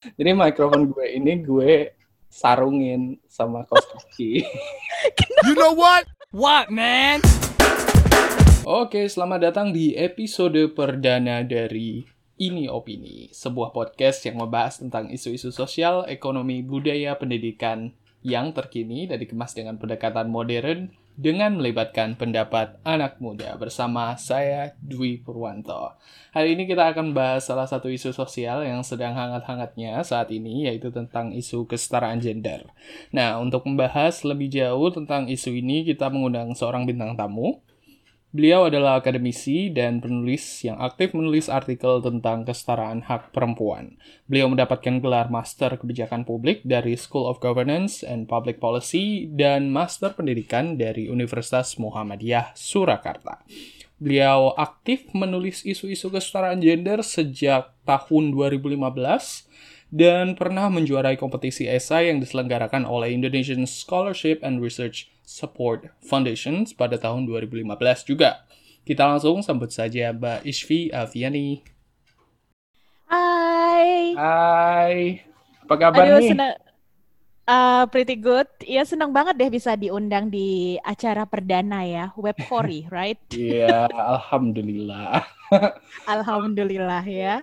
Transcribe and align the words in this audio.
Jadi 0.00 0.32
mikrofon 0.32 0.88
gue 0.88 1.12
ini 1.12 1.44
gue 1.44 1.92
sarungin 2.32 3.20
sama 3.28 3.68
kaos 3.68 3.84
kaki. 3.84 4.40
You 5.44 5.52
know 5.52 5.76
what? 5.76 6.08
What, 6.32 6.72
man? 6.72 7.20
Oke, 8.64 9.04
selamat 9.12 9.52
datang 9.52 9.76
di 9.76 9.92
episode 9.92 10.56
perdana 10.72 11.44
dari 11.44 12.08
Ini 12.40 12.72
Opini, 12.72 13.28
sebuah 13.28 13.76
podcast 13.76 14.24
yang 14.24 14.40
membahas 14.40 14.80
tentang 14.80 15.12
isu-isu 15.12 15.52
sosial, 15.52 16.08
ekonomi, 16.08 16.64
budaya, 16.64 17.20
pendidikan 17.20 17.92
yang 18.24 18.56
terkini 18.56 19.04
dan 19.04 19.20
dikemas 19.20 19.52
dengan 19.52 19.76
pendekatan 19.76 20.32
modern 20.32 20.96
dengan 21.16 21.58
melibatkan 21.58 22.18
pendapat 22.18 22.78
anak 22.82 23.22
muda 23.22 23.56
bersama 23.58 24.14
saya 24.18 24.74
Dwi 24.82 25.22
Purwanto. 25.22 25.96
Hari 26.36 26.54
ini 26.58 26.68
kita 26.68 26.90
akan 26.92 27.14
bahas 27.16 27.48
salah 27.48 27.66
satu 27.66 27.88
isu 27.88 28.14
sosial 28.14 28.62
yang 28.66 28.82
sedang 28.82 29.14
hangat-hangatnya 29.14 30.02
saat 30.02 30.28
ini 30.34 30.68
yaitu 30.68 30.92
tentang 30.92 31.32
isu 31.32 31.66
kesetaraan 31.66 32.18
gender. 32.18 32.68
Nah, 33.10 33.40
untuk 33.40 33.66
membahas 33.66 34.22
lebih 34.22 34.52
jauh 34.52 34.92
tentang 34.92 35.26
isu 35.26 35.56
ini 35.56 35.86
kita 35.86 36.12
mengundang 36.12 36.52
seorang 36.52 36.84
bintang 36.84 37.16
tamu 37.16 37.62
Beliau 38.30 38.70
adalah 38.70 39.02
akademisi 39.02 39.74
dan 39.74 39.98
penulis 39.98 40.62
yang 40.62 40.78
aktif 40.78 41.18
menulis 41.18 41.50
artikel 41.50 41.98
tentang 41.98 42.46
kesetaraan 42.46 43.02
hak 43.02 43.34
perempuan. 43.34 43.98
Beliau 44.30 44.46
mendapatkan 44.46 45.02
gelar 45.02 45.26
Master 45.34 45.74
Kebijakan 45.74 46.22
Publik 46.22 46.62
dari 46.62 46.94
School 46.94 47.26
of 47.26 47.42
Governance 47.42 48.06
and 48.06 48.30
Public 48.30 48.62
Policy 48.62 49.26
dan 49.34 49.74
Master 49.74 50.14
Pendidikan 50.14 50.78
dari 50.78 51.10
Universitas 51.10 51.74
Muhammadiyah 51.82 52.54
Surakarta. 52.54 53.42
Beliau 53.98 54.54
aktif 54.54 55.10
menulis 55.10 55.66
isu-isu 55.66 56.06
kesetaraan 56.14 56.62
gender 56.62 57.02
sejak 57.02 57.74
tahun 57.82 58.30
2015 58.30 59.49
dan 59.90 60.38
pernah 60.38 60.70
menjuarai 60.70 61.18
kompetisi 61.18 61.66
esai 61.66 62.14
yang 62.14 62.22
diselenggarakan 62.22 62.86
oleh 62.86 63.10
Indonesian 63.10 63.66
Scholarship 63.66 64.38
and 64.46 64.62
Research 64.62 65.10
Support 65.26 65.90
Foundation 66.06 66.62
pada 66.78 66.94
tahun 66.98 67.26
2015 67.26 67.66
juga. 68.06 68.46
Kita 68.86 69.06
langsung 69.06 69.42
sambut 69.42 69.70
saja 69.74 70.14
Mbak 70.14 70.46
Ishvi 70.46 70.94
Aviani. 70.94 71.62
Hai. 73.10 74.14
Hai. 74.14 74.96
Apa 75.66 75.74
kabar 75.78 76.06
Aduh, 76.06 76.22
nih? 76.22 76.30
senang. 76.34 76.54
Uh, 77.50 77.82
pretty 77.90 78.14
good. 78.14 78.46
Ya 78.62 78.86
senang 78.86 79.10
banget 79.10 79.34
deh 79.34 79.50
bisa 79.50 79.74
diundang 79.74 80.30
di 80.30 80.78
acara 80.86 81.26
perdana 81.26 81.82
ya, 81.82 82.14
Web4, 82.14 82.86
right? 82.94 83.18
Iya, 83.34 83.90
alhamdulillah. 83.90 85.26
Alhamdulillah 86.06 87.02
ya. 87.06 87.42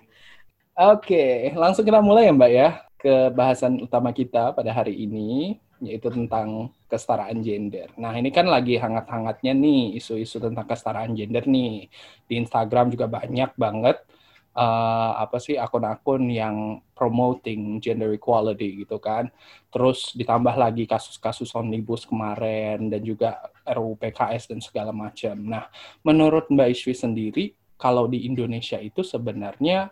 Oke, 0.78 1.50
langsung 1.58 1.82
kita 1.82 1.98
mulai 1.98 2.30
ya 2.30 2.32
Mbak 2.38 2.52
ya 2.54 2.68
ke 3.02 3.34
bahasan 3.34 3.82
utama 3.82 4.14
kita 4.14 4.54
pada 4.54 4.70
hari 4.70 4.94
ini 4.94 5.58
yaitu 5.82 6.06
tentang 6.06 6.70
kesetaraan 6.86 7.42
gender. 7.42 7.90
Nah, 7.98 8.14
ini 8.14 8.30
kan 8.30 8.46
lagi 8.46 8.78
hangat-hangatnya 8.78 9.58
nih 9.58 9.98
isu-isu 9.98 10.38
tentang 10.38 10.62
kesetaraan 10.70 11.18
gender 11.18 11.42
nih. 11.50 11.90
Di 12.30 12.38
Instagram 12.38 12.94
juga 12.94 13.10
banyak 13.10 13.58
banget 13.58 14.06
uh, 14.54 15.18
apa 15.18 15.42
sih 15.42 15.58
akun-akun 15.58 16.30
yang 16.30 16.78
promoting 16.94 17.82
gender 17.82 18.14
equality 18.14 18.86
gitu 18.86 19.02
kan. 19.02 19.34
Terus 19.74 20.14
ditambah 20.14 20.54
lagi 20.54 20.86
kasus-kasus 20.86 21.58
omnibus 21.58 22.06
kemarin 22.06 22.86
dan 22.86 23.02
juga 23.02 23.50
RUU 23.66 23.98
PKS 23.98 24.54
dan 24.54 24.62
segala 24.62 24.94
macam. 24.94 25.42
Nah, 25.42 25.66
menurut 26.06 26.46
Mbak 26.54 26.70
Ishwi 26.70 26.94
sendiri 26.94 27.44
kalau 27.74 28.06
di 28.06 28.30
Indonesia 28.30 28.78
itu 28.78 29.02
sebenarnya 29.02 29.90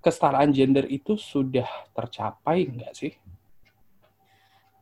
kesetaraan 0.00 0.50
gender 0.54 0.86
itu 0.88 1.18
sudah 1.18 1.66
tercapai 1.94 2.68
nggak 2.70 2.92
sih? 2.94 3.12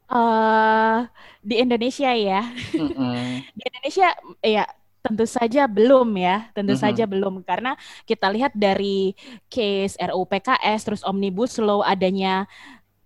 Uh, 0.07 1.03
di 1.43 1.59
Indonesia 1.59 2.15
ya. 2.15 2.47
Mm-mm. 2.79 3.43
Di 3.59 3.63
Indonesia 3.67 4.09
ya 4.39 4.65
tentu 5.03 5.27
saja 5.27 5.67
belum 5.71 6.15
ya, 6.19 6.51
tentu 6.55 6.75
Mhm. 6.75 6.83
saja 6.83 7.05
belum 7.07 7.43
karena 7.43 7.75
kita 8.07 8.27
lihat 8.31 8.55
dari 8.55 9.15
case 9.51 9.95
RUU 9.99 10.27
PKS 10.27 10.81
terus 10.87 11.03
Omnibus 11.07 11.59
Law 11.59 11.83
adanya 11.83 12.47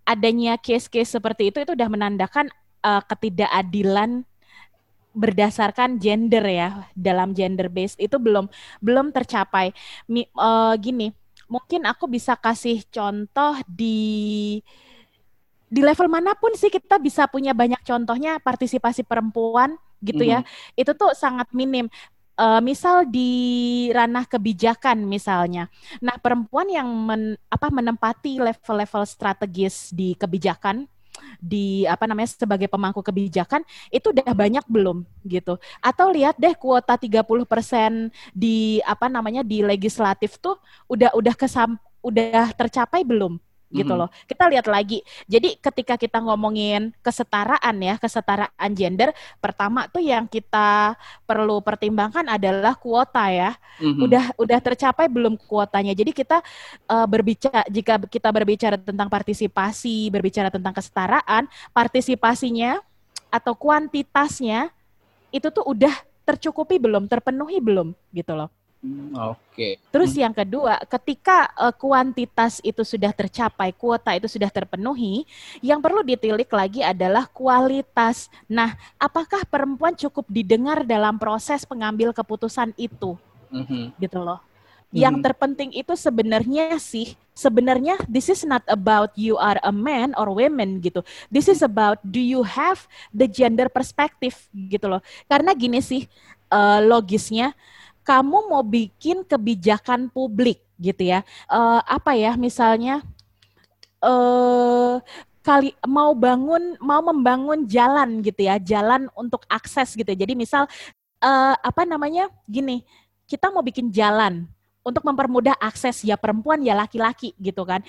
adanya 0.04 0.56
case-case 0.60 1.12
seperti 1.16 1.52
itu 1.52 1.60
itu 1.64 1.72
udah 1.76 1.88
menandakan 1.92 2.48
uh, 2.84 3.00
ketidakadilan 3.04 4.24
berdasarkan 5.10 5.98
gender 5.98 6.44
ya 6.46 6.86
dalam 6.94 7.34
gender 7.34 7.66
based 7.68 7.98
itu 8.00 8.16
belum 8.16 8.48
belum 8.80 9.10
tercapai. 9.12 9.72
Mi, 10.06 10.24
uh, 10.36 10.74
gini, 10.80 11.10
mungkin 11.50 11.82
aku 11.84 12.06
bisa 12.06 12.38
kasih 12.38 12.86
contoh 12.94 13.58
di 13.66 14.62
di 15.70 15.80
level 15.82 16.06
mana 16.10 16.34
pun 16.38 16.54
sih 16.54 16.70
kita 16.70 16.98
bisa 16.98 17.26
punya 17.26 17.50
banyak 17.50 17.82
contohnya 17.82 18.38
partisipasi 18.38 19.02
perempuan 19.02 19.74
gitu 20.02 20.24
ya. 20.24 20.46
Itu 20.78 20.94
tuh 20.94 21.12
sangat 21.12 21.50
minim. 21.52 21.90
Uh, 22.40 22.56
misal 22.64 23.04
di 23.04 23.92
ranah 23.92 24.24
kebijakan 24.24 25.04
misalnya. 25.04 25.68
Nah, 26.00 26.16
perempuan 26.16 26.72
yang 26.72 26.88
men, 26.88 27.36
apa 27.52 27.68
menempati 27.68 28.40
level-level 28.40 29.04
strategis 29.04 29.92
di 29.92 30.16
kebijakan 30.16 30.88
di 31.40 31.88
apa 31.88 32.04
namanya 32.04 32.30
sebagai 32.36 32.68
pemangku 32.68 33.00
kebijakan 33.00 33.64
itu 33.88 34.12
udah 34.12 34.30
banyak 34.36 34.64
belum 34.68 35.02
gitu. 35.24 35.56
Atau 35.80 36.12
lihat 36.12 36.36
deh 36.36 36.52
kuota 36.54 36.94
30% 36.94 38.12
di 38.36 38.78
apa 38.84 39.08
namanya 39.08 39.40
di 39.40 39.64
legislatif 39.64 40.36
tuh 40.38 40.60
udah 40.86 41.16
udah 41.16 41.34
kesam 41.34 41.80
udah 42.00 42.52
tercapai 42.56 43.04
belum 43.04 43.36
gitu 43.70 43.92
loh. 43.94 44.10
Kita 44.26 44.50
lihat 44.50 44.66
lagi. 44.66 45.00
Jadi 45.30 45.54
ketika 45.62 45.94
kita 45.94 46.18
ngomongin 46.18 46.90
kesetaraan 47.00 47.76
ya, 47.78 47.94
kesetaraan 47.96 48.70
gender, 48.74 49.14
pertama 49.38 49.86
tuh 49.86 50.02
yang 50.02 50.26
kita 50.26 50.98
perlu 51.22 51.62
pertimbangkan 51.62 52.26
adalah 52.26 52.74
kuota 52.74 53.30
ya. 53.30 53.54
Mhm. 53.78 54.00
Udah 54.04 54.24
udah 54.36 54.58
tercapai 54.58 55.06
belum 55.06 55.38
kuotanya. 55.38 55.94
Jadi 55.94 56.10
kita 56.10 56.42
uh, 56.90 57.06
berbicara 57.06 57.62
jika 57.70 57.94
kita 58.10 58.28
berbicara 58.34 58.76
tentang 58.76 59.06
partisipasi, 59.06 60.10
berbicara 60.10 60.50
tentang 60.50 60.74
kesetaraan, 60.74 61.46
partisipasinya 61.70 62.82
atau 63.30 63.54
kuantitasnya 63.54 64.74
itu 65.30 65.46
tuh 65.54 65.62
udah 65.62 65.94
tercukupi 66.26 66.78
belum, 66.82 67.06
terpenuhi 67.06 67.62
belum 67.62 67.94
gitu 68.10 68.34
loh. 68.34 68.50
Hmm, 68.80 69.12
Oke. 69.36 69.76
Terus 69.92 70.16
yang 70.16 70.32
kedua, 70.32 70.80
ketika 70.88 71.52
uh, 71.58 71.74
kuantitas 71.74 72.64
itu 72.64 72.80
sudah 72.80 73.12
tercapai, 73.12 73.76
kuota 73.76 74.16
itu 74.16 74.24
sudah 74.24 74.48
terpenuhi, 74.48 75.28
yang 75.60 75.84
perlu 75.84 76.00
ditilik 76.00 76.48
lagi 76.48 76.80
adalah 76.80 77.28
kualitas. 77.28 78.32
Nah, 78.48 78.72
apakah 78.96 79.44
perempuan 79.44 79.92
cukup 79.92 80.24
didengar 80.32 80.86
dalam 80.88 81.20
proses 81.20 81.68
pengambil 81.68 82.16
keputusan 82.16 82.72
itu, 82.80 83.20
Mhm. 83.52 83.98
gitu 84.00 84.18
loh. 84.22 84.40
Yang 84.96 85.14
Mhm. 85.20 85.24
terpenting 85.28 85.70
itu 85.76 85.92
sebenarnya 85.92 86.74
sih, 86.80 87.14
sebenarnya 87.36 88.00
this 88.08 88.32
is 88.32 88.42
not 88.48 88.64
about 88.66 89.12
you 89.14 89.36
are 89.36 89.60
a 89.62 89.74
man 89.74 90.16
or 90.16 90.32
women 90.32 90.80
gitu. 90.80 91.04
This 91.28 91.46
is 91.52 91.60
about 91.60 92.00
do 92.02 92.18
you 92.18 92.42
have 92.42 92.88
the 93.12 93.28
gender 93.28 93.68
perspective 93.68 94.34
gitu 94.50 94.86
loh. 94.90 95.02
Karena 95.30 95.54
gini 95.54 95.78
sih, 95.78 96.10
uh, 96.50 96.82
logisnya 96.82 97.54
kamu 98.04 98.50
mau 98.50 98.64
bikin 98.64 99.22
kebijakan 99.24 100.08
publik 100.10 100.64
gitu 100.80 101.12
ya. 101.12 101.20
Eh, 101.48 101.80
apa 101.84 102.16
ya 102.16 102.34
misalnya 102.34 103.04
eh 104.00 104.96
kali 105.40 105.72
mau 105.88 106.12
bangun 106.16 106.76
mau 106.80 107.00
membangun 107.04 107.64
jalan 107.68 108.20
gitu 108.24 108.48
ya, 108.48 108.56
jalan 108.60 109.08
untuk 109.16 109.44
akses 109.48 109.92
gitu. 109.96 110.12
Jadi 110.12 110.32
misal 110.36 110.64
eh 111.20 111.54
apa 111.56 111.84
namanya? 111.84 112.28
gini, 112.48 112.84
kita 113.28 113.52
mau 113.52 113.62
bikin 113.64 113.92
jalan 113.92 114.48
untuk 114.80 115.04
mempermudah 115.04 115.56
akses 115.60 116.02
ya 116.04 116.16
perempuan 116.16 116.64
ya 116.64 116.72
laki-laki 116.76 117.36
gitu 117.36 117.62
kan. 117.68 117.84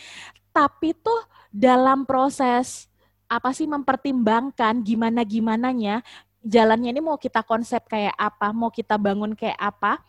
Tapi 0.52 0.92
tuh 1.00 1.24
dalam 1.52 2.04
proses 2.04 2.92
apa 3.32 3.56
sih 3.56 3.64
mempertimbangkan 3.64 4.84
gimana 4.84 5.24
gimananya 5.24 6.04
jalannya 6.42 6.90
ini 6.90 7.02
mau 7.02 7.18
kita 7.18 7.46
konsep 7.46 7.86
kayak 7.86 8.18
apa, 8.18 8.50
mau 8.52 8.74
kita 8.74 8.98
bangun 8.98 9.38
kayak 9.38 9.58
apa, 9.58 10.02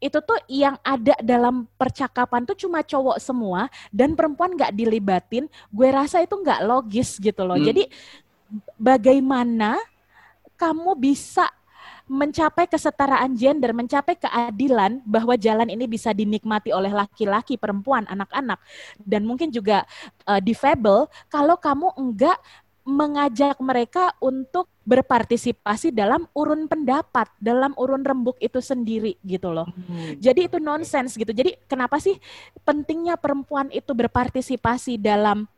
itu 0.00 0.18
tuh 0.20 0.36
yang 0.48 0.76
ada 0.80 1.14
dalam 1.20 1.68
percakapan 1.76 2.44
tuh 2.44 2.56
cuma 2.56 2.80
cowok 2.80 3.20
semua 3.20 3.68
dan 3.92 4.16
perempuan 4.16 4.56
nggak 4.56 4.72
dilibatin, 4.72 5.44
gue 5.68 5.88
rasa 5.92 6.24
itu 6.24 6.34
nggak 6.34 6.64
logis 6.64 7.20
gitu 7.20 7.44
loh. 7.44 7.60
Hmm. 7.60 7.66
Jadi 7.68 7.84
bagaimana 8.80 9.76
kamu 10.56 10.96
bisa 10.96 11.48
mencapai 12.04 12.68
kesetaraan 12.68 13.32
gender, 13.32 13.72
mencapai 13.72 14.12
keadilan 14.20 15.00
bahwa 15.08 15.40
jalan 15.40 15.72
ini 15.72 15.88
bisa 15.88 16.12
dinikmati 16.12 16.68
oleh 16.68 16.92
laki-laki, 16.92 17.56
perempuan, 17.56 18.04
anak-anak, 18.04 18.60
dan 19.00 19.24
mungkin 19.24 19.48
juga 19.48 19.88
uh, 20.28 20.36
difabel 20.36 21.08
kalau 21.32 21.56
kamu 21.56 21.96
enggak 21.96 22.36
mengajak 22.84 23.56
mereka 23.64 24.12
untuk 24.20 24.68
berpartisipasi 24.84 25.88
dalam 25.88 26.28
urun 26.36 26.68
pendapat, 26.68 27.32
dalam 27.40 27.72
urun 27.80 28.04
rembuk 28.04 28.36
itu 28.44 28.60
sendiri 28.60 29.16
gitu 29.24 29.48
loh. 29.48 29.64
Hmm. 29.64 30.20
Jadi 30.20 30.52
itu 30.52 30.60
nonsens 30.60 31.16
gitu. 31.16 31.32
Jadi 31.32 31.56
kenapa 31.64 31.96
sih 31.96 32.20
pentingnya 32.62 33.16
perempuan 33.16 33.72
itu 33.72 33.96
berpartisipasi 33.96 35.00
dalam 35.00 35.48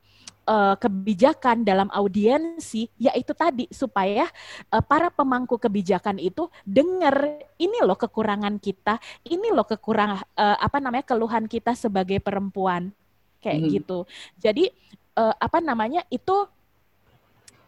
uh, 0.46 0.78
kebijakan 0.78 1.66
dalam 1.66 1.90
audiensi 1.90 2.86
yaitu 2.96 3.34
tadi 3.34 3.66
supaya 3.74 4.30
uh, 4.70 4.80
para 4.80 5.10
pemangku 5.10 5.58
kebijakan 5.58 6.22
itu 6.22 6.46
dengar 6.62 7.42
ini 7.58 7.82
loh 7.82 7.98
kekurangan 7.98 8.62
kita, 8.62 9.02
ini 9.26 9.50
loh 9.50 9.66
kekurangan 9.66 10.22
uh, 10.38 10.56
apa 10.62 10.78
namanya 10.78 11.04
keluhan 11.10 11.50
kita 11.50 11.74
sebagai 11.74 12.22
perempuan 12.22 12.94
kayak 13.42 13.60
hmm. 13.66 13.70
gitu. 13.82 13.98
Jadi 14.38 14.70
uh, 15.18 15.34
apa 15.34 15.58
namanya 15.58 16.06
itu 16.08 16.46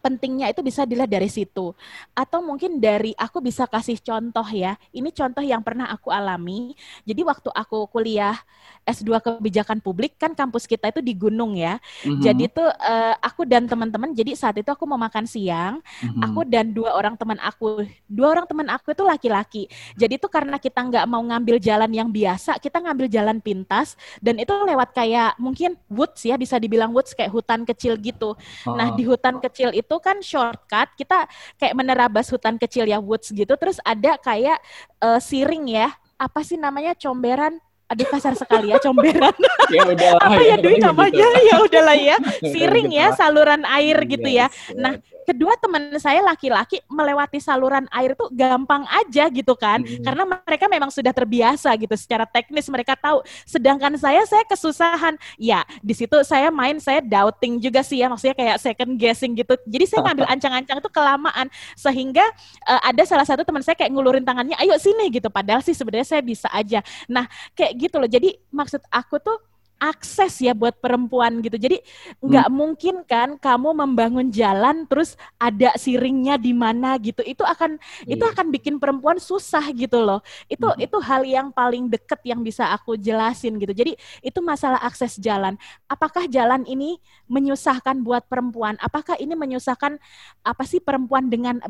pentingnya 0.08 0.48
itu 0.48 0.64
bisa 0.64 0.88
dilihat 0.88 1.12
dari 1.12 1.28
situ. 1.28 1.76
Atau 2.16 2.40
mungkin 2.40 2.80
dari 2.80 3.12
aku 3.12 3.44
bisa 3.44 3.68
kasih 3.68 4.00
contoh 4.00 4.48
ya. 4.48 4.80
Ini 4.88 5.12
contoh 5.12 5.44
yang 5.44 5.60
pernah 5.60 5.92
aku 5.92 6.08
alami. 6.08 6.72
Jadi 7.04 7.20
waktu 7.20 7.52
aku 7.52 7.84
kuliah 7.92 8.40
S2 8.88 9.20
kebijakan 9.20 9.84
publik 9.84 10.16
kan 10.16 10.32
kampus 10.32 10.64
kita 10.64 10.88
itu 10.88 11.04
di 11.04 11.12
gunung 11.12 11.52
ya. 11.52 11.76
Mm-hmm. 12.08 12.22
Jadi 12.24 12.42
itu 12.48 12.64
uh, 12.64 13.14
aku 13.20 13.44
dan 13.44 13.68
teman-teman 13.68 14.16
jadi 14.16 14.32
saat 14.32 14.56
itu 14.56 14.72
aku 14.72 14.88
mau 14.88 14.96
makan 14.96 15.28
siang, 15.28 15.84
mm-hmm. 15.84 16.24
aku 16.24 16.40
dan 16.48 16.72
dua 16.72 16.96
orang 16.96 17.12
teman 17.20 17.36
aku. 17.44 17.84
Dua 18.08 18.32
orang 18.32 18.48
teman 18.48 18.72
aku 18.72 18.96
itu 18.96 19.04
laki-laki. 19.04 19.62
Jadi 19.92 20.16
itu 20.16 20.24
karena 20.32 20.56
kita 20.56 20.80
nggak 20.80 21.04
mau 21.04 21.20
ngambil 21.20 21.60
jalan 21.60 21.92
yang 21.92 22.08
biasa, 22.08 22.56
kita 22.56 22.80
ngambil 22.80 23.12
jalan 23.12 23.36
pintas 23.44 23.92
dan 24.24 24.40
itu 24.40 24.56
lewat 24.56 24.96
kayak 24.96 25.36
mungkin 25.36 25.76
woods 25.92 26.24
ya 26.24 26.40
bisa 26.40 26.56
dibilang 26.56 26.96
woods 26.96 27.12
kayak 27.12 27.28
hutan 27.28 27.68
kecil 27.68 28.00
gitu. 28.00 28.32
Nah, 28.64 28.96
di 28.96 29.04
hutan 29.04 29.36
kecil 29.42 29.74
itu 29.76 29.96
kan 29.98 30.22
shortcut 30.24 30.88
kita 30.96 31.28
kayak 31.60 31.74
menerabas 31.74 32.30
hutan 32.32 32.56
kecil 32.56 32.88
ya 32.88 32.98
woods 32.98 33.30
gitu 33.30 33.54
terus 33.58 33.78
ada 33.82 34.16
kayak 34.18 34.58
uh, 35.02 35.20
siring 35.20 35.68
ya. 35.70 35.92
Apa 36.18 36.42
sih 36.42 36.58
namanya? 36.58 36.98
Comberan 36.98 37.62
aduh 37.88 38.06
kasar 38.08 38.36
sekali 38.36 38.68
ya 38.70 38.78
comberan. 38.78 39.32
ya 39.76 39.82
udahlah. 39.88 40.28
Apa 40.28 40.40
ya, 40.44 40.54
ya 40.54 40.56
Dwi 40.60 40.76
namanya? 40.76 41.28
Ya 41.40 41.56
udahlah 41.64 41.96
ya. 41.96 42.16
Siring 42.44 42.90
ya 42.92 43.06
saluran 43.16 43.64
air 43.64 43.96
gitu 44.04 44.28
ya. 44.28 44.52
Nah, 44.76 45.00
kedua 45.28 45.60
teman 45.60 45.92
saya 46.00 46.24
laki-laki 46.24 46.80
melewati 46.88 47.36
saluran 47.36 47.84
air 47.92 48.16
tuh 48.16 48.32
gampang 48.32 48.88
aja 48.88 49.28
gitu 49.28 49.52
kan 49.52 49.84
hmm. 49.84 50.00
karena 50.00 50.24
mereka 50.24 50.64
memang 50.72 50.88
sudah 50.88 51.12
terbiasa 51.12 51.68
gitu 51.76 51.92
secara 52.00 52.24
teknis 52.24 52.64
mereka 52.72 52.96
tahu 52.96 53.20
sedangkan 53.44 53.92
saya 54.00 54.24
saya 54.24 54.40
kesusahan 54.48 55.20
ya 55.36 55.68
di 55.84 55.92
situ 55.92 56.16
saya 56.24 56.48
main 56.48 56.80
saya 56.80 57.04
doubting 57.04 57.60
juga 57.60 57.84
sih 57.84 58.00
ya 58.00 58.08
maksudnya 58.08 58.32
kayak 58.32 58.56
second 58.56 58.96
guessing 58.96 59.36
gitu 59.36 59.52
jadi 59.68 59.84
saya 59.84 60.00
ngambil 60.08 60.26
ancang-ancang 60.32 60.78
tuh 60.80 60.88
kelamaan 60.88 61.52
sehingga 61.76 62.24
uh, 62.64 62.80
ada 62.88 63.04
salah 63.04 63.28
satu 63.28 63.44
teman 63.44 63.60
saya 63.60 63.76
kayak 63.76 63.92
ngulurin 63.92 64.24
tangannya 64.24 64.56
ayo 64.64 64.80
sini 64.80 65.12
gitu 65.12 65.28
padahal 65.28 65.60
sih 65.60 65.76
sebenarnya 65.76 66.08
saya 66.08 66.24
bisa 66.24 66.48
aja 66.56 66.80
nah 67.04 67.28
kayak 67.52 67.76
gitu 67.78 67.96
loh. 68.02 68.10
Jadi 68.10 68.34
maksud 68.50 68.82
aku 68.90 69.22
tuh 69.22 69.38
akses 69.78 70.42
ya 70.42 70.52
buat 70.52 70.74
perempuan 70.82 71.38
gitu. 71.38 71.54
Jadi 71.54 71.78
nggak 72.18 72.48
hmm. 72.50 72.54
mungkin 72.54 72.94
kan 73.06 73.38
kamu 73.38 73.72
membangun 73.78 74.26
jalan 74.28 74.84
terus 74.90 75.14
ada 75.38 75.72
siringnya 75.78 76.34
di 76.36 76.50
mana 76.50 76.98
gitu. 76.98 77.22
Itu 77.22 77.46
akan 77.46 77.78
yeah. 78.04 78.18
itu 78.18 78.24
iya. 78.26 78.32
akan 78.34 78.46
bikin 78.50 78.74
perempuan 78.82 79.22
susah 79.22 79.62
gitu 79.72 80.02
loh. 80.02 80.20
Itu 80.50 80.66
hmm. 80.66 80.82
itu 80.82 80.96
hal 80.98 81.22
yang 81.22 81.48
paling 81.54 81.86
deket 81.86 82.20
yang 82.26 82.42
bisa 82.42 82.66
aku 82.74 82.98
jelasin 82.98 83.56
gitu. 83.62 83.70
Jadi 83.70 83.94
itu 84.20 84.38
masalah 84.42 84.82
akses 84.82 85.16
jalan. 85.22 85.54
Apakah 85.86 86.26
jalan 86.26 86.66
ini 86.66 86.98
menyusahkan 87.30 88.02
buat 88.02 88.26
perempuan? 88.26 88.74
Apakah 88.82 89.14
ini 89.22 89.38
menyusahkan 89.38 89.96
apa 90.42 90.62
sih 90.66 90.82
perempuan 90.82 91.30
dengan 91.30 91.62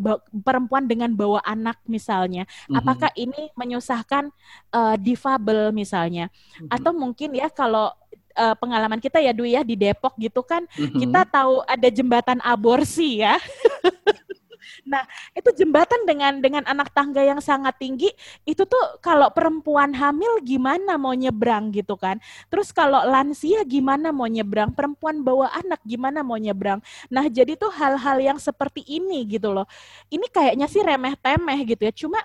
perempuan 0.43 0.89
dengan 0.89 1.13
bawa 1.13 1.45
anak 1.45 1.77
misalnya? 1.85 2.49
Hmm. 2.73 2.81
Apakah 2.81 3.13
ini 3.21 3.53
menyusahkan 3.53 4.33
uh, 4.73 4.97
difabel 4.97 5.77
misalnya? 5.77 6.33
Hmm. 6.57 6.73
Atau 6.73 6.97
mungkin 6.97 7.37
ya 7.37 7.53
kalau 7.53 7.98
uh, 8.39 8.55
pengalaman 8.55 9.03
kita 9.03 9.19
ya 9.19 9.35
Dwi 9.35 9.59
ya 9.59 9.67
di 9.67 9.75
Depok 9.75 10.15
gitu 10.17 10.47
kan 10.47 10.63
mm-hmm. 10.79 10.99
kita 11.03 11.21
tahu 11.27 11.67
ada 11.67 11.89
jembatan 11.91 12.39
aborsi 12.47 13.27
ya. 13.27 13.37
Nah, 14.89 15.05
itu 15.37 15.53
jembatan 15.53 16.09
dengan 16.09 16.41
dengan 16.41 16.65
anak 16.65 16.93
tangga 16.97 17.21
yang 17.21 17.41
sangat 17.45 17.77
tinggi, 17.77 18.09
itu 18.49 18.65
tuh 18.65 19.01
kalau 19.05 19.29
perempuan 19.33 19.93
hamil 19.93 20.41
gimana 20.41 20.97
mau 20.97 21.13
nyebrang 21.13 21.69
gitu 21.77 21.97
kan. 22.01 22.17
Terus 22.49 22.73
kalau 22.73 23.05
lansia 23.05 23.65
gimana 23.69 24.09
mau 24.13 24.25
nyebrang, 24.25 24.73
perempuan 24.73 25.21
bawa 25.21 25.53
anak 25.53 25.81
gimana 25.85 26.25
mau 26.25 26.41
nyebrang. 26.41 26.81
Nah, 27.13 27.29
jadi 27.29 27.57
tuh 27.61 27.69
hal-hal 27.69 28.17
yang 28.21 28.39
seperti 28.41 28.81
ini 28.89 29.29
gitu 29.29 29.53
loh. 29.53 29.69
Ini 30.09 30.25
kayaknya 30.33 30.67
sih 30.69 30.81
remeh-temeh 30.81 31.59
gitu 31.69 31.83
ya. 31.85 31.93
Cuma 31.93 32.21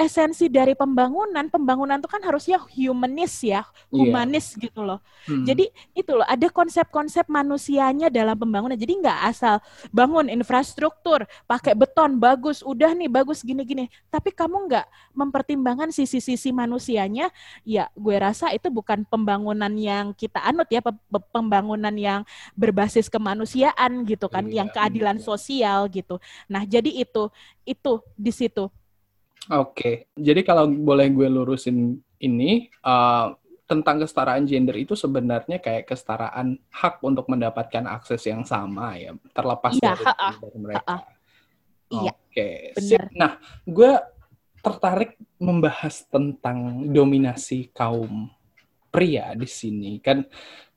esensi 0.00 0.48
dari 0.48 0.72
pembangunan, 0.72 1.44
pembangunan 1.52 2.00
itu 2.00 2.08
kan 2.08 2.24
harusnya 2.24 2.56
humanis 2.56 3.44
ya, 3.44 3.60
iya. 3.60 3.64
humanis 3.92 4.56
yeah. 4.56 4.60
gitu 4.64 4.80
loh. 4.80 4.98
Hmm. 5.28 5.44
Jadi 5.44 5.68
itu 5.92 6.12
loh, 6.16 6.24
ada 6.24 6.48
konsep-konsep 6.48 7.28
manusianya 7.28 8.08
dalam 8.08 8.32
pembangunan. 8.32 8.80
Jadi 8.80 9.04
nggak 9.04 9.18
asal 9.28 9.60
bangun 9.92 10.32
infrastruktur, 10.32 11.28
pakai 11.44 11.76
beton 11.76 12.16
bagus, 12.16 12.64
udah 12.64 12.96
nih 12.96 13.12
bagus 13.12 13.44
gini-gini. 13.44 13.92
Tapi 14.08 14.32
kamu 14.32 14.72
nggak 14.72 14.86
mempertimbangkan 15.12 15.92
sisi-sisi 15.92 16.48
manusianya, 16.48 17.28
ya 17.68 17.92
gue 17.92 18.16
rasa 18.16 18.56
itu 18.56 18.72
bukan 18.72 19.04
pembangunan 19.04 19.70
yang 19.76 20.16
kita 20.16 20.40
anut 20.40 20.72
ya, 20.72 20.80
pembangunan 21.28 21.92
yang 21.92 22.24
berbasis 22.56 23.12
kemanusiaan 23.12 24.08
gitu 24.08 24.32
kan, 24.32 24.48
yeah. 24.48 24.64
yang 24.64 24.68
keadilan 24.72 25.20
sosial 25.20 25.92
gitu. 25.92 26.16
Nah 26.48 26.64
jadi 26.64 26.88
itu 26.88 27.28
itu 27.68 27.92
di 28.16 28.32
situ 28.32 28.72
Oke, 29.48 30.12
jadi 30.12 30.44
kalau 30.44 30.68
boleh 30.68 31.08
gue 31.08 31.28
lurusin 31.32 31.96
ini 32.20 32.68
uh, 32.84 33.32
tentang 33.64 34.04
kesetaraan 34.04 34.44
gender 34.44 34.76
itu 34.76 34.92
sebenarnya 34.92 35.62
kayak 35.62 35.88
kesetaraan 35.88 36.60
hak 36.68 37.00
untuk 37.00 37.24
mendapatkan 37.30 37.88
akses 37.88 38.20
yang 38.28 38.44
sama 38.44 39.00
ya, 39.00 39.16
terlepas 39.32 39.80
ya, 39.80 39.96
dari, 39.96 40.04
ha 40.04 40.28
dari 40.36 40.58
mereka. 40.60 40.84
Ha 41.00 41.20
Iya. 41.90 42.14
Oke, 42.14 42.50
sip. 42.78 43.02
Nah, 43.18 43.36
gue 43.66 43.92
tertarik 44.62 45.18
membahas 45.42 46.06
tentang 46.06 46.86
dominasi 46.86 47.74
kaum 47.74 48.30
pria 48.94 49.34
di 49.34 49.50
sini. 49.50 49.98
Kan 49.98 50.22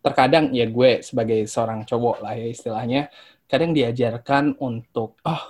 terkadang 0.01 0.49
ya 0.51 0.65
gue 0.65 1.05
sebagai 1.05 1.45
seorang 1.45 1.85
cowok 1.85 2.17
lah 2.25 2.33
ya 2.33 2.49
istilahnya, 2.49 3.01
kadang 3.45 3.77
diajarkan 3.77 4.57
untuk 4.57 5.21
oh 5.21 5.43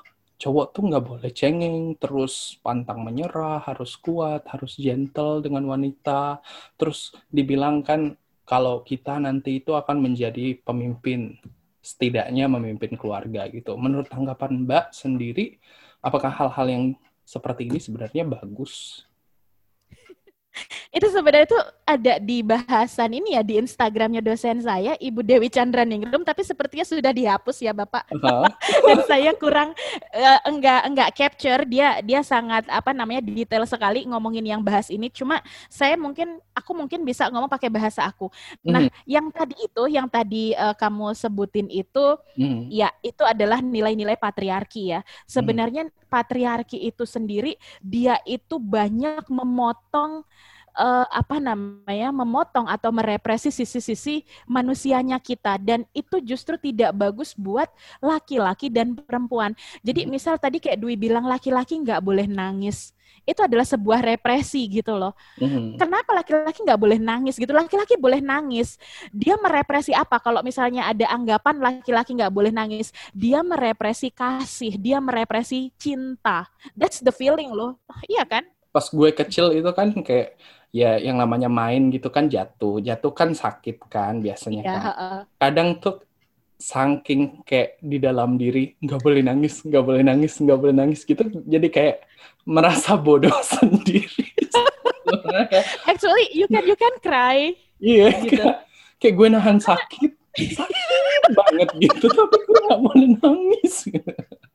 cowok 0.44 0.66
tuh 0.76 0.84
nggak 0.92 1.06
boleh 1.08 1.32
cengeng, 1.32 1.96
terus 1.96 2.60
pantang 2.60 3.00
menyerah, 3.08 3.64
harus 3.64 3.96
kuat, 3.96 4.44
harus 4.52 4.76
gentle 4.76 5.40
dengan 5.40 5.64
wanita. 5.72 6.44
Terus 6.76 7.16
dibilang 7.32 7.80
kan 7.80 8.20
kalau 8.44 8.84
kita 8.84 9.24
nanti 9.24 9.64
itu 9.64 9.72
akan 9.72 10.04
menjadi 10.04 10.60
pemimpin, 10.68 11.40
setidaknya 11.80 12.52
memimpin 12.52 13.00
keluarga 13.00 13.48
gitu. 13.48 13.80
Menurut 13.80 14.12
tanggapan 14.12 14.68
Mbak 14.68 14.86
sendiri, 14.92 15.64
apakah 16.04 16.32
hal-hal 16.36 16.68
yang 16.68 16.86
seperti 17.24 17.72
ini 17.72 17.80
sebenarnya 17.80 18.28
bagus? 18.28 19.08
Itu 20.94 21.08
sebenarnya 21.10 21.50
itu 21.50 21.60
ada 21.84 22.14
di 22.22 22.46
bahasan 22.46 23.18
ini 23.18 23.36
ya 23.36 23.42
di 23.42 23.58
Instagramnya 23.58 24.22
dosen 24.22 24.62
saya 24.62 24.94
Ibu 25.02 25.26
Dewi 25.26 25.50
Chandra 25.50 25.82
Ningrum 25.82 26.22
tapi 26.22 26.46
sepertinya 26.46 26.86
sudah 26.86 27.10
dihapus 27.10 27.66
ya 27.66 27.74
Bapak 27.74 28.08
uh-huh. 28.14 28.46
dan 28.88 29.00
saya 29.10 29.32
kurang 29.34 29.74
uh, 30.14 30.40
enggak 30.46 30.82
enggak 30.86 31.10
capture 31.18 31.62
dia 31.66 31.98
dia 32.06 32.22
sangat 32.22 32.70
apa 32.70 32.94
namanya 32.94 33.26
detail 33.26 33.66
sekali 33.66 34.06
ngomongin 34.06 34.46
yang 34.46 34.62
bahas 34.62 34.94
ini 34.94 35.10
cuma 35.10 35.42
saya 35.68 35.98
mungkin 35.98 36.38
aku 36.54 36.72
mungkin 36.78 37.02
bisa 37.02 37.28
ngomong 37.34 37.50
pakai 37.50 37.74
bahasa 37.74 38.06
aku 38.06 38.30
nah 38.62 38.86
mm-hmm. 38.86 39.10
yang 39.10 39.28
tadi 39.34 39.56
itu 39.58 39.84
yang 39.90 40.08
tadi 40.08 40.54
uh, 40.54 40.78
kamu 40.78 41.18
sebutin 41.18 41.68
itu 41.74 42.06
mm-hmm. 42.38 42.70
ya 42.70 42.94
itu 43.02 43.26
adalah 43.26 43.60
nilai-nilai 43.60 44.16
patriarki 44.16 44.94
ya 44.94 45.02
sebenarnya 45.26 45.90
mm-hmm. 45.90 46.08
patriarki 46.08 46.78
itu 46.86 47.04
sendiri 47.04 47.58
dia 47.82 48.22
itu 48.30 48.62
banyak 48.62 49.26
memotong 49.28 50.22
uh, 50.78 51.06
apa 51.10 51.38
namanya 51.38 52.10
memotong 52.14 52.70
atau 52.70 52.90
merepresi 52.90 53.50
sisi-sisi 53.50 54.26
manusianya 54.46 55.18
kita 55.22 55.58
dan 55.62 55.86
itu 55.94 56.20
justru 56.22 56.58
tidak 56.58 56.94
bagus 56.94 57.34
buat 57.38 57.70
laki-laki 58.02 58.70
dan 58.70 58.98
perempuan. 58.98 59.54
Jadi 59.82 60.06
hmm. 60.06 60.10
misal 60.10 60.36
tadi 60.38 60.58
kayak 60.62 60.82
Dwi 60.82 60.98
bilang 60.98 61.26
laki-laki 61.26 61.80
nggak 61.82 62.02
boleh 62.02 62.26
nangis 62.30 62.94
itu 63.24 63.40
adalah 63.40 63.64
sebuah 63.64 64.04
represi 64.04 64.68
gitu 64.68 65.00
loh. 65.00 65.16
Mm-hmm. 65.40 65.80
Kenapa 65.80 66.12
laki-laki 66.12 66.60
nggak 66.64 66.80
boleh 66.80 67.00
nangis 67.00 67.40
gitu? 67.40 67.56
Laki-laki 67.56 67.96
boleh 67.96 68.20
nangis. 68.20 68.76
Dia 69.16 69.40
merepresi 69.40 69.96
apa? 69.96 70.20
Kalau 70.20 70.44
misalnya 70.44 70.92
ada 70.92 71.08
anggapan 71.08 71.60
laki-laki 71.64 72.20
nggak 72.20 72.34
boleh 72.34 72.52
nangis, 72.52 72.92
dia 73.16 73.40
merepresi 73.40 74.12
kasih, 74.12 74.76
dia 74.76 75.00
merepresi 75.00 75.72
cinta. 75.80 76.52
That's 76.76 77.00
the 77.00 77.16
feeling 77.16 77.56
loh. 77.56 77.80
Iya 78.12 78.28
kan? 78.28 78.44
Pas 78.74 78.86
gue 78.90 79.10
kecil 79.14 79.54
itu 79.54 79.70
kan 79.70 79.94
kayak 80.02 80.36
ya 80.74 80.98
yang 80.98 81.22
namanya 81.22 81.48
main 81.48 81.94
gitu 81.94 82.10
kan 82.10 82.26
jatuh. 82.26 82.82
Jatuh 82.82 83.14
kan 83.14 83.38
sakit 83.38 83.78
kan 83.88 84.20
biasanya 84.20 84.62
ya, 84.66 84.74
kan. 84.74 84.82
uh. 84.98 85.22
kadang 85.38 85.78
tuh 85.78 86.02
saking 86.58 87.44
kayak 87.46 87.78
di 87.84 88.02
dalam 88.02 88.40
diri 88.40 88.74
nggak 88.82 89.02
boleh 89.04 89.22
nangis 89.22 89.62
nggak 89.62 89.84
boleh 89.84 90.02
nangis 90.02 90.34
nggak 90.42 90.58
boleh 90.58 90.74
nangis 90.74 91.06
gitu. 91.06 91.22
Jadi 91.46 91.68
kayak 91.70 92.10
merasa 92.50 92.98
bodoh 92.98 93.38
sendiri. 93.54 94.34
Actually 95.86 96.34
you 96.34 96.50
can 96.50 96.66
you 96.66 96.76
can 96.76 96.96
cry. 96.98 97.54
Iya 97.78 98.10
gitu. 98.26 98.42
kayak, 98.42 98.56
kayak 98.98 99.14
gue 99.14 99.28
nahan 99.30 99.60
sakit. 99.62 100.12
Sakit 100.34 101.04
banget 101.32 101.70
gitu 101.80 102.06
tapi 102.12 102.36
gue 102.44 102.60
nggak 102.68 102.82
boleh 102.84 103.08
nangis 103.24 103.76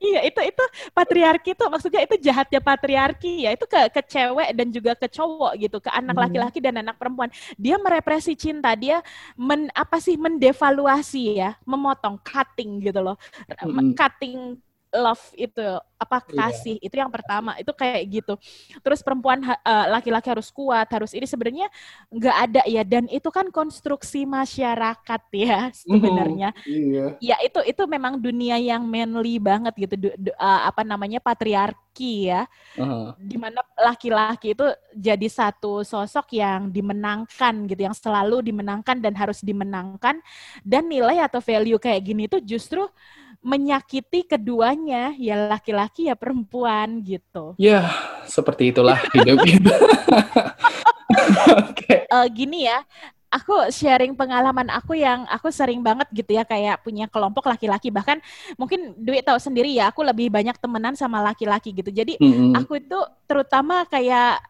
iya 0.00 0.20
itu 0.26 0.40
itu 0.40 0.64
patriarki 0.92 1.52
itu 1.52 1.64
maksudnya 1.68 2.00
itu 2.04 2.16
jahatnya 2.20 2.60
patriarki 2.60 3.46
ya 3.46 3.50
itu 3.54 3.64
ke 3.64 3.80
ke 3.92 4.02
cewek 4.06 4.48
dan 4.56 4.68
juga 4.72 4.92
ke 4.96 5.06
cowok 5.08 5.52
gitu 5.60 5.78
ke 5.78 5.90
anak 5.92 6.16
hmm. 6.16 6.22
laki-laki 6.26 6.58
hmm. 6.58 6.66
dan 6.66 6.74
anak 6.86 6.96
perempuan 6.96 7.30
dia 7.56 7.76
merepresi 7.76 8.34
cinta 8.34 8.72
dia 8.74 9.04
men 9.36 9.68
apa 9.76 10.00
sih 10.00 10.16
mendevaluasi 10.16 11.40
ya 11.40 11.56
memotong 11.64 12.20
cutting 12.24 12.80
gitu 12.84 13.00
loh 13.00 13.16
hmm. 13.48 13.92
cutting 13.96 14.60
love 14.90 15.22
itu 15.38 15.62
apa 16.00 16.18
iya. 16.26 16.32
kasih 16.32 16.76
yeah. 16.80 16.86
itu 16.88 16.94
yang 16.96 17.12
pertama 17.12 17.52
itu 17.60 17.70
kayak 17.76 18.02
gitu 18.08 18.34
terus 18.80 19.04
perempuan 19.04 19.38
uh, 19.44 19.86
laki-laki 19.92 20.32
harus 20.32 20.48
kuat 20.48 20.88
harus 20.88 21.12
ini 21.12 21.28
sebenarnya 21.28 21.68
nggak 22.08 22.36
ada 22.48 22.62
ya 22.64 22.82
dan 22.82 23.04
itu 23.12 23.28
kan 23.28 23.52
konstruksi 23.52 24.24
masyarakat 24.24 25.22
ya 25.36 25.68
sebenarnya 25.76 26.56
mm, 26.64 26.72
iya. 26.72 27.06
ya 27.20 27.36
itu 27.44 27.60
itu 27.68 27.82
memang 27.84 28.16
dunia 28.16 28.56
yang 28.56 28.82
manly 28.88 29.36
banget 29.36 29.76
gitu 29.76 29.94
du, 30.00 30.08
du, 30.16 30.32
uh, 30.40 30.66
apa 30.66 30.82
namanya 30.82 31.20
patriarki 31.20 32.32
ya 32.32 32.48
uh-huh. 32.80 33.12
di 33.20 33.36
mana 33.36 33.60
laki-laki 33.76 34.56
itu 34.56 34.66
jadi 34.96 35.28
satu 35.28 35.84
sosok 35.84 36.32
yang 36.32 36.72
dimenangkan 36.72 37.68
gitu 37.68 37.84
yang 37.84 37.94
selalu 37.94 38.40
dimenangkan 38.40 38.98
dan 39.04 39.12
harus 39.12 39.44
dimenangkan 39.44 40.16
dan 40.64 40.82
nilai 40.88 41.20
atau 41.20 41.44
value 41.44 41.76
kayak 41.76 42.00
gini 42.02 42.24
itu 42.24 42.40
justru 42.40 42.88
menyakiti 43.40 44.28
keduanya, 44.28 45.16
ya 45.16 45.48
laki-laki 45.48 46.12
ya 46.12 46.16
perempuan 46.16 47.00
gitu. 47.00 47.56
Ya, 47.56 47.88
seperti 48.28 48.72
itulah 48.72 49.00
hidup 49.16 49.40
kita. 49.48 49.74
okay. 51.72 52.04
uh, 52.12 52.24
eh, 52.24 52.26
gini 52.28 52.68
ya, 52.68 52.84
aku 53.30 53.70
sharing 53.72 54.12
pengalaman 54.12 54.68
aku 54.68 54.98
yang 54.98 55.24
aku 55.30 55.48
sering 55.48 55.80
banget 55.80 56.10
gitu 56.10 56.34
ya 56.34 56.42
kayak 56.42 56.82
punya 56.82 57.06
kelompok 57.06 57.46
laki-laki 57.46 57.88
bahkan 57.88 58.18
mungkin 58.58 58.92
duit 58.98 59.22
tahu 59.22 59.38
sendiri 59.38 59.70
ya 59.70 59.94
aku 59.94 60.02
lebih 60.02 60.28
banyak 60.34 60.58
temenan 60.58 60.98
sama 60.98 61.22
laki-laki 61.22 61.70
gitu 61.70 61.94
jadi 61.94 62.18
mm 62.18 62.26
-hmm. 62.26 62.52
aku 62.58 62.82
itu 62.82 62.98
terutama 63.30 63.86
kayak 63.86 64.42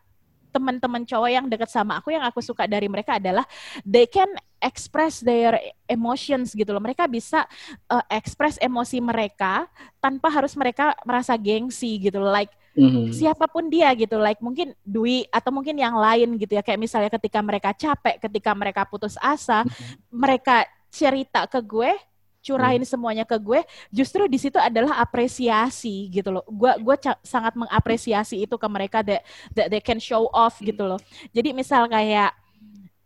teman-teman 0.50 1.06
cowok 1.06 1.30
yang 1.30 1.46
deket 1.46 1.70
sama 1.70 2.00
aku 2.00 2.10
yang 2.10 2.24
aku 2.26 2.42
suka 2.42 2.66
dari 2.66 2.88
mereka 2.90 3.20
adalah 3.20 3.46
they 3.86 4.08
can 4.08 4.32
express 4.60 5.24
their 5.24 5.56
emotions 5.88 6.52
gitu 6.52 6.70
loh. 6.70 6.80
Mereka 6.80 7.08
bisa 7.08 7.48
uh, 7.88 8.04
express 8.12 8.60
emosi 8.60 9.00
mereka 9.00 9.66
tanpa 9.98 10.28
harus 10.30 10.54
mereka 10.54 10.94
merasa 11.02 11.34
gengsi 11.34 11.96
gitu 11.98 12.20
loh. 12.20 12.30
Like 12.30 12.52
mm-hmm. 12.76 13.10
siapa 13.16 13.48
pun 13.48 13.66
dia 13.72 13.90
gitu. 13.96 14.20
Like 14.20 14.38
mungkin 14.38 14.76
Dwi 14.84 15.26
atau 15.32 15.50
mungkin 15.50 15.74
yang 15.80 15.96
lain 15.96 16.36
gitu 16.36 16.54
ya. 16.54 16.62
Kayak 16.62 16.80
misalnya 16.80 17.10
ketika 17.10 17.40
mereka 17.40 17.70
capek, 17.74 18.16
ketika 18.20 18.50
mereka 18.54 18.84
putus 18.86 19.16
asa, 19.18 19.64
mm-hmm. 19.64 19.96
mereka 20.12 20.68
cerita 20.90 21.46
ke 21.48 21.58
gue 21.64 21.92
curahin 22.40 22.82
hmm. 22.82 22.88
semuanya 22.88 23.24
ke 23.28 23.36
gue 23.36 23.60
justru 23.92 24.24
di 24.24 24.40
situ 24.40 24.56
adalah 24.56 24.98
apresiasi 25.00 26.08
gitu 26.08 26.32
loh 26.32 26.44
gue 26.48 26.72
gue 26.80 26.96
sangat 27.20 27.52
mengapresiasi 27.52 28.48
itu 28.48 28.56
ke 28.56 28.68
mereka 28.68 29.04
that 29.04 29.22
that 29.52 29.68
they 29.68 29.80
can 29.80 30.00
show 30.00 30.26
off 30.32 30.56
gitu 30.60 30.88
loh 30.88 31.00
jadi 31.36 31.52
misal 31.52 31.84
kayak 31.86 32.32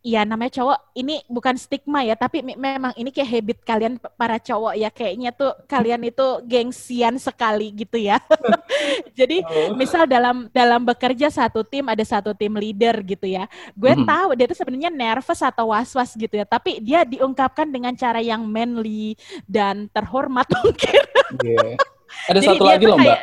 Iya 0.04 0.20
namanya 0.28 0.52
cowok 0.61 0.78
ini 1.00 1.25
bukan 1.32 1.56
stigma 1.56 2.04
ya 2.04 2.12
tapi 2.12 2.44
memang 2.44 2.92
ini 2.92 3.08
kayak 3.08 3.25
habit 3.25 3.58
kalian 3.64 3.96
para 4.20 4.37
cowok 4.37 4.76
ya 4.76 4.92
kayaknya 4.92 5.32
tuh 5.32 5.56
kalian 5.64 6.04
itu 6.04 6.44
gengsian 6.44 7.16
sekali 7.16 7.73
gitu 7.73 7.96
ya 7.96 8.20
jadi 9.18 9.40
oh. 9.40 9.73
misal 9.73 10.04
dalam 10.04 10.52
dalam 10.52 10.84
bekerja 10.84 11.32
satu 11.32 11.64
tim 11.64 11.88
ada 11.88 12.04
satu 12.04 12.37
tim 12.37 12.52
leader 12.52 13.00
gitu 13.00 13.25
ya 13.25 13.49
gue 13.73 13.96
hmm. 13.96 14.04
tahu 14.04 14.28
dia 14.37 14.44
tuh 14.44 14.58
sebenarnya 14.61 14.92
nervous 14.92 15.40
atau 15.40 15.73
was 15.73 15.88
was 15.96 16.12
gitu 16.12 16.37
ya 16.37 16.44
tapi 16.44 16.84
dia 16.84 17.08
diungkapkan 17.08 17.64
dengan 17.73 17.96
cara 17.96 18.20
yang 18.20 18.44
manly 18.44 19.16
dan 19.49 19.88
terhormat 19.88 20.44
mungkin 20.61 21.00
yeah. 21.40 21.80
ada 22.28 22.44
jadi 22.44 22.49
satu 22.52 22.64
lagi 22.68 22.84
loh 22.84 23.00
mbak 23.00 23.20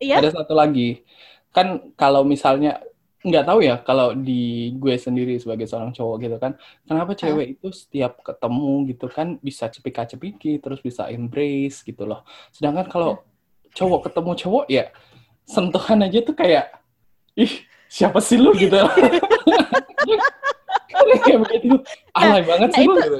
iya? 0.00 0.16
ada 0.16 0.32
satu 0.32 0.56
lagi 0.56 1.04
kan 1.52 1.92
kalau 1.92 2.24
misalnya 2.24 2.80
nggak 3.20 3.44
tahu 3.44 3.60
ya 3.60 3.76
kalau 3.84 4.16
di 4.16 4.72
gue 4.80 4.96
sendiri 4.96 5.36
sebagai 5.36 5.68
seorang 5.68 5.92
cowok 5.92 6.16
gitu 6.24 6.36
kan 6.40 6.56
kenapa 6.88 7.12
cewek 7.12 7.60
itu 7.60 7.68
setiap 7.68 8.24
ketemu 8.24 8.88
gitu 8.88 9.06
kan 9.12 9.36
bisa 9.44 9.68
cepika 9.68 10.08
cepiki 10.08 10.56
terus 10.56 10.80
bisa 10.80 11.12
embrace 11.12 11.84
gitu 11.84 12.08
loh. 12.08 12.24
Sedangkan 12.48 12.88
kalau 12.88 13.20
cowok 13.76 14.08
ketemu 14.08 14.32
cowok 14.40 14.64
ya 14.72 14.84
sentuhan 15.44 16.00
aja 16.00 16.18
tuh 16.24 16.32
kayak 16.32 16.72
ih 17.36 17.52
siapa 17.92 18.24
sih 18.24 18.40
lu? 18.40 18.56
gitu. 18.56 18.80
Kayak 21.00 21.42
begitu. 21.42 21.74
Alay 22.14 22.40
nah, 22.40 22.54
banget 22.54 22.70
sih 22.76 22.84
nah, 22.86 22.94
lu 22.94 22.94
gitu 23.02 23.18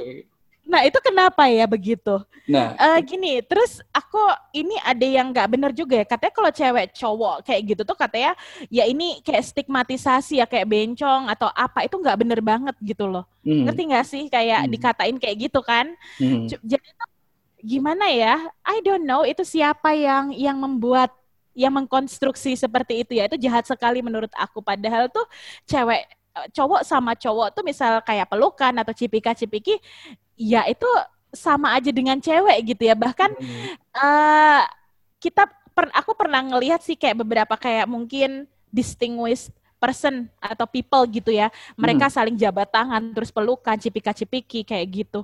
Nah 0.71 0.87
itu 0.87 0.95
kenapa 1.03 1.51
ya 1.51 1.67
begitu? 1.67 2.23
Nah 2.47 2.79
uh, 2.79 2.99
gini, 3.03 3.43
terus 3.43 3.83
aku 3.91 4.17
ini 4.55 4.79
ada 4.79 5.03
yang 5.03 5.35
nggak 5.35 5.49
bener 5.51 5.71
juga 5.75 5.99
ya. 5.99 6.05
Katanya 6.07 6.31
kalau 6.31 6.51
cewek 6.55 6.87
cowok 6.95 7.35
kayak 7.43 7.61
gitu 7.75 7.81
tuh 7.83 7.97
katanya 7.99 8.31
ya 8.71 8.87
ini 8.87 9.19
kayak 9.19 9.43
stigmatisasi 9.51 10.39
ya 10.39 10.47
kayak 10.47 10.71
bencong 10.71 11.27
atau 11.27 11.51
apa 11.51 11.83
itu 11.83 11.99
nggak 11.99 12.17
bener 12.23 12.39
banget 12.39 12.75
gitu 12.79 13.03
loh. 13.03 13.27
Hmm. 13.43 13.67
Ngerti 13.67 13.81
nggak 13.91 14.05
sih 14.07 14.23
kayak 14.31 14.63
hmm. 14.63 14.71
dikatain 14.71 15.17
kayak 15.19 15.51
gitu 15.51 15.59
kan? 15.59 15.91
Hmm. 16.15 16.47
Jadi 16.47 16.87
gimana 17.59 18.07
ya? 18.07 18.39
I 18.63 18.79
don't 18.79 19.03
know 19.03 19.27
itu 19.27 19.43
siapa 19.43 19.91
yang 19.91 20.31
yang 20.31 20.55
membuat 20.55 21.11
yang 21.51 21.75
mengkonstruksi 21.75 22.55
seperti 22.55 23.03
itu 23.03 23.19
ya 23.19 23.27
itu 23.27 23.35
jahat 23.35 23.67
sekali 23.67 23.99
menurut 23.99 24.31
aku. 24.39 24.63
Padahal 24.63 25.11
tuh 25.11 25.27
cewek 25.67 26.07
cowok 26.55 26.81
sama 26.87 27.11
cowok 27.11 27.51
tuh 27.51 27.63
misal 27.67 27.99
kayak 28.07 28.31
pelukan 28.31 28.71
atau 28.71 28.93
cipika-cipiki 28.95 29.75
ya 30.41 30.65
itu 30.65 30.89
sama 31.31 31.77
aja 31.77 31.93
dengan 31.93 32.17
cewek 32.17 32.75
gitu 32.75 32.89
ya. 32.89 32.95
Bahkan 32.97 33.29
hmm. 33.37 33.67
uh, 33.93 34.63
kita 35.21 35.45
per, 35.71 35.93
aku 35.93 36.17
pernah 36.17 36.41
ngelihat 36.41 36.81
sih 36.81 36.97
kayak 36.97 37.21
beberapa 37.21 37.55
kayak 37.55 37.85
mungkin 37.85 38.49
distinguished 38.73 39.53
person 39.77 40.29
atau 40.41 40.65
people 40.65 41.05
gitu 41.09 41.29
ya. 41.29 41.53
Mereka 41.77 42.09
hmm. 42.09 42.13
saling 42.13 42.35
jabat 42.37 42.69
tangan 42.73 43.13
terus 43.13 43.29
pelukan 43.29 43.77
cipika 43.77 44.11
cipiki 44.11 44.65
kayak 44.65 45.05
gitu. 45.05 45.23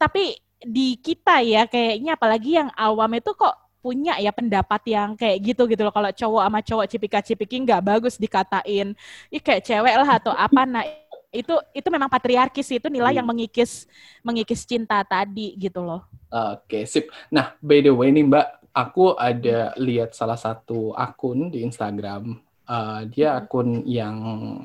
Tapi 0.00 0.40
di 0.58 0.98
kita 0.98 1.38
ya 1.44 1.70
kayaknya 1.70 2.18
apalagi 2.18 2.58
yang 2.58 2.68
awam 2.74 3.14
itu 3.14 3.30
kok 3.36 3.54
punya 3.78 4.18
ya 4.18 4.34
pendapat 4.34 4.82
yang 4.90 5.14
kayak 5.14 5.54
gitu 5.54 5.70
gitu 5.70 5.86
loh. 5.86 5.94
Kalau 5.94 6.10
cowok 6.10 6.42
sama 6.44 6.60
cowok 6.60 6.86
cipika 6.90 7.20
cipiki 7.22 7.62
nggak 7.62 7.80
bagus 7.80 8.18
dikatain. 8.18 8.92
Ih 9.30 9.40
kayak 9.40 9.64
cewek 9.64 9.94
lah 9.94 10.18
atau 10.18 10.34
apa 10.34 10.66
nah 10.72 10.84
itu 11.28 11.54
itu 11.76 11.88
memang 11.92 12.08
patriarkis 12.08 12.68
itu 12.72 12.88
nilai 12.88 13.12
hmm. 13.12 13.18
yang 13.20 13.28
mengikis 13.28 13.84
mengikis 14.24 14.64
cinta 14.64 15.04
tadi 15.04 15.52
gitu 15.60 15.84
loh. 15.84 16.08
Oke, 16.28 16.64
okay, 16.64 16.82
sip. 16.88 17.12
Nah, 17.28 17.56
by 17.60 17.84
the 17.84 17.92
way 17.92 18.08
nih 18.12 18.24
Mbak, 18.24 18.46
aku 18.72 19.16
ada 19.16 19.76
lihat 19.76 20.16
salah 20.16 20.40
satu 20.40 20.96
akun 20.96 21.52
di 21.52 21.64
Instagram. 21.64 22.40
Uh, 22.68 23.08
dia 23.08 23.32
hmm. 23.32 23.40
akun 23.44 23.68
yang 23.88 24.16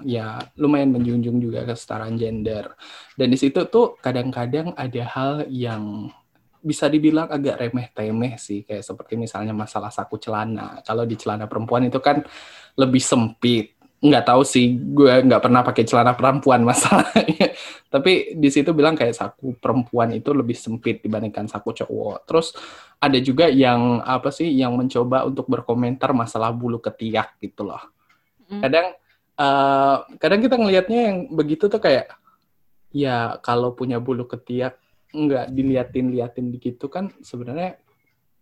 ya 0.03 0.39
lumayan 0.60 0.91
menjunjung 0.91 1.39
juga 1.39 1.67
kesetaraan 1.67 2.15
gender. 2.15 2.72
Dan 3.15 3.32
di 3.32 3.38
situ 3.39 3.63
tuh 3.67 3.96
kadang-kadang 4.00 4.75
ada 4.75 5.03
hal 5.08 5.48
yang 5.48 6.12
bisa 6.63 6.88
dibilang 6.88 7.27
agak 7.27 7.60
remeh-temeh 7.60 8.39
sih, 8.39 8.63
kayak 8.63 8.88
seperti 8.88 9.20
misalnya 9.20 9.51
masalah 9.51 9.91
saku 9.91 10.15
celana. 10.15 10.79
Kalau 10.88 11.03
di 11.03 11.20
celana 11.20 11.43
perempuan 11.43 11.91
itu 11.91 12.00
kan 12.00 12.24
lebih 12.79 13.03
sempit 13.03 13.73
nggak 14.03 14.27
tahu 14.27 14.43
sih 14.43 14.75
gue 14.75 15.24
nggak 15.24 15.39
pernah 15.39 15.63
pakai 15.63 15.88
celana 15.88 16.12
perempuan 16.12 16.60
masalahnya. 16.67 17.55
Tapi 17.93 18.36
di 18.36 18.50
situ 18.51 18.75
bilang 18.75 19.00
kayak 19.00 19.15
saku 19.15 19.55
perempuan 19.55 20.12
itu 20.12 20.36
lebih 20.36 20.60
sempit 20.60 21.00
dibandingkan 21.00 21.48
saku 21.48 21.72
cowok. 21.72 22.27
Terus 22.27 22.51
ada 23.00 23.15
juga 23.24 23.48
yang 23.48 24.03
apa 24.03 24.27
sih 24.27 24.51
yang 24.51 24.75
mencoba 24.75 25.24
untuk 25.24 25.48
berkomentar 25.48 26.12
masalah 26.12 26.51
bulu 26.51 26.83
ketiak 26.83 27.39
gitu 27.39 27.63
loh. 27.63 27.79
Kadang 28.60 28.91
uh, 29.39 29.98
kadang 30.19 30.39
kita 30.43 30.60
ngelihatnya 30.60 31.00
yang 31.07 31.17
begitu 31.31 31.72
tuh 31.72 31.79
kayak 31.79 32.12
ya 32.91 33.39
kalau 33.39 33.72
punya 33.72 34.03
bulu 34.03 34.27
ketiak 34.27 34.83
nggak 35.15 35.48
diliatin 35.55 36.12
liatin 36.12 36.51
begitu 36.51 36.91
kan 36.91 37.07
sebenarnya 37.24 37.79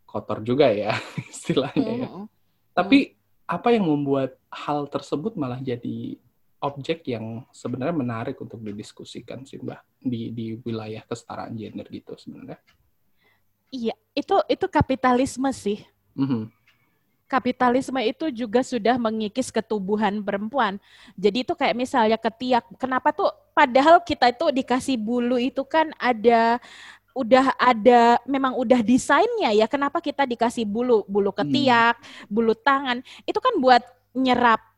kotor 0.09 0.41
juga 0.41 0.73
ya 0.73 0.97
istilahnya 1.33 1.91
ya. 2.01 2.09
Tapi 2.73 3.20
apa 3.51 3.75
yang 3.75 3.83
membuat 3.83 4.39
hal 4.47 4.87
tersebut 4.87 5.35
malah 5.35 5.59
jadi 5.59 6.15
objek 6.63 7.03
yang 7.11 7.43
sebenarnya 7.51 7.91
menarik 7.91 8.39
untuk 8.39 8.63
didiskusikan 8.63 9.43
sih 9.43 9.59
mbak 9.59 9.83
di 9.99 10.31
di 10.31 10.45
wilayah 10.63 11.03
kesetaraan 11.03 11.51
gender 11.59 11.83
gitu 11.91 12.15
sebenarnya. 12.15 12.55
Iya, 13.67 13.95
itu 14.15 14.35
itu 14.47 14.65
kapitalisme 14.71 15.51
sih. 15.51 15.83
Mm-hmm. 16.15 16.43
kapitalisme 17.31 17.95
itu 18.03 18.27
juga 18.27 18.59
sudah 18.59 18.99
mengikis 18.99 19.47
ketubuhan 19.55 20.19
perempuan. 20.19 20.75
Jadi 21.15 21.47
itu 21.47 21.55
kayak 21.55 21.79
misalnya 21.79 22.19
ketiak, 22.19 22.67
kenapa 22.75 23.15
tuh 23.15 23.31
padahal 23.55 24.03
kita 24.03 24.35
itu 24.35 24.51
dikasih 24.51 24.99
bulu 24.99 25.39
itu 25.39 25.63
kan 25.63 25.95
ada 25.95 26.59
udah 27.11 27.55
ada 27.59 28.19
memang 28.23 28.55
udah 28.55 28.79
desainnya 28.79 29.51
ya 29.51 29.67
kenapa 29.67 29.99
kita 29.99 30.23
dikasih 30.23 30.63
bulu 30.63 31.03
bulu 31.05 31.35
ketiak 31.35 31.99
hmm. 31.99 32.27
bulu 32.31 32.53
tangan 32.55 33.03
itu 33.27 33.39
kan 33.39 33.53
buat 33.59 33.83
nyerap 34.11 34.71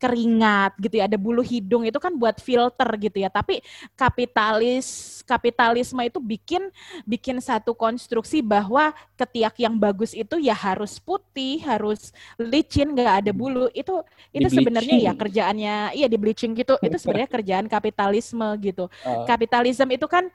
keringat 0.00 0.80
gitu 0.80 0.96
ya 0.96 1.04
ada 1.04 1.20
bulu 1.20 1.44
hidung 1.44 1.84
itu 1.84 2.00
kan 2.00 2.16
buat 2.16 2.40
filter 2.40 2.88
gitu 2.96 3.20
ya 3.20 3.28
tapi 3.28 3.60
kapitalis 3.92 5.20
kapitalisme 5.28 6.00
itu 6.00 6.16
bikin 6.16 6.72
bikin 7.04 7.36
satu 7.44 7.76
konstruksi 7.76 8.40
bahwa 8.40 8.96
ketiak 9.20 9.60
yang 9.60 9.76
bagus 9.76 10.16
itu 10.16 10.40
ya 10.40 10.56
harus 10.56 10.96
putih 10.96 11.60
harus 11.68 12.16
licin 12.40 12.96
nggak 12.96 13.28
ada 13.28 13.32
bulu 13.36 13.68
itu 13.76 14.00
itu 14.32 14.48
sebenarnya 14.48 14.96
ya 15.04 15.12
kerjaannya 15.12 15.74
iya 15.92 16.08
di 16.08 16.16
bleaching 16.16 16.56
gitu 16.56 16.80
itu 16.80 16.96
sebenarnya 16.96 17.28
kerjaan 17.28 17.68
kapitalisme 17.68 18.48
gitu 18.64 18.88
uh. 19.04 19.28
kapitalisme 19.28 19.92
itu 19.92 20.08
kan 20.08 20.32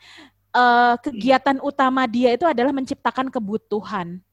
uh, 0.56 0.96
kegiatan 1.04 1.60
utama 1.60 2.08
dia 2.08 2.32
itu 2.32 2.48
adalah 2.48 2.72
menciptakan 2.72 3.28
kebutuhan 3.28 4.24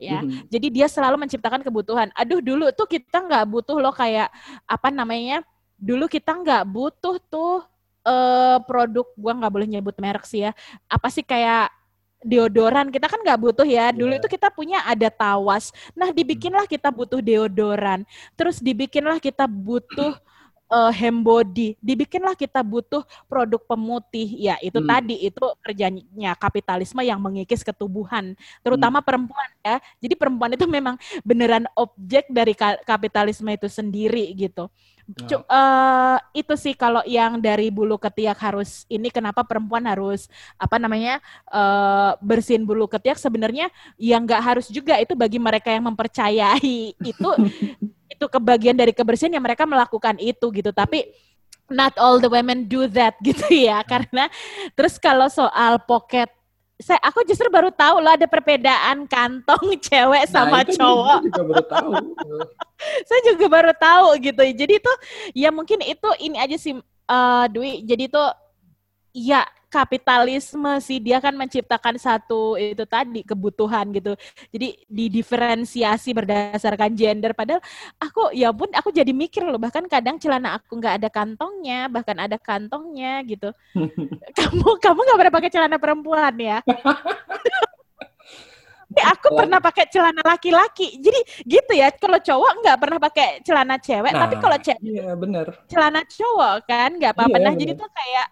ya. 0.00 0.24
Mm-hmm. 0.24 0.48
Jadi 0.48 0.66
dia 0.72 0.86
selalu 0.88 1.20
menciptakan 1.20 1.60
kebutuhan. 1.60 2.08
Aduh 2.16 2.40
dulu 2.40 2.72
tuh 2.72 2.88
kita 2.88 3.20
nggak 3.20 3.44
butuh 3.44 3.76
loh 3.76 3.92
kayak 3.92 4.32
apa 4.64 4.88
namanya? 4.88 5.44
Dulu 5.76 6.08
kita 6.08 6.32
nggak 6.32 6.64
butuh 6.64 7.20
tuh 7.28 7.64
uh, 8.08 8.58
produk 8.64 9.04
gua 9.20 9.32
nggak 9.36 9.52
boleh 9.52 9.68
nyebut 9.68 9.96
merek 10.00 10.24
sih 10.24 10.48
ya. 10.48 10.52
Apa 10.88 11.12
sih 11.12 11.24
kayak 11.24 11.72
deodoran 12.24 12.88
kita 12.88 13.06
kan 13.06 13.20
nggak 13.22 13.38
butuh 13.38 13.68
ya 13.68 13.92
dulu 13.92 14.16
yeah. 14.16 14.18
itu 14.18 14.28
kita 14.32 14.48
punya 14.50 14.82
ada 14.82 15.12
tawas 15.12 15.70
nah 15.92 16.10
dibikinlah 16.10 16.64
kita 16.66 16.88
butuh 16.90 17.20
deodoran 17.20 18.02
terus 18.34 18.58
dibikinlah 18.58 19.20
kita 19.20 19.44
butuh 19.44 20.16
uh, 20.70 20.92
body, 21.22 21.78
dibikinlah 21.78 22.34
kita 22.34 22.62
butuh 22.62 23.02
produk 23.30 23.62
pemutih. 23.62 24.28
Ya, 24.38 24.56
itu 24.62 24.78
hmm. 24.78 24.88
tadi 24.88 25.16
itu 25.26 25.44
kerjanya 25.62 26.32
kapitalisme 26.38 27.02
yang 27.02 27.18
mengikis 27.22 27.62
ketubuhan, 27.62 28.34
terutama 28.62 29.00
hmm. 29.00 29.06
perempuan 29.06 29.48
ya. 29.62 29.76
Jadi 30.02 30.14
perempuan 30.14 30.50
itu 30.54 30.66
memang 30.66 30.94
beneran 31.22 31.64
objek 31.78 32.28
dari 32.30 32.54
kapitalisme 32.84 33.48
itu 33.50 33.68
sendiri 33.70 34.32
gitu. 34.34 34.68
Ya. 35.06 35.38
Uh, 35.46 36.18
itu 36.34 36.54
sih 36.58 36.74
kalau 36.74 36.98
yang 37.06 37.38
dari 37.38 37.70
bulu 37.70 37.94
ketiak 37.94 38.34
harus 38.42 38.82
ini 38.90 39.06
kenapa 39.06 39.46
perempuan 39.46 39.86
harus 39.86 40.26
apa 40.58 40.82
namanya 40.82 41.22
uh, 41.46 42.18
bersihin 42.18 42.66
bulu 42.66 42.90
ketiak? 42.90 43.14
Sebenarnya 43.14 43.70
yang 44.02 44.26
nggak 44.26 44.42
harus 44.42 44.66
juga 44.66 44.98
itu 44.98 45.14
bagi 45.14 45.38
mereka 45.38 45.70
yang 45.70 45.86
mempercayai 45.86 46.98
itu 47.14 47.30
itu 48.10 48.26
kebagian 48.26 48.74
dari 48.74 48.90
kebersihan 48.90 49.38
yang 49.38 49.46
mereka 49.46 49.62
melakukan 49.62 50.18
itu 50.18 50.50
gitu. 50.50 50.74
Tapi 50.74 51.06
not 51.70 51.94
all 52.02 52.18
the 52.18 52.30
women 52.30 52.66
do 52.66 52.90
that 52.90 53.14
gitu 53.26 53.46
ya. 53.46 53.86
Karena 53.86 54.26
terus 54.74 54.98
kalau 54.98 55.30
soal 55.30 55.78
pocket 55.86 56.26
saya 56.76 57.00
aku 57.00 57.24
justru 57.24 57.48
baru 57.48 57.72
tahu 57.72 58.04
loh 58.04 58.12
ada 58.12 58.28
perbedaan 58.28 59.08
kantong 59.08 59.64
cewek 59.86 60.28
nah, 60.28 60.30
sama 60.30 60.60
cowok. 60.62 61.20
Juga 61.24 61.42
baru 61.42 61.64
tahu. 61.64 61.90
saya 63.08 63.20
juga 63.32 63.46
baru 63.48 63.72
tahu 63.72 64.08
gitu. 64.20 64.42
Jadi 64.44 64.74
itu 64.76 64.92
ya 65.32 65.48
mungkin 65.48 65.80
itu 65.80 66.08
ini 66.20 66.36
aja 66.36 66.56
sih 66.60 66.76
uh, 67.08 67.44
Dwi. 67.48 67.80
Jadi 67.80 68.12
itu 68.12 68.24
ya 69.16 69.48
kapitalisme 69.76 70.72
sih 70.80 70.96
dia 70.96 71.20
kan 71.20 71.36
menciptakan 71.36 72.00
satu 72.00 72.56
itu 72.56 72.84
tadi 72.88 73.20
kebutuhan 73.20 73.92
gitu. 73.92 74.16
Jadi 74.48 74.80
didiferensiasi 74.88 76.16
berdasarkan 76.16 76.96
gender 76.96 77.36
padahal 77.36 77.60
aku 78.00 78.32
ya 78.32 78.48
pun 78.56 78.72
aku 78.72 78.88
jadi 78.88 79.12
mikir 79.12 79.44
loh 79.44 79.60
bahkan 79.60 79.84
kadang 79.84 80.16
celana 80.16 80.56
aku 80.56 80.80
nggak 80.80 81.04
ada 81.04 81.08
kantongnya, 81.12 81.92
bahkan 81.92 82.16
ada 82.16 82.40
kantongnya 82.40 83.20
gitu. 83.28 83.52
kamu 84.38 84.68
kamu 84.80 84.98
nggak 85.04 85.18
pernah 85.20 85.34
pakai 85.36 85.50
celana 85.52 85.76
perempuan 85.76 86.34
ya? 86.40 86.58
aku 88.96 89.28
pernah 89.36 89.58
pakai 89.60 89.84
celana 89.92 90.22
laki-laki. 90.24 90.96
Jadi 90.96 91.20
gitu 91.44 91.72
ya, 91.76 91.92
kalau 91.92 92.16
cowok 92.16 92.52
nggak 92.64 92.78
pernah 92.80 92.98
pakai 93.02 93.28
celana 93.44 93.76
cewek, 93.76 94.12
nah, 94.14 94.20
tapi 94.24 94.34
kalau 94.40 94.56
cewek 94.56 94.80
iya, 94.80 95.12
bener. 95.12 95.46
celana 95.68 96.00
cowok 96.06 96.54
kan 96.64 96.90
nggak 96.96 97.12
apa-apa. 97.12 97.36
Iya, 97.36 97.44
nah, 97.44 97.54
jadi 97.58 97.72
tuh 97.76 97.90
kayak 97.92 98.26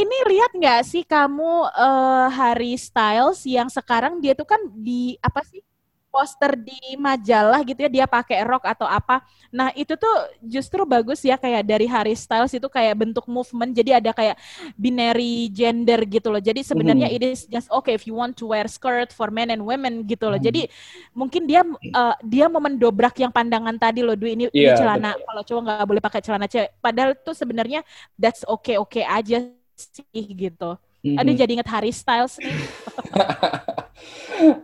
ini 0.00 0.16
lihat 0.28 0.50
nggak 0.54 0.82
sih 0.86 1.02
kamu 1.02 1.68
uh, 1.72 2.26
Harry 2.32 2.74
Styles 2.78 3.42
yang 3.48 3.68
sekarang 3.70 4.18
dia 4.22 4.34
tuh 4.34 4.46
kan 4.46 4.60
di 4.74 5.16
apa 5.20 5.42
sih 5.46 5.62
poster 6.08 6.56
di 6.56 6.96
majalah 6.96 7.60
gitu 7.62 7.84
ya 7.84 7.90
dia 7.90 8.06
pakai 8.08 8.42
rok 8.42 8.64
atau 8.64 8.88
apa. 8.88 9.20
Nah, 9.52 9.72
itu 9.76 9.94
tuh 9.94 10.16
justru 10.40 10.82
bagus 10.88 11.20
ya 11.20 11.36
kayak 11.36 11.64
dari 11.64 11.84
Harry 11.84 12.16
Styles 12.16 12.52
itu 12.52 12.66
kayak 12.66 12.96
bentuk 12.96 13.28
movement 13.28 13.72
jadi 13.76 14.00
ada 14.00 14.10
kayak 14.16 14.40
binary 14.74 15.52
gender 15.52 16.00
gitu 16.08 16.32
loh. 16.32 16.40
Jadi 16.40 16.64
sebenarnya 16.64 17.08
mm. 17.12 17.16
it 17.16 17.22
is 17.22 17.40
just 17.46 17.68
okay 17.68 17.94
if 17.94 18.08
you 18.08 18.16
want 18.16 18.34
to 18.34 18.48
wear 18.48 18.66
skirt 18.66 19.12
for 19.12 19.28
men 19.28 19.52
and 19.52 19.60
women 19.60 20.04
gitu 20.08 20.32
loh. 20.32 20.40
Mm. 20.40 20.46
Jadi 20.48 20.62
mungkin 21.12 21.44
dia 21.44 21.62
uh, 21.94 22.16
dia 22.24 22.48
mau 22.48 22.60
mendobrak 22.60 23.14
yang 23.20 23.30
pandangan 23.30 23.76
tadi 23.76 24.00
loh 24.00 24.16
Dwi 24.16 24.34
ini, 24.34 24.44
yeah, 24.50 24.72
ini 24.74 24.80
celana 24.80 25.12
kalau 25.14 25.42
cowok 25.44 25.62
nggak 25.64 25.86
boleh 25.86 26.02
pakai 26.02 26.20
celana 26.24 26.46
cewek. 26.48 26.72
Padahal 26.80 27.12
tuh 27.20 27.36
sebenarnya 27.36 27.84
that's 28.16 28.42
okay 28.48 28.80
okay 28.80 29.04
aja 29.04 29.44
sih 29.76 30.24
gitu. 30.34 30.74
Mm-hmm. 31.04 31.20
Aduh 31.22 31.34
jadi 31.36 31.52
inget 31.54 31.70
Harry 31.70 31.94
Styles 31.94 32.40
nih. 32.42 32.50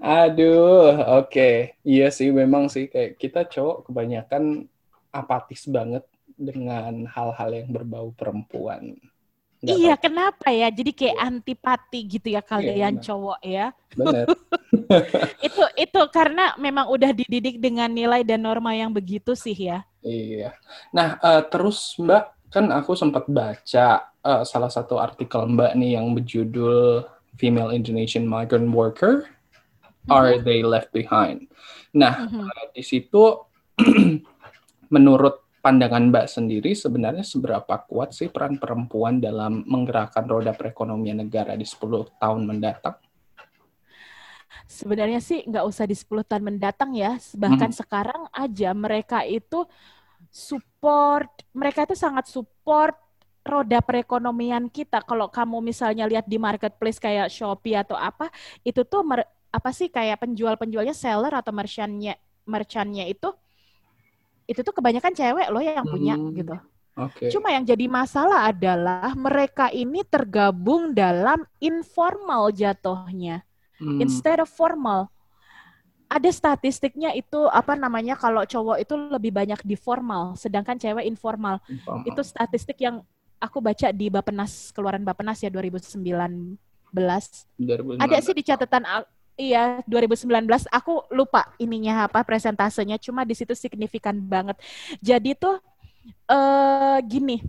Aduh, 0.01 0.95
oke. 1.21 1.31
Okay. 1.31 1.55
Iya 1.83 2.09
sih 2.15 2.31
memang 2.31 2.71
sih 2.71 2.87
kayak 2.87 3.19
kita 3.19 3.47
cowok 3.49 3.91
kebanyakan 3.91 4.71
apatis 5.15 5.67
banget 5.71 6.03
dengan 6.35 7.07
hal-hal 7.07 7.51
yang 7.55 7.69
berbau 7.71 8.11
perempuan. 8.15 8.99
Gak 9.65 9.81
iya, 9.81 9.95
tahu. 9.97 10.05
kenapa 10.11 10.49
ya? 10.53 10.69
Jadi 10.69 10.93
kayak 10.93 11.17
iya. 11.17 11.25
antipati 11.25 12.01
gitu 12.05 12.29
ya 12.37 12.43
kalian 12.45 13.01
iya, 13.01 13.05
cowok 13.05 13.41
ya. 13.41 13.67
Benar. 13.97 14.27
itu 15.47 15.63
itu 15.81 16.01
karena 16.13 16.53
memang 16.61 16.93
udah 16.93 17.11
dididik 17.17 17.57
dengan 17.57 17.89
nilai 17.89 18.21
dan 18.21 18.45
norma 18.45 18.77
yang 18.77 18.93
begitu 18.93 19.33
sih 19.33 19.57
ya. 19.57 19.81
Iya. 20.05 20.53
Nah, 20.93 21.17
uh, 21.25 21.41
terus 21.49 21.97
Mbak, 21.97 22.53
kan 22.53 22.69
aku 22.77 22.93
sempat 22.93 23.25
baca 23.25 24.13
uh, 24.21 24.45
salah 24.45 24.69
satu 24.69 25.01
artikel 25.01 25.49
Mbak 25.49 25.73
nih 25.81 25.97
yang 25.97 26.13
berjudul 26.13 27.09
Female 27.41 27.73
Indonesian 27.73 28.29
Migrant 28.29 28.69
Worker 28.69 29.25
Are 30.09 30.37
mm-hmm. 30.37 30.45
They 30.45 30.61
Left 30.61 30.91
Behind? 30.93 31.49
Nah, 31.97 32.29
uh, 32.29 32.67
di 32.77 32.85
situ 32.85 33.41
menurut 34.95 35.45
pandangan 35.65 36.13
Mbak 36.13 36.27
sendiri 36.29 36.77
sebenarnya 36.77 37.25
seberapa 37.25 37.81
kuat 37.89 38.13
sih 38.13 38.29
peran 38.29 38.61
perempuan 38.61 39.17
dalam 39.17 39.65
menggerakkan 39.65 40.29
roda 40.29 40.53
perekonomian 40.53 41.25
negara 41.25 41.57
di 41.57 41.65
10 41.65 42.21
tahun 42.21 42.45
mendatang? 42.45 43.01
Sebenarnya 44.69 45.25
sih 45.25 45.41
nggak 45.49 45.65
usah 45.65 45.89
di 45.89 45.97
10 45.97 46.25
tahun 46.29 46.45
mendatang 46.45 46.93
ya, 46.93 47.17
bahkan 47.41 47.73
hmm. 47.73 47.81
sekarang 47.81 48.23
aja 48.31 48.71
mereka 48.77 49.25
itu 49.25 49.65
support, 50.29 51.31
mereka 51.57 51.89
itu 51.89 51.97
sangat 51.97 52.29
support 52.29 52.97
roda 53.45 53.79
perekonomian 53.85 54.73
kita. 54.73 55.05
Kalau 55.05 55.29
kamu 55.29 55.61
misalnya 55.61 56.09
lihat 56.09 56.25
di 56.25 56.41
marketplace 56.41 56.97
kayak 56.97 57.29
Shopee 57.29 57.77
atau 57.77 57.95
apa, 57.95 58.33
itu 58.65 58.83
tuh 58.89 59.05
mer, 59.05 59.29
apa 59.55 59.71
sih 59.71 59.87
kayak 59.87 60.19
penjual-penjualnya 60.19 60.91
seller 60.91 61.31
atau 61.31 61.55
merchantnya 61.55 62.19
merchantnya 62.43 63.07
itu 63.07 63.31
itu 64.51 64.61
tuh 64.61 64.75
kebanyakan 64.75 65.15
cewek 65.15 65.49
loh 65.49 65.63
yang 65.63 65.87
punya 65.87 66.19
hmm, 66.19 66.35
gitu. 66.37 66.55
Okay. 66.95 67.33
Cuma 67.33 67.51
yang 67.51 67.65
jadi 67.67 67.89
masalah 67.89 68.51
adalah 68.51 69.15
mereka 69.17 69.73
ini 69.73 70.05
tergabung 70.05 70.93
dalam 70.93 71.43
informal 71.59 72.53
jatuhnya. 72.53 73.43
Hmm. 73.81 73.99
Instead 74.05 74.39
of 74.39 74.51
formal. 74.53 75.09
Ada 76.07 76.31
statistiknya 76.31 77.11
itu 77.17 77.49
apa 77.51 77.75
namanya 77.75 78.15
kalau 78.15 78.45
cowok 78.45 78.77
itu 78.79 78.95
lebih 78.95 79.35
banyak 79.35 79.59
di 79.65 79.75
formal, 79.75 80.37
sedangkan 80.39 80.79
cewek 80.79 81.09
informal. 81.09 81.59
informal. 81.67 82.07
Itu 82.07 82.21
statistik 82.23 82.79
yang 82.79 83.03
aku 83.43 83.59
baca 83.59 83.91
di 83.91 84.13
Bapenas 84.13 84.71
keluaran 84.71 85.03
Bapenas 85.03 85.43
ya 85.43 85.51
2019. 85.51 85.99
2019. 86.95 87.99
Ada 87.99 88.17
sih 88.23 88.35
di 88.37 88.45
catatan 88.47 88.85
Iya, 89.35 89.83
2019 89.91 90.31
aku 90.71 91.11
lupa 91.11 91.51
ininya 91.59 92.07
apa 92.07 92.23
presentasenya, 92.23 93.03
cuma 93.03 93.27
di 93.27 93.35
situ 93.35 93.51
signifikan 93.59 94.15
banget. 94.15 94.55
Jadi 95.03 95.35
tuh 95.35 95.59
uh, 96.31 96.99
gini, 97.03 97.43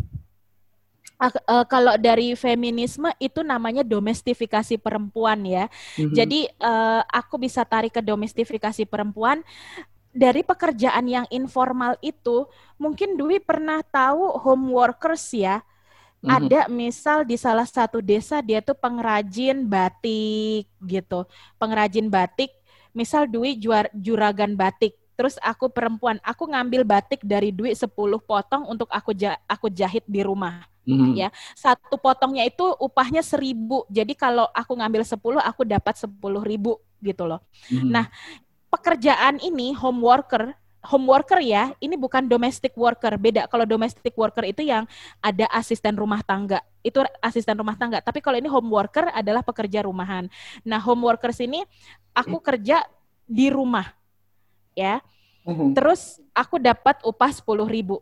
uh, 1.21 1.65
kalau 1.69 1.93
dari 2.01 2.33
feminisme 2.33 3.13
itu 3.21 3.45
namanya 3.45 3.85
domestifikasi 3.85 4.81
perempuan 4.81 5.45
ya. 5.45 5.69
Mm-hmm. 5.69 6.13
Jadi 6.17 6.39
uh, 6.57 7.05
aku 7.05 7.37
bisa 7.37 7.61
tarik 7.61 7.93
ke 7.93 8.01
domestifikasi 8.01 8.83
perempuan 8.89 9.45
dari 10.09 10.41
pekerjaan 10.41 11.05
yang 11.05 11.25
informal 11.29 12.01
itu. 12.01 12.49
Mungkin 12.81 13.13
Dwi 13.13 13.37
pernah 13.43 13.85
tahu 13.85 14.41
home 14.41 14.73
workers 14.73 15.37
ya 15.37 15.61
hmm 16.25 16.33
Ada 16.33 16.61
misal 16.67 17.21
di 17.21 17.37
salah 17.37 17.69
satu 17.69 18.01
desa 18.01 18.41
dia 18.41 18.59
tuh 18.65 18.73
pengrajin 18.73 19.61
batik 19.69 20.65
gitu. 20.81 21.29
Pengrajin 21.61 22.09
batik 22.09 22.49
misal 22.95 23.27
Dwi 23.27 23.59
juar, 23.59 23.91
juragan 23.91 24.55
batik, 24.55 24.95
terus 25.19 25.35
aku 25.43 25.67
perempuan, 25.67 26.17
aku 26.23 26.47
ngambil 26.47 26.87
batik 26.87 27.19
dari 27.27 27.51
Dwi 27.51 27.75
10 27.75 27.91
potong 28.23 28.63
untuk 28.71 28.87
aku 28.87 29.11
ja, 29.11 29.35
aku 29.45 29.67
jahit 29.67 30.07
di 30.07 30.23
rumah. 30.23 30.63
Mm-hmm. 30.87 31.11
Ya, 31.17 31.29
satu 31.57 31.97
potongnya 31.97 32.47
itu 32.47 32.63
upahnya 32.77 33.19
seribu. 33.25 33.83
Jadi 33.91 34.15
kalau 34.15 34.47
aku 34.55 34.77
ngambil 34.79 35.03
10, 35.03 35.17
aku 35.43 35.61
dapat 35.67 35.97
sepuluh 35.99 36.45
ribu 36.45 36.79
gitu 37.03 37.27
loh. 37.27 37.43
Mm-hmm. 37.67 37.89
Nah, 37.91 38.05
pekerjaan 38.71 39.43
ini 39.43 39.75
home 39.75 39.99
worker 39.99 40.55
home 40.85 41.09
worker 41.09 41.41
ya, 41.41 41.73
ini 41.81 41.97
bukan 41.97 42.29
domestic 42.29 42.77
worker. 42.77 43.17
Beda 43.17 43.49
kalau 43.49 43.65
domestic 43.65 44.13
worker 44.13 44.45
itu 44.45 44.61
yang 44.61 44.85
ada 45.19 45.49
asisten 45.51 45.97
rumah 45.97 46.21
tangga. 46.21 46.61
Itu 46.85 47.01
asisten 47.19 47.57
rumah 47.57 47.73
tangga. 47.75 47.99
Tapi 47.99 48.21
kalau 48.21 48.37
ini 48.37 48.45
home 48.45 48.69
worker 48.69 49.09
adalah 49.09 49.41
pekerja 49.41 49.83
rumahan. 49.83 50.29
Nah, 50.61 50.77
home 50.77 51.09
workers 51.09 51.41
ini 51.41 51.65
aku 52.13 52.37
kerja 52.39 52.85
di 53.25 53.49
rumah. 53.49 53.89
Ya. 54.77 55.01
Mhm. 55.45 55.73
Terus 55.73 56.21
aku 56.33 56.61
dapat 56.61 57.01
upah 57.01 57.33
10 57.33 57.65
ribu. 57.65 58.01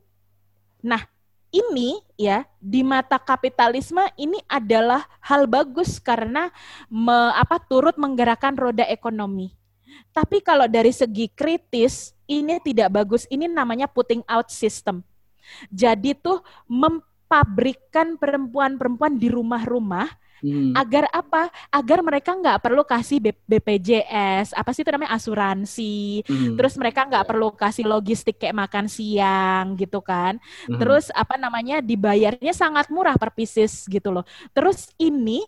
Nah, 0.84 1.08
ini 1.54 2.02
ya 2.18 2.44
di 2.58 2.82
mata 2.82 3.22
kapitalisme 3.22 4.02
ini 4.18 4.42
adalah 4.50 5.06
hal 5.22 5.46
bagus 5.46 6.02
karena 6.02 6.50
me, 6.90 7.14
apa 7.38 7.62
turut 7.62 7.94
menggerakkan 7.96 8.58
roda 8.58 8.84
ekonomi. 8.90 9.54
Tapi 10.14 10.42
kalau 10.46 10.70
dari 10.70 10.94
segi 10.94 11.30
kritis 11.32 12.14
ini 12.30 12.62
tidak 12.62 12.94
bagus. 12.94 13.26
Ini 13.30 13.50
namanya 13.50 13.90
putting 13.90 14.22
out 14.30 14.50
system. 14.54 15.02
Jadi 15.70 16.16
tuh 16.16 16.40
mempabrikan 16.70 18.16
perempuan-perempuan 18.16 19.20
di 19.20 19.28
rumah-rumah 19.28 20.08
Hmm. 20.44 20.76
Agar 20.76 21.08
apa? 21.16 21.48
Agar 21.72 22.04
mereka 22.04 22.36
nggak 22.36 22.60
perlu 22.60 22.84
kasih 22.84 23.24
BPJS, 23.48 24.52
apa 24.52 24.76
sih 24.76 24.84
itu 24.84 24.92
namanya 24.92 25.16
asuransi. 25.16 26.28
Hmm. 26.28 26.60
Terus 26.60 26.76
mereka 26.76 27.08
nggak 27.08 27.26
perlu 27.32 27.56
kasih 27.56 27.88
logistik 27.88 28.44
kayak 28.44 28.68
makan 28.68 28.92
siang 28.92 29.80
gitu 29.80 30.04
kan. 30.04 30.36
Hmm. 30.68 30.76
Terus 30.76 31.08
apa 31.16 31.40
namanya 31.40 31.80
dibayarnya 31.80 32.52
sangat 32.52 32.92
murah 32.92 33.16
per 33.16 33.32
pieces 33.32 33.88
gitu 33.88 34.12
loh. 34.12 34.28
Terus 34.52 34.92
ini 35.00 35.48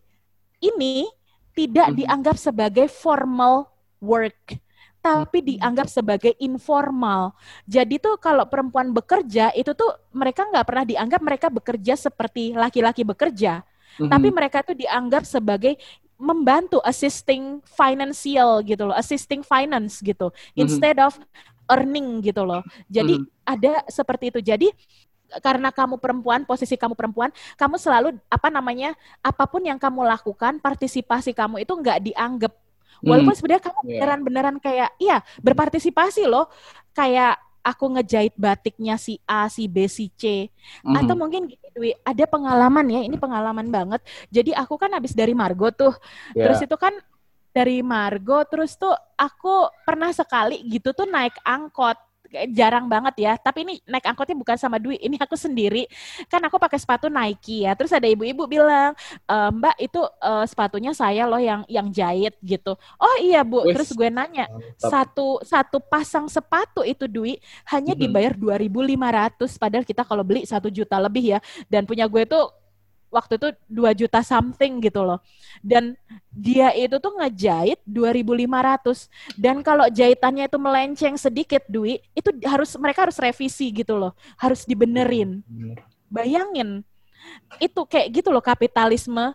ini 0.64 1.04
tidak 1.52 1.92
hmm. 1.92 1.98
dianggap 2.00 2.40
sebagai 2.40 2.88
formal 2.88 3.68
work 4.06 4.62
tapi 5.06 5.38
hmm. 5.38 5.48
dianggap 5.54 5.86
sebagai 5.86 6.34
informal. 6.42 7.38
Jadi 7.70 8.02
tuh 8.02 8.18
kalau 8.18 8.50
perempuan 8.50 8.90
bekerja 8.90 9.54
itu 9.54 9.78
tuh 9.78 9.94
mereka 10.10 10.50
nggak 10.50 10.66
pernah 10.66 10.82
dianggap 10.82 11.22
mereka 11.22 11.48
bekerja 11.54 11.94
seperti 11.94 12.58
laki-laki 12.58 13.06
bekerja, 13.06 13.62
mm-hmm. 13.62 14.10
tapi 14.10 14.28
mereka 14.34 14.66
tuh 14.66 14.74
dianggap 14.74 15.22
sebagai 15.30 15.78
membantu 16.18 16.82
assisting 16.82 17.62
financial 17.70 18.66
gitu 18.66 18.90
loh, 18.90 18.98
assisting 18.98 19.46
finance 19.46 20.02
gitu, 20.02 20.34
mm-hmm. 20.34 20.64
instead 20.66 20.98
of 20.98 21.14
earning 21.70 22.26
gitu 22.26 22.42
loh. 22.42 22.66
Jadi 22.90 23.22
mm-hmm. 23.22 23.46
ada 23.46 23.86
seperti 23.86 24.34
itu. 24.34 24.42
Jadi 24.42 24.74
karena 25.38 25.70
kamu 25.70 26.02
perempuan, 26.02 26.50
posisi 26.50 26.74
kamu 26.82 26.98
perempuan, 26.98 27.30
kamu 27.62 27.78
selalu 27.78 28.18
apa 28.26 28.50
namanya, 28.50 28.98
apa 29.22 29.46
pun 29.46 29.62
yang 29.62 29.78
kamu 29.78 30.02
lakukan, 30.02 30.58
partisipasi 30.58 31.30
kamu 31.38 31.62
itu 31.62 31.74
nggak 31.78 32.10
dianggap 32.10 32.54
Walaupun 33.06 33.32
hmm. 33.32 33.40
sebenarnya 33.40 33.64
kamu 33.64 33.80
iya. 33.80 33.88
beneran-beneran 33.88 34.58
kayak 34.58 34.90
iya 34.98 35.18
berpartisipasi 35.40 36.26
loh. 36.26 36.50
Kayak 36.92 37.38
aku 37.66 37.98
ngejahit 37.98 38.38
batiknya 38.38 38.96
si 39.02 39.18
A, 39.26 39.50
si 39.50 39.66
B, 39.66 39.90
si 39.90 40.14
C. 40.14 40.54
Mm. 40.86 41.02
Atau 41.02 41.18
mungkin 41.18 41.50
gini, 41.50 41.98
ada 42.06 42.26
pengalaman 42.30 42.86
ya, 42.94 43.02
ini 43.02 43.18
pengalaman 43.18 43.74
banget. 43.74 44.06
Jadi 44.30 44.54
aku 44.54 44.78
kan 44.78 44.94
habis 44.94 45.18
dari 45.18 45.34
Margo 45.34 45.74
tuh. 45.74 45.98
Yeah. 46.38 46.46
Terus 46.46 46.62
itu 46.62 46.78
kan 46.78 46.94
dari 47.50 47.82
Margo, 47.82 48.46
terus 48.46 48.78
tuh 48.78 48.94
aku 49.18 49.66
pernah 49.82 50.14
sekali 50.14 50.62
gitu 50.70 50.94
tuh 50.94 51.10
naik 51.10 51.34
angkot 51.42 51.98
jarang 52.52 52.86
banget 52.92 53.16
ya. 53.22 53.34
Tapi 53.40 53.64
ini 53.64 53.74
naik 53.88 54.06
angkotnya 54.06 54.36
bukan 54.38 54.58
sama 54.60 54.78
Dwi, 54.78 55.00
ini 55.00 55.16
aku 55.16 55.40
sendiri. 55.40 55.88
Kan 56.28 56.44
aku 56.44 56.60
pakai 56.60 56.78
sepatu 56.78 57.08
Nike 57.08 57.64
ya. 57.64 57.74
Terus 57.74 57.92
ada 57.96 58.06
ibu-ibu 58.06 58.44
bilang, 58.46 58.92
e, 59.26 59.36
Mbak 59.56 59.76
itu 59.80 60.02
uh, 60.02 60.46
sepatunya 60.46 60.92
saya 60.92 61.24
loh 61.30 61.40
yang 61.40 61.64
yang 61.72 61.88
jahit 61.90 62.36
gitu. 62.44 62.76
Oh 63.00 63.16
iya 63.22 63.42
Bu. 63.46 63.64
Terus 63.72 63.96
gue 63.96 64.10
nanya, 64.12 64.50
Mantap. 64.52 64.90
satu 64.92 65.28
satu 65.42 65.78
pasang 65.80 66.28
sepatu 66.28 66.84
itu 66.84 67.08
Dwi 67.08 67.40
hanya 67.72 67.94
dibayar 67.96 68.36
2.500 68.36 69.62
padahal 69.62 69.86
kita 69.88 70.04
kalau 70.04 70.24
beli 70.26 70.44
satu 70.44 70.68
juta 70.68 71.00
lebih 71.00 71.38
ya. 71.38 71.40
Dan 71.72 71.88
punya 71.88 72.06
gue 72.10 72.28
tuh 72.28 72.65
waktu 73.16 73.40
itu 73.40 73.48
2 73.72 73.96
juta 73.96 74.20
something 74.20 74.84
gitu 74.84 75.08
loh. 75.08 75.24
Dan 75.64 75.96
dia 76.36 76.76
itu 76.76 77.00
tuh 77.00 77.16
ngejahit 77.16 77.80
2.500 77.88 79.08
dan 79.40 79.64
kalau 79.64 79.88
jahitannya 79.88 80.52
itu 80.52 80.60
melenceng 80.60 81.16
sedikit 81.16 81.64
Dwi, 81.72 82.04
itu 82.12 82.30
harus 82.44 82.76
mereka 82.76 83.08
harus 83.08 83.16
revisi 83.16 83.72
gitu 83.72 83.96
loh. 83.96 84.12
Harus 84.36 84.68
dibenerin. 84.68 85.40
Bayangin. 86.12 86.84
Itu 87.58 87.88
kayak 87.88 88.22
gitu 88.22 88.30
loh 88.30 88.44
kapitalisme 88.44 89.34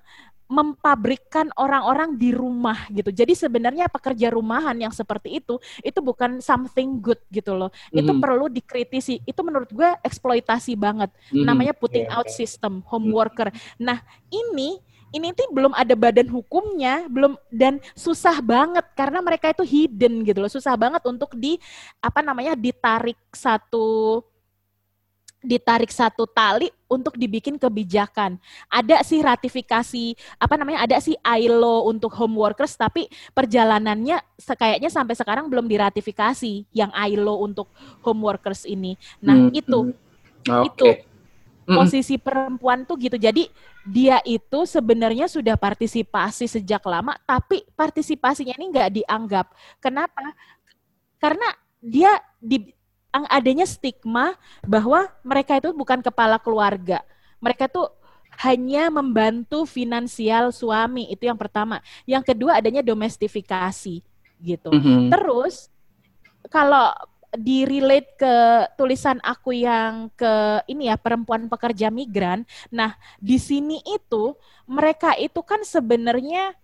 mempabrikan 0.50 1.46
orang-orang 1.54 2.18
di 2.18 2.34
rumah 2.34 2.90
gitu. 2.90 3.14
Jadi 3.14 3.38
sebenarnya 3.38 3.86
pekerja 3.86 4.34
rumahan 4.34 4.74
yang 4.74 4.90
seperti 4.90 5.38
itu 5.38 5.62
itu 5.86 6.02
bukan 6.02 6.42
something 6.42 6.98
good 6.98 7.22
gitu 7.30 7.54
loh. 7.54 7.70
Mm-hmm. 7.70 8.00
Itu 8.02 8.12
perlu 8.18 8.46
dikritisi. 8.50 9.22
Itu 9.22 9.46
menurut 9.46 9.70
gue 9.70 9.94
eksploitasi 10.02 10.74
banget. 10.74 11.14
Mm-hmm. 11.30 11.46
Namanya 11.46 11.72
putting 11.78 12.10
yeah. 12.10 12.18
out 12.18 12.26
system, 12.26 12.82
home 12.90 13.14
worker. 13.14 13.54
Nah, 13.78 14.02
ini 14.34 14.82
ini 15.10 15.34
tuh 15.34 15.50
belum 15.50 15.74
ada 15.74 15.94
badan 15.98 16.30
hukumnya, 16.30 17.06
belum 17.10 17.34
dan 17.50 17.82
susah 17.98 18.38
banget 18.38 18.86
karena 18.94 19.18
mereka 19.18 19.50
itu 19.50 19.66
hidden 19.66 20.22
gitu 20.22 20.38
loh. 20.38 20.50
Susah 20.50 20.74
banget 20.78 21.02
untuk 21.06 21.34
di 21.34 21.58
apa 21.98 22.22
namanya 22.22 22.54
ditarik 22.54 23.18
satu 23.34 24.22
ditarik 25.40 25.88
satu 25.88 26.28
tali 26.28 26.68
untuk 26.84 27.16
dibikin 27.16 27.56
kebijakan. 27.56 28.36
Ada 28.68 29.00
sih 29.00 29.24
ratifikasi, 29.24 30.16
apa 30.36 30.54
namanya, 30.60 30.84
ada 30.84 30.96
sih 31.00 31.16
ILO 31.24 31.88
untuk 31.88 32.12
home 32.12 32.36
workers, 32.36 32.76
tapi 32.76 33.08
perjalanannya 33.32 34.20
kayaknya 34.36 34.92
sampai 34.92 35.16
sekarang 35.16 35.48
belum 35.48 35.64
diratifikasi 35.64 36.68
yang 36.76 36.92
ILO 36.92 37.40
untuk 37.40 37.72
home 38.04 38.20
workers 38.20 38.68
ini. 38.68 39.00
Nah 39.24 39.48
hmm, 39.48 39.56
itu, 39.56 39.78
hmm. 39.88 39.96
Okay. 40.44 40.68
itu 40.68 40.86
hmm. 41.68 41.76
posisi 41.80 42.14
perempuan 42.20 42.84
tuh 42.84 43.00
gitu. 43.00 43.16
Jadi 43.16 43.48
dia 43.80 44.20
itu 44.28 44.68
sebenarnya 44.68 45.24
sudah 45.24 45.56
partisipasi 45.56 46.44
sejak 46.52 46.84
lama, 46.84 47.16
tapi 47.24 47.64
partisipasinya 47.72 48.52
ini 48.60 48.66
nggak 48.76 48.90
dianggap. 49.02 49.46
Kenapa? 49.80 50.36
Karena 51.16 51.48
dia 51.80 52.12
di 52.36 52.79
adanya 53.10 53.66
stigma 53.66 54.38
bahwa 54.62 55.10
mereka 55.26 55.58
itu 55.58 55.70
bukan 55.74 56.00
kepala 56.00 56.38
keluarga. 56.38 57.02
Mereka 57.42 57.66
tuh 57.66 57.90
hanya 58.40 58.88
membantu 58.88 59.68
finansial 59.68 60.54
suami 60.54 61.10
itu 61.12 61.28
yang 61.28 61.36
pertama. 61.36 61.82
Yang 62.08 62.32
kedua 62.32 62.56
adanya 62.56 62.80
domestifikasi 62.80 64.00
gitu. 64.40 64.70
Mm 64.72 64.80
-hmm. 64.80 65.02
Terus 65.12 65.68
kalau 66.48 66.94
di 67.30 67.62
relate 67.62 68.18
ke 68.18 68.34
tulisan 68.74 69.22
aku 69.22 69.54
yang 69.54 70.10
ke 70.18 70.64
ini 70.66 70.90
ya 70.90 70.98
perempuan 70.98 71.46
pekerja 71.46 71.92
migran. 71.92 72.42
Nah, 72.74 72.98
di 73.22 73.38
sini 73.38 73.78
itu 73.86 74.34
mereka 74.66 75.14
itu 75.14 75.38
kan 75.46 75.62
sebenarnya 75.62 76.54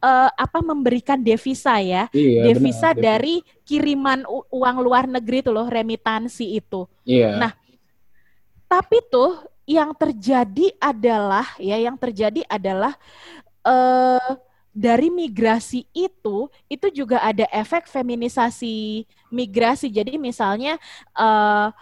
uh, 0.00 0.30
apa 0.32 0.58
memberikan 0.64 1.20
devisa 1.20 1.78
ya, 1.80 2.08
iya, 2.12 2.52
devisa 2.52 2.92
benar, 2.92 3.02
dari 3.02 3.40
kiriman 3.66 4.24
uang 4.52 4.76
luar 4.82 5.04
negeri 5.08 5.44
itu 5.44 5.50
loh, 5.52 5.66
remitansi 5.66 6.56
itu. 6.56 6.88
Iya. 7.04 7.36
Nah, 7.40 7.52
tapi 8.66 9.00
tuh 9.10 9.40
yang 9.66 9.94
terjadi 9.94 10.74
adalah 10.78 11.46
ya, 11.58 11.76
yang 11.78 11.98
terjadi 11.98 12.46
adalah 12.46 12.94
uh, 13.66 14.38
dari 14.76 15.08
migrasi 15.08 15.88
itu 15.96 16.52
itu 16.68 16.86
juga 16.92 17.24
ada 17.24 17.48
efek 17.48 17.88
feminisasi 17.88 19.08
migrasi. 19.32 19.88
Jadi 19.88 20.20
misalnya 20.20 20.76
uh, 21.16 21.72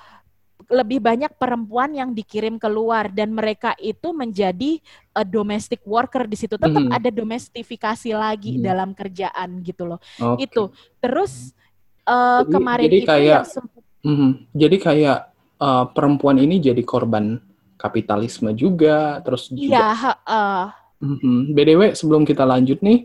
lebih 0.69 1.01
banyak 1.01 1.33
perempuan 1.37 1.93
yang 1.93 2.11
dikirim 2.13 2.57
keluar 2.57 3.11
dan 3.13 3.33
mereka 3.33 3.77
itu 3.81 4.13
menjadi 4.15 4.81
uh, 5.17 5.27
domestic 5.27 5.85
worker 5.85 6.25
di 6.25 6.37
situ 6.37 6.57
tetap 6.57 6.81
hmm. 6.81 6.93
ada 6.93 7.11
domestifikasi 7.11 8.11
lagi 8.17 8.59
hmm. 8.59 8.63
dalam 8.65 8.91
kerjaan 8.93 9.61
gitu 9.61 9.95
loh 9.95 10.01
okay. 10.17 10.49
itu 10.49 10.71
terus 11.01 11.53
uh, 12.09 12.45
jadi, 12.45 12.53
kemarin 12.53 12.87
jadi 12.89 12.99
itu 12.99 13.09
kayak 13.09 13.43
mm, 14.05 14.31
jadi 14.53 14.77
kayak 14.81 15.19
uh, 15.61 15.85
perempuan 15.93 16.37
ini 16.41 16.61
jadi 16.61 16.83
korban 16.85 17.41
kapitalisme 17.77 18.53
juga 18.57 19.21
terus 19.21 19.51
juga 19.53 19.93
ya, 19.93 20.15
uh, 20.25 20.67
mm-hmm. 21.05 21.37
btw 21.53 21.81
sebelum 21.93 22.23
kita 22.25 22.45
lanjut 22.49 22.81
nih 22.81 23.05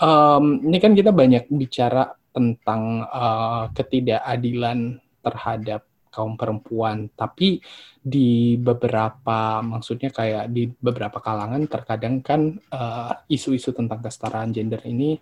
um, 0.00 0.64
ini 0.66 0.78
kan 0.82 0.92
kita 0.96 1.10
banyak 1.12 1.46
bicara 1.52 2.16
tentang 2.36 3.08
uh, 3.08 3.72
ketidakadilan 3.72 5.00
terhadap 5.24 5.88
kaum 6.16 6.40
perempuan, 6.40 7.12
tapi 7.12 7.60
di 8.00 8.56
beberapa 8.56 9.60
maksudnya 9.60 10.08
kayak 10.08 10.48
di 10.48 10.72
beberapa 10.72 11.20
kalangan 11.20 11.68
terkadang 11.68 12.24
kan 12.24 12.56
eh, 12.56 13.12
isu-isu 13.28 13.76
tentang 13.76 14.00
kesetaraan 14.00 14.56
gender 14.56 14.80
ini 14.88 15.20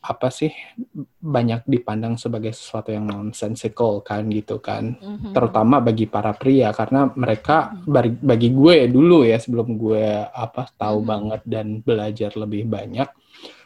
apa 0.00 0.30
sih 0.30 0.48
banyak 1.18 1.66
dipandang 1.66 2.14
sebagai 2.14 2.54
sesuatu 2.54 2.94
yang 2.94 3.10
nonsensical 3.10 4.00
kan 4.06 4.30
gitu 4.30 4.62
kan 4.62 4.94
mm-hmm. 4.96 5.34
terutama 5.34 5.82
bagi 5.82 6.06
para 6.06 6.30
pria 6.32 6.70
karena 6.70 7.10
mereka 7.12 7.74
mm-hmm. 7.74 8.22
bagi 8.22 8.48
gue 8.54 8.76
dulu 8.86 9.26
ya 9.26 9.36
sebelum 9.36 9.74
gue 9.74 10.24
apa 10.30 10.70
tahu 10.78 11.02
mm-hmm. 11.02 11.10
banget 11.10 11.40
dan 11.44 11.66
belajar 11.82 12.30
lebih 12.38 12.70
banyak 12.70 13.08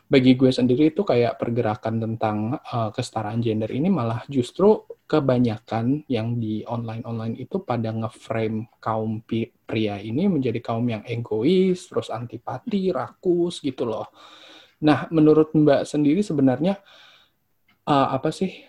bagi 0.08 0.32
gue 0.36 0.50
sendiri 0.52 0.92
itu 0.92 1.04
kayak 1.04 1.40
pergerakan 1.40 1.96
tentang 2.00 2.56
uh, 2.60 2.92
kesetaraan 2.92 3.40
gender 3.40 3.68
ini 3.72 3.88
malah 3.88 4.24
justru 4.28 4.76
kebanyakan 5.12 6.08
yang 6.08 6.40
di 6.40 6.64
online-online 6.64 7.36
itu 7.36 7.60
pada 7.60 7.92
ngeframe 7.92 8.72
kaum 8.80 9.20
pria 9.68 10.00
ini 10.00 10.24
menjadi 10.24 10.56
kaum 10.64 10.88
yang 10.88 11.04
egois, 11.04 11.84
terus 11.84 12.08
antipati, 12.08 12.88
rakus 12.88 13.60
gitu 13.60 13.84
loh. 13.84 14.08
Nah, 14.80 15.12
menurut 15.12 15.52
Mbak 15.52 15.84
sendiri 15.84 16.24
sebenarnya 16.24 16.80
uh, 17.84 18.08
apa 18.16 18.32
sih 18.32 18.64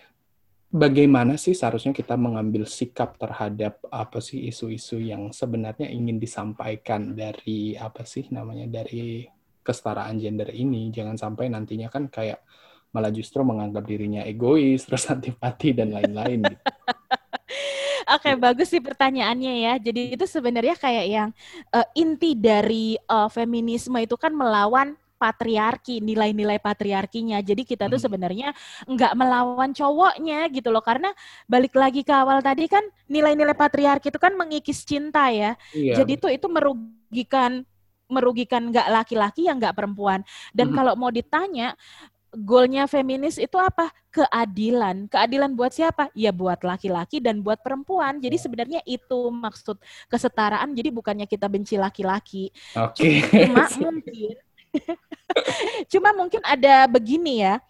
bagaimana 0.68 1.40
sih 1.40 1.56
seharusnya 1.56 1.96
kita 1.96 2.12
mengambil 2.20 2.68
sikap 2.68 3.16
terhadap 3.16 3.80
apa 3.88 4.20
sih 4.20 4.44
isu-isu 4.44 5.00
yang 5.00 5.32
sebenarnya 5.32 5.88
ingin 5.88 6.20
disampaikan 6.20 7.16
dari 7.16 7.72
apa 7.72 8.04
sih 8.04 8.28
namanya 8.28 8.68
dari 8.68 9.24
kesetaraan 9.64 10.20
gender 10.20 10.52
ini 10.52 10.92
jangan 10.92 11.16
sampai 11.16 11.48
nantinya 11.48 11.88
kan 11.88 12.12
kayak 12.12 12.44
malah 12.94 13.10
justru 13.10 13.42
menganggap 13.42 13.82
dirinya 13.82 14.22
egois 14.22 14.82
terus 14.86 15.10
antipati 15.10 15.74
dan 15.74 15.90
lain-lain 15.90 16.46
gitu. 16.46 16.62
Oke, 18.04 18.28
okay, 18.30 18.34
bagus 18.36 18.68
sih 18.68 18.84
pertanyaannya 18.84 19.54
ya. 19.64 19.74
Jadi 19.80 20.12
itu 20.12 20.28
sebenarnya 20.28 20.76
kayak 20.76 21.06
yang 21.08 21.30
uh, 21.72 21.88
inti 21.96 22.36
dari 22.36 23.00
uh, 23.08 23.32
feminisme 23.32 23.96
itu 23.96 24.12
kan 24.20 24.28
melawan 24.28 24.92
patriarki, 25.16 26.04
nilai-nilai 26.04 26.60
patriarkinya. 26.60 27.40
Jadi 27.40 27.64
kita 27.64 27.88
tuh 27.88 27.96
hmm. 27.96 28.04
sebenarnya 28.04 28.48
nggak 28.84 29.12
melawan 29.16 29.72
cowoknya 29.72 30.52
gitu 30.52 30.68
loh. 30.68 30.84
Karena 30.84 31.16
balik 31.48 31.72
lagi 31.72 32.04
ke 32.04 32.12
awal 32.12 32.44
tadi 32.44 32.68
kan 32.68 32.84
nilai-nilai 33.08 33.56
patriarki 33.56 34.12
itu 34.12 34.20
kan 34.20 34.36
mengikis 34.36 34.84
cinta 34.84 35.32
ya. 35.32 35.56
Iya. 35.72 36.04
Jadi 36.04 36.12
tuh 36.20 36.28
itu 36.28 36.44
merugikan 36.52 37.64
merugikan 38.04 38.68
nggak 38.68 38.88
laki-laki 38.92 39.48
yang 39.48 39.56
nggak 39.56 39.72
perempuan. 39.72 40.20
Dan 40.52 40.70
hmm. 40.70 40.76
kalau 40.76 40.92
mau 41.00 41.08
ditanya 41.08 41.72
goalnya 42.36 42.84
feminis 42.90 43.38
itu 43.38 43.54
apa? 43.56 43.90
Keadilan. 44.10 45.06
Keadilan 45.10 45.54
buat 45.54 45.74
siapa? 45.74 46.10
Ya 46.14 46.30
buat 46.30 46.62
laki-laki 46.62 47.22
dan 47.22 47.40
buat 47.40 47.62
perempuan. 47.62 48.18
Jadi 48.18 48.36
sebenarnya 48.38 48.80
itu 48.86 49.30
maksud 49.30 49.78
kesetaraan. 50.10 50.74
Jadi 50.74 50.90
bukannya 50.90 51.26
kita 51.30 51.46
benci 51.46 51.78
laki-laki. 51.78 52.50
Oke. 52.74 53.22
Okay. 53.22 53.48
Cuma 53.48 53.64
mungkin 53.90 54.34
Cuma 55.92 56.10
mungkin 56.14 56.42
ada 56.42 56.90
begini 56.90 57.46
ya 57.46 57.62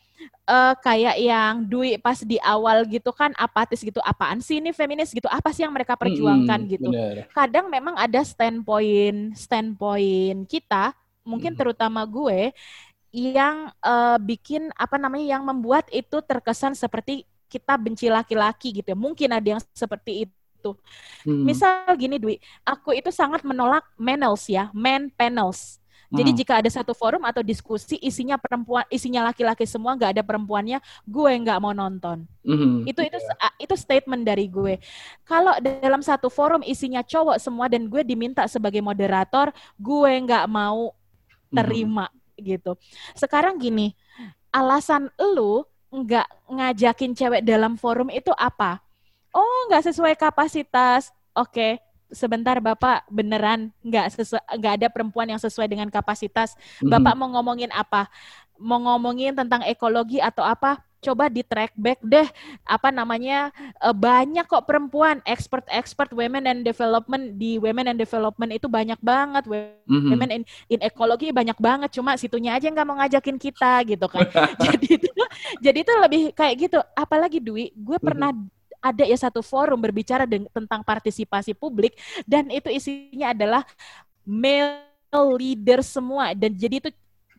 uh, 0.49 0.75
kayak 0.79 1.17
yang 1.21 1.65
Dwi 1.65 1.97
pas 2.01 2.21
di 2.21 2.37
awal 2.41 2.85
gitu 2.89 3.11
kan 3.13 3.33
apatis 3.37 3.81
gitu 3.83 4.01
apaan 4.05 4.41
sih 4.41 4.61
ini 4.61 4.71
feminis 4.73 5.13
gitu 5.13 5.27
apa 5.29 5.51
sih 5.53 5.65
yang 5.65 5.75
mereka 5.75 5.99
perjuangkan 5.99 6.61
hmm, 6.65 6.71
gitu 6.71 6.89
bener. 6.91 7.29
kadang 7.33 7.67
memang 7.69 7.95
ada 7.99 8.21
standpoint 8.25 9.37
standpoint 9.37 10.47
kita 10.49 10.93
mungkin 11.25 11.57
hmm. 11.57 11.61
terutama 11.61 12.05
gue 12.05 12.53
yang 13.15 13.71
uh, 13.79 14.19
bikin 14.19 14.75
apa 14.75 14.99
namanya 14.99 15.39
yang 15.39 15.47
membuat 15.47 15.87
itu 15.95 16.19
terkesan 16.19 16.75
seperti 16.75 17.23
kita 17.47 17.79
benci 17.79 18.11
laki-laki 18.11 18.75
gitu 18.75 18.91
ya 18.91 18.99
mungkin 18.99 19.31
ada 19.31 19.55
yang 19.55 19.63
seperti 19.71 20.27
itu 20.27 20.71
hmm. 21.23 21.47
misal 21.47 21.87
gini 21.95 22.19
Dwi 22.19 22.43
aku 22.67 22.91
itu 22.91 23.15
sangat 23.15 23.47
menolak 23.47 23.87
panels 23.95 24.51
ya 24.51 24.75
men 24.75 25.15
panels 25.15 25.79
jadi 26.15 26.31
hmm. 26.31 26.39
jika 26.39 26.53
ada 26.63 26.71
satu 26.71 26.95
forum 26.95 27.27
atau 27.27 27.43
diskusi 27.43 27.99
isinya 27.99 28.39
perempuan, 28.39 28.87
isinya 28.87 29.27
laki-laki 29.27 29.67
semua, 29.67 29.99
nggak 29.99 30.15
ada 30.15 30.23
perempuannya, 30.23 30.79
gue 31.03 31.33
nggak 31.43 31.59
mau 31.59 31.75
nonton. 31.75 32.23
Hmm. 32.47 32.87
Itu 32.87 33.03
itu 33.03 33.19
yeah. 33.19 33.51
itu 33.59 33.75
statement 33.75 34.23
dari 34.23 34.47
gue. 34.47 34.79
Kalau 35.27 35.59
dalam 35.59 36.07
satu 36.07 36.31
forum 36.31 36.63
isinya 36.63 37.03
cowok 37.03 37.43
semua 37.43 37.67
dan 37.67 37.91
gue 37.91 38.07
diminta 38.07 38.47
sebagai 38.47 38.79
moderator, 38.79 39.51
gue 39.75 40.13
nggak 40.23 40.47
mau 40.47 40.95
terima 41.51 42.07
hmm. 42.07 42.24
Gitu. 42.39 42.77
Sekarang 43.15 43.57
gini, 43.59 43.95
alasan 44.51 45.11
lu 45.19 45.65
nggak 45.95 46.27
ngajakin 46.51 47.13
cewek 47.15 47.43
dalam 47.47 47.79
forum 47.79 48.11
itu 48.11 48.31
apa? 48.35 48.83
Oh, 49.35 49.67
nggak 49.71 49.91
sesuai 49.91 50.15
kapasitas. 50.19 51.11
Oke, 51.35 51.51
okay 51.51 51.73
sebentar 52.15 52.57
Bapak 52.63 53.05
beneran 53.11 53.75
nggak 53.83 54.15
nggak 54.61 54.75
ada 54.81 54.89
perempuan 54.89 55.29
yang 55.29 55.43
sesuai 55.43 55.67
dengan 55.67 55.91
kapasitas. 55.91 56.55
Mm-hmm. 56.55 56.89
Bapak 56.89 57.15
mau 57.19 57.29
ngomongin 57.35 57.75
apa? 57.75 58.09
Mau 58.65 58.81
ngomongin 58.81 59.37
tentang 59.37 59.61
ekologi 59.69 60.25
atau 60.25 60.41
apa? 60.41 60.81
Coba 61.05 61.29
di 61.29 61.45
track 61.45 61.77
back 61.77 62.01
deh. 62.01 62.25
Apa 62.65 62.89
namanya 62.89 63.53
uh, 63.85 63.93
banyak 63.93 64.49
kok 64.49 64.65
perempuan 64.65 65.21
expert-expert 65.29 66.17
women 66.17 66.49
and 66.49 66.65
development 66.65 67.37
di 67.37 67.61
women 67.61 67.93
and 67.93 68.01
development 68.01 68.57
itu 68.57 68.65
banyak 68.65 68.97
banget. 69.05 69.45
Mm-hmm. 69.45 70.09
women 70.09 70.31
in, 70.33 70.43
in 70.73 70.81
ekologi 70.81 71.29
banyak 71.29 71.61
banget 71.61 71.93
cuma 71.93 72.17
situnya 72.17 72.57
aja 72.57 72.73
nggak 72.73 72.89
mau 72.89 72.97
ngajakin 72.97 73.37
kita 73.37 73.85
gitu 73.85 74.09
kan. 74.09 74.25
Jadi 74.65 74.87
itu 74.97 75.09
jadi 75.61 75.79
itu 75.85 75.93
lebih 76.01 76.23
kayak 76.33 76.55
gitu. 76.57 76.81
Apalagi 76.97 77.37
Dwi 77.45 77.69
gue 77.77 78.01
pernah 78.01 78.33
mm-hmm 78.33 78.65
ada 78.85 79.09
ya 79.09 79.17
satu 79.17 79.41
forum 79.41 79.81
berbicara 79.81 80.29
tentang 80.29 80.85
partisipasi 80.85 81.57
publik 81.57 81.97
dan 82.29 82.53
itu 82.53 82.69
isinya 82.69 83.33
adalah 83.33 83.65
male 84.29 84.85
leader 85.41 85.81
semua. 85.81 86.37
Dan 86.37 86.53
jadi 86.53 86.85
itu 86.85 86.91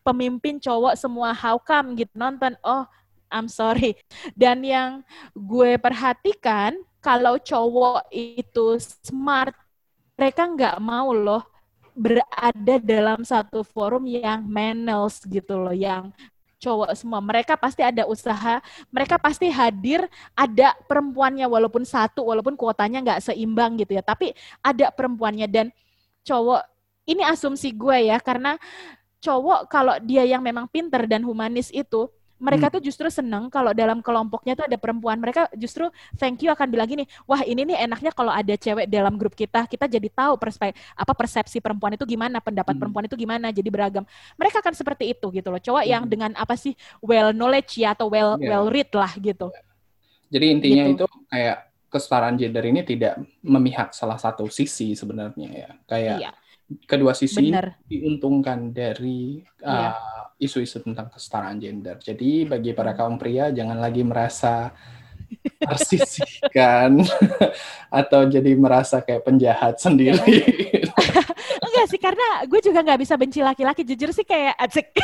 pemimpin 0.06 0.62
cowok 0.62 0.94
semua 0.94 1.34
how 1.34 1.58
come 1.58 1.98
gitu 1.98 2.14
nonton 2.14 2.54
oh 2.62 2.86
I'm 3.34 3.50
sorry 3.50 3.98
dan 4.38 4.62
yang 4.62 5.02
gue 5.34 5.82
perhatikan 5.82 6.78
kalau 7.02 7.42
cowok 7.42 8.06
itu 8.14 8.78
smart 9.02 9.58
mereka 10.14 10.46
nggak 10.46 10.78
mau 10.78 11.10
loh 11.12 11.44
berada 11.96 12.76
dalam 12.78 13.26
satu 13.26 13.66
forum 13.66 14.06
yang 14.06 14.46
males 14.46 15.24
gitu 15.26 15.58
loh 15.58 15.74
yang 15.74 16.12
cowok 16.60 16.92
semua. 16.98 17.22
Mereka 17.22 17.54
pasti 17.62 17.86
ada 17.86 18.10
usaha, 18.10 18.58
mereka 18.90 19.22
pasti 19.22 19.48
hadir, 19.54 20.04
ada 20.34 20.74
perempuannya 20.90 21.46
walaupun 21.46 21.86
satu, 21.86 22.26
walaupun 22.26 22.58
kuotanya 22.58 23.06
nggak 23.06 23.22
seimbang 23.32 23.78
gitu 23.78 23.96
ya. 23.96 24.04
Tapi 24.04 24.34
ada 24.66 24.90
perempuannya 24.90 25.46
dan 25.46 25.70
cowok, 26.26 26.66
ini 27.06 27.22
asumsi 27.22 27.70
gue 27.70 28.10
ya, 28.10 28.18
karena 28.18 28.58
cowok 29.26 29.66
kalau 29.66 29.98
dia 30.06 30.22
yang 30.22 30.46
memang 30.46 30.70
pinter 30.70 31.10
dan 31.10 31.26
humanis 31.26 31.74
itu, 31.74 32.06
mereka 32.36 32.68
hmm. 32.68 32.74
tuh 32.78 32.82
justru 32.84 33.08
seneng 33.08 33.48
kalau 33.48 33.72
dalam 33.72 34.04
kelompoknya 34.04 34.60
tuh 34.60 34.68
ada 34.68 34.76
perempuan. 34.76 35.16
Mereka 35.16 35.56
justru 35.56 35.88
thank 36.20 36.44
you 36.44 36.52
akan 36.52 36.68
bilang 36.68 36.86
gini, 36.86 37.08
wah 37.24 37.40
ini 37.48 37.64
nih 37.64 37.88
enaknya 37.88 38.12
kalau 38.12 38.30
ada 38.30 38.54
cewek 38.60 38.92
dalam 38.92 39.16
grup 39.16 39.34
kita, 39.34 39.64
kita 39.66 39.88
jadi 39.88 40.12
tahu 40.12 40.36
perspektif 40.36 40.76
apa 40.94 41.14
persepsi 41.16 41.64
perempuan 41.64 41.96
itu 41.96 42.04
gimana, 42.04 42.44
pendapat 42.44 42.76
hmm. 42.76 42.82
perempuan 42.84 43.06
itu 43.08 43.16
gimana, 43.16 43.56
jadi 43.56 43.70
beragam. 43.72 44.04
Mereka 44.36 44.60
akan 44.60 44.74
seperti 44.76 45.16
itu 45.16 45.32
gitu 45.32 45.48
loh. 45.48 45.62
Cowok 45.64 45.84
hmm. 45.88 45.92
yang 45.96 46.04
dengan 46.06 46.32
apa 46.36 46.60
sih 46.60 46.76
well 47.00 47.32
knowledge 47.32 47.80
ya 47.80 47.96
atau 47.96 48.12
well 48.12 48.36
yeah. 48.38 48.52
well 48.52 48.68
read 48.68 48.92
lah 48.92 49.12
gitu. 49.16 49.48
Jadi 50.28 50.46
intinya 50.52 50.84
gitu. 50.92 51.08
itu 51.08 51.08
kayak 51.32 51.72
kesetaraan 51.88 52.36
gender 52.36 52.64
ini 52.68 52.84
tidak 52.84 53.16
memihak 53.40 53.96
salah 53.96 54.20
satu 54.20 54.52
sisi 54.52 54.92
sebenarnya 54.92 55.50
ya. 55.56 55.70
Kayak 55.88 56.18
iya. 56.20 56.32
Kedua 56.66 57.14
sisi 57.14 57.54
Bener. 57.54 57.78
diuntungkan 57.86 58.74
dari 58.74 59.38
uh, 59.62 60.34
isu-isu 60.42 60.82
tentang 60.82 61.14
kesetaraan 61.14 61.62
gender. 61.62 62.02
Jadi 62.02 62.50
bagi 62.50 62.74
para 62.74 62.98
kaum 62.98 63.22
pria 63.22 63.54
jangan 63.54 63.78
lagi 63.78 64.02
merasa 64.02 64.74
tersisihkan 65.62 67.02
atau 68.02 68.22
jadi 68.30 68.52
merasa 68.58 69.02
kayak 69.02 69.26
penjahat 69.26 69.78
sendiri. 69.78 70.42
Karena 72.06 72.46
gue 72.46 72.62
juga 72.62 72.86
nggak 72.86 73.02
bisa 73.02 73.18
benci 73.18 73.42
laki-laki 73.42 73.82
jujur 73.82 74.14
sih 74.14 74.22
kayak 74.22 74.54
acik. 74.62 74.94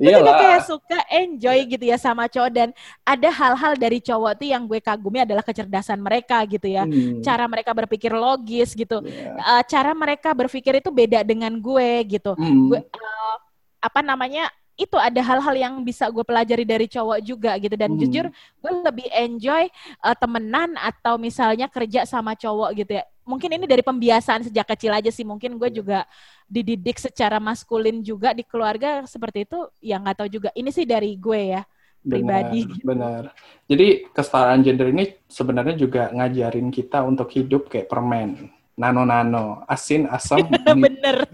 gue 0.00 0.08
juga 0.08 0.32
kayak 0.40 0.64
suka 0.64 1.04
enjoy 1.12 1.68
gitu 1.68 1.84
ya 1.84 2.00
sama 2.00 2.32
cowok 2.32 2.48
dan 2.48 2.72
ada 3.04 3.28
hal-hal 3.28 3.76
dari 3.76 4.00
cowok 4.00 4.40
tuh 4.40 4.48
yang 4.48 4.64
gue 4.64 4.80
kagumi 4.80 5.20
adalah 5.20 5.44
kecerdasan 5.44 6.00
mereka 6.00 6.40
gitu 6.48 6.64
ya. 6.64 6.88
Hmm. 6.88 7.20
Cara 7.20 7.44
mereka 7.44 7.76
berpikir 7.76 8.16
logis 8.16 8.72
gitu. 8.72 9.04
Yeah. 9.04 9.36
Iya. 9.36 9.44
Uh, 9.44 9.62
cara 9.68 9.92
mereka 9.92 10.32
berpikir 10.32 10.80
itu 10.80 10.88
beda 10.88 11.20
dengan 11.28 11.52
gue 11.60 12.16
gitu. 12.16 12.32
Hmm. 12.32 12.72
Gue 12.72 12.80
uh, 12.80 13.36
apa 13.84 14.00
namanya 14.00 14.48
itu 14.80 14.96
ada 14.96 15.20
hal-hal 15.20 15.56
yang 15.56 15.74
bisa 15.84 16.08
gue 16.08 16.24
pelajari 16.24 16.64
dari 16.64 16.88
cowok 16.88 17.20
juga 17.20 17.52
gitu 17.60 17.76
dan 17.76 17.92
hmm. 17.92 18.00
jujur 18.00 18.26
gue 18.32 18.72
lebih 18.80 19.08
enjoy 19.12 19.68
uh, 20.04 20.16
temenan 20.16 20.72
atau 20.80 21.20
misalnya 21.20 21.68
kerja 21.68 22.08
sama 22.08 22.32
cowok 22.32 22.72
gitu 22.80 22.96
ya 23.00 23.04
mungkin 23.26 23.50
ini 23.58 23.66
dari 23.66 23.82
pembiasaan 23.82 24.46
sejak 24.46 24.66
kecil 24.70 24.94
aja 24.94 25.10
sih 25.10 25.26
mungkin 25.26 25.58
gue 25.58 25.68
iya. 25.68 25.76
juga 25.76 25.98
dididik 26.46 27.02
secara 27.02 27.42
maskulin 27.42 28.00
juga 28.00 28.30
di 28.30 28.46
keluarga 28.46 29.02
seperti 29.04 29.44
itu 29.44 29.58
yang 29.82 30.06
nggak 30.06 30.22
tahu 30.22 30.28
juga 30.30 30.54
ini 30.54 30.70
sih 30.70 30.86
dari 30.86 31.18
gue 31.18 31.58
ya 31.58 31.62
pribadi 32.06 32.70
benar, 32.86 32.86
benar 32.86 33.22
jadi 33.66 34.06
kesetaraan 34.14 34.62
gender 34.62 34.94
ini 34.94 35.04
sebenarnya 35.26 35.74
juga 35.74 36.14
ngajarin 36.14 36.70
kita 36.70 37.02
untuk 37.02 37.26
hidup 37.34 37.66
kayak 37.66 37.90
permen 37.90 38.54
nano-nano, 38.76 39.64
asin, 39.64 40.04
asam. 40.12 40.44
Bener. 40.84 41.24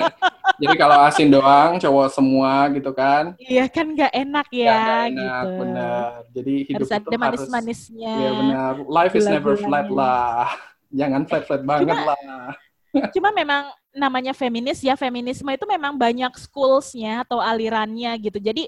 Jadi 0.62 0.74
kalau 0.78 1.02
asin 1.02 1.34
doang, 1.34 1.74
cowok 1.82 2.08
semua 2.14 2.70
gitu 2.70 2.94
kan? 2.94 3.34
Iya 3.42 3.66
kan 3.66 3.90
nggak 3.90 4.12
enak 4.14 4.46
ya, 4.54 4.62
ya 4.62 4.78
gak 4.78 5.02
enak, 5.10 5.42
gitu. 5.42 5.50
benar. 5.58 6.10
Jadi 6.30 6.54
hidup 6.70 6.78
harus 6.78 6.92
ada 6.94 7.16
manis-manisnya. 7.18 8.14
Iya 8.14 8.30
benar. 8.30 8.72
Life 8.86 9.14
is 9.18 9.26
never 9.26 9.58
flat 9.58 9.90
lah. 9.90 10.54
Jangan 10.92 11.24
flat-flat 11.24 11.62
banget 11.64 11.96
Cuma, 11.96 12.12
lah. 12.12 12.52
Cuma 13.16 13.28
memang 13.32 13.72
namanya 13.92 14.32
feminis 14.32 14.80
ya 14.80 14.96
feminisme 14.96 15.46
itu 15.52 15.68
memang 15.68 15.92
banyak 16.00 16.32
schoolsnya 16.40 17.28
atau 17.28 17.44
alirannya 17.44 18.08
gitu 18.24 18.40
jadi 18.40 18.64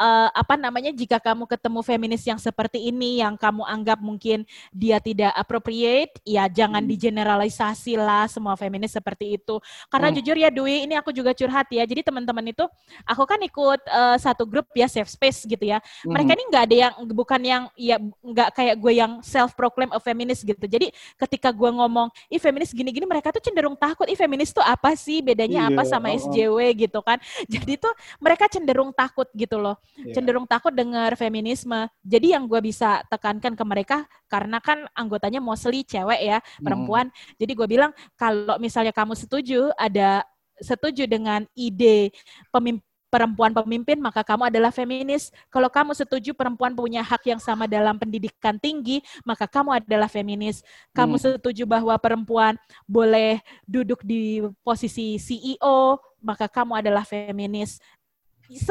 uh, 0.00 0.32
apa 0.32 0.56
namanya 0.56 0.88
jika 0.96 1.20
kamu 1.20 1.44
ketemu 1.44 1.80
feminis 1.84 2.24
yang 2.24 2.40
seperti 2.40 2.88
ini 2.88 3.20
yang 3.20 3.36
kamu 3.36 3.68
anggap 3.68 4.00
mungkin 4.00 4.48
dia 4.72 4.96
tidak 4.96 5.36
appropriate 5.36 6.16
ya 6.24 6.48
jangan 6.48 6.80
hmm. 6.80 6.88
digeneralisasi 6.88 8.00
lah 8.00 8.24
semua 8.32 8.56
feminis 8.56 8.96
seperti 8.96 9.36
itu 9.36 9.60
karena 9.92 10.08
hmm. 10.08 10.16
jujur 10.20 10.36
ya 10.40 10.48
Dwi 10.48 10.88
ini 10.88 10.96
aku 10.96 11.12
juga 11.12 11.36
curhat 11.36 11.68
ya 11.68 11.84
jadi 11.84 12.00
teman-teman 12.00 12.48
itu 12.48 12.64
aku 13.04 13.28
kan 13.28 13.40
ikut 13.44 13.80
uh, 13.92 14.16
satu 14.16 14.48
grup 14.48 14.72
ya 14.72 14.88
safe 14.88 15.12
space 15.12 15.44
gitu 15.44 15.68
ya 15.68 15.84
hmm. 15.84 16.16
mereka 16.16 16.30
ini 16.32 16.44
nggak 16.48 16.64
ada 16.64 16.76
yang 16.88 16.94
bukan 17.12 17.40
yang 17.44 17.62
ya 17.76 18.00
nggak 18.00 18.48
kayak 18.56 18.76
gue 18.80 18.92
yang 18.96 19.12
self 19.20 19.52
proclaim 19.52 19.92
a 19.92 20.00
feminist 20.00 20.48
gitu 20.48 20.64
jadi 20.64 20.88
ketika 21.20 21.52
gue 21.52 21.68
ngomong 21.68 22.08
ih 22.32 22.40
feminis 22.40 22.72
gini-gini 22.72 23.04
mereka 23.04 23.28
tuh 23.28 23.44
cenderung 23.44 23.76
takut 23.76 24.08
ih 24.08 24.16
feminis 24.16 24.48
tuh 24.48 24.61
apa 24.62 24.94
sih 24.96 25.20
bedanya 25.20 25.68
iya, 25.68 25.70
apa 25.74 25.82
sama 25.84 26.10
oh. 26.10 26.18
SJW 26.18 26.58
gitu 26.88 27.02
kan 27.02 27.18
jadi 27.52 27.76
tuh 27.76 27.92
mereka 28.22 28.48
cenderung 28.48 28.94
takut 28.94 29.28
gitu 29.34 29.58
loh 29.58 29.76
yeah. 29.98 30.14
cenderung 30.14 30.46
takut 30.46 30.72
dengar 30.72 31.14
feminisme 31.18 31.90
jadi 32.00 32.38
yang 32.38 32.48
gue 32.48 32.60
bisa 32.62 33.02
tekankan 33.10 33.52
ke 33.52 33.64
mereka 33.66 33.98
karena 34.30 34.62
kan 34.62 34.86
anggotanya 34.96 35.42
mostly 35.42 35.84
cewek 35.84 36.20
ya 36.22 36.38
perempuan 36.62 37.10
hmm. 37.10 37.36
jadi 37.36 37.52
gue 37.52 37.66
bilang 37.68 37.90
kalau 38.16 38.56
misalnya 38.56 38.94
kamu 38.94 39.18
setuju 39.18 39.74
ada 39.76 40.24
setuju 40.62 41.10
dengan 41.10 41.42
ide 41.58 42.14
pemimpin 42.54 42.91
perempuan 43.12 43.52
pemimpin, 43.52 44.00
maka 44.00 44.24
kamu 44.24 44.48
adalah 44.48 44.72
feminis. 44.72 45.28
Kalau 45.52 45.68
kamu 45.68 45.92
setuju 45.92 46.32
perempuan 46.32 46.72
punya 46.72 47.04
hak 47.04 47.28
yang 47.28 47.36
sama 47.36 47.68
dalam 47.68 48.00
pendidikan 48.00 48.56
tinggi, 48.56 49.04
maka 49.20 49.44
kamu 49.44 49.84
adalah 49.84 50.08
feminis. 50.08 50.64
Kamu 50.96 51.20
hmm. 51.20 51.36
setuju 51.36 51.68
bahwa 51.68 51.92
perempuan 52.00 52.56
boleh 52.88 53.44
duduk 53.68 54.00
di 54.00 54.40
posisi 54.64 55.20
CEO, 55.20 56.00
maka 56.24 56.48
kamu 56.48 56.80
adalah 56.80 57.04
feminis. 57.04 57.76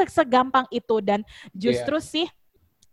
Segampang 0.09 0.65
itu 0.73 1.01
dan 1.01 1.21
justru 1.53 1.97
yeah. 2.01 2.05
sih 2.05 2.27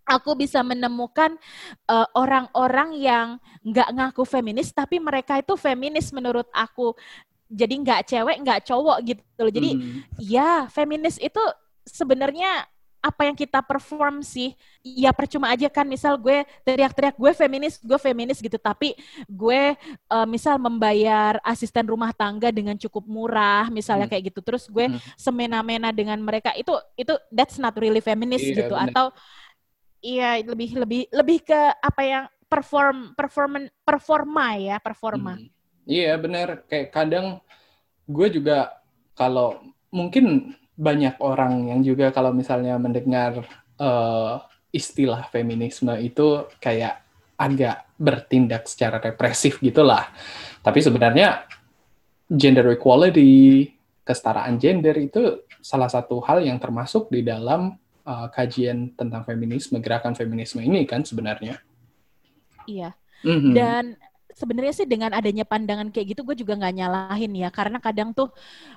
aku 0.08 0.32
bisa 0.40 0.64
menemukan 0.64 1.36
uh, 1.84 2.08
orang-orang 2.16 2.96
yang 2.96 3.26
nggak 3.60 3.92
ngaku 3.92 4.24
feminis 4.24 4.72
tapi 4.72 4.96
mereka 4.96 5.36
itu 5.36 5.52
feminis 5.60 6.08
menurut 6.16 6.48
aku 6.48 6.96
jadi 7.48 7.74
nggak 7.80 8.00
cewek 8.04 8.36
nggak 8.44 8.60
cowok 8.68 8.98
gitu 9.08 9.40
loh 9.40 9.52
jadi 9.52 9.70
hmm. 9.74 10.00
ya 10.20 10.68
feminis 10.68 11.16
itu 11.16 11.40
sebenarnya 11.88 12.68
apa 12.98 13.30
yang 13.30 13.36
kita 13.38 13.62
perform 13.62 14.26
sih 14.26 14.58
ya 14.82 15.14
percuma 15.14 15.54
aja 15.54 15.70
kan 15.70 15.86
misal 15.86 16.18
gue 16.18 16.42
teriak-teriak 16.66 17.14
gue 17.14 17.30
feminis 17.30 17.78
gue 17.78 17.94
feminis 17.94 18.42
gitu 18.42 18.58
tapi 18.58 18.98
gue 19.30 19.78
uh, 20.10 20.26
misal 20.26 20.58
membayar 20.58 21.38
asisten 21.46 21.86
rumah 21.86 22.10
tangga 22.10 22.50
dengan 22.50 22.74
cukup 22.74 23.06
murah 23.06 23.70
misalnya 23.70 24.10
hmm. 24.10 24.12
kayak 24.12 24.24
gitu 24.34 24.40
terus 24.42 24.66
gue 24.66 24.90
hmm. 24.90 24.98
semena-mena 25.14 25.94
dengan 25.94 26.18
mereka 26.18 26.50
itu 26.58 26.74
itu 26.98 27.14
that's 27.30 27.56
not 27.56 27.72
really 27.78 28.02
feminist 28.02 28.44
iya, 28.44 28.66
gitu 28.66 28.74
bener. 28.74 28.90
atau 28.90 29.06
iya 30.02 30.42
lebih 30.42 30.74
lebih 30.82 31.02
lebih 31.14 31.38
ke 31.46 31.60
apa 31.78 32.02
yang 32.02 32.24
perform 32.50 33.14
performan 33.14 33.70
performa 33.86 34.58
ya 34.58 34.76
performa 34.82 35.38
hmm 35.38 35.57
Iya 35.88 36.20
bener, 36.20 36.68
kayak 36.68 36.92
kadang 36.92 37.40
gue 38.04 38.28
juga 38.28 38.76
kalau 39.16 39.56
mungkin 39.88 40.52
banyak 40.76 41.16
orang 41.24 41.72
yang 41.72 41.80
juga 41.80 42.12
kalau 42.12 42.30
misalnya 42.36 42.76
mendengar 42.76 43.40
uh, 43.80 44.44
istilah 44.68 45.26
feminisme 45.32 45.90
itu 45.96 46.44
kayak 46.60 47.00
agak 47.40 47.88
bertindak 47.96 48.68
secara 48.68 49.00
represif 49.00 49.64
gitulah. 49.64 50.12
Tapi 50.60 50.84
sebenarnya 50.84 51.48
gender 52.28 52.68
equality, 52.76 53.72
kesetaraan 54.04 54.60
gender 54.60 54.94
itu 55.00 55.48
salah 55.64 55.88
satu 55.88 56.20
hal 56.20 56.44
yang 56.44 56.60
termasuk 56.60 57.08
di 57.08 57.24
dalam 57.24 57.80
uh, 58.04 58.28
kajian 58.28 58.92
tentang 58.92 59.24
feminisme, 59.24 59.80
gerakan 59.80 60.12
feminisme 60.12 60.60
ini 60.60 60.84
kan 60.84 61.00
sebenarnya. 61.00 61.58
Iya. 62.68 62.92
Mm 63.24 63.38
-hmm. 63.40 63.52
Dan 63.56 63.84
sebenarnya 64.38 64.74
sih 64.74 64.86
dengan 64.86 65.10
adanya 65.10 65.42
pandangan 65.42 65.90
kayak 65.90 66.14
gitu 66.14 66.22
gue 66.22 66.38
juga 66.38 66.54
nggak 66.54 66.74
nyalahin 66.78 67.32
ya 67.34 67.50
karena 67.50 67.82
kadang 67.82 68.14
tuh 68.14 68.30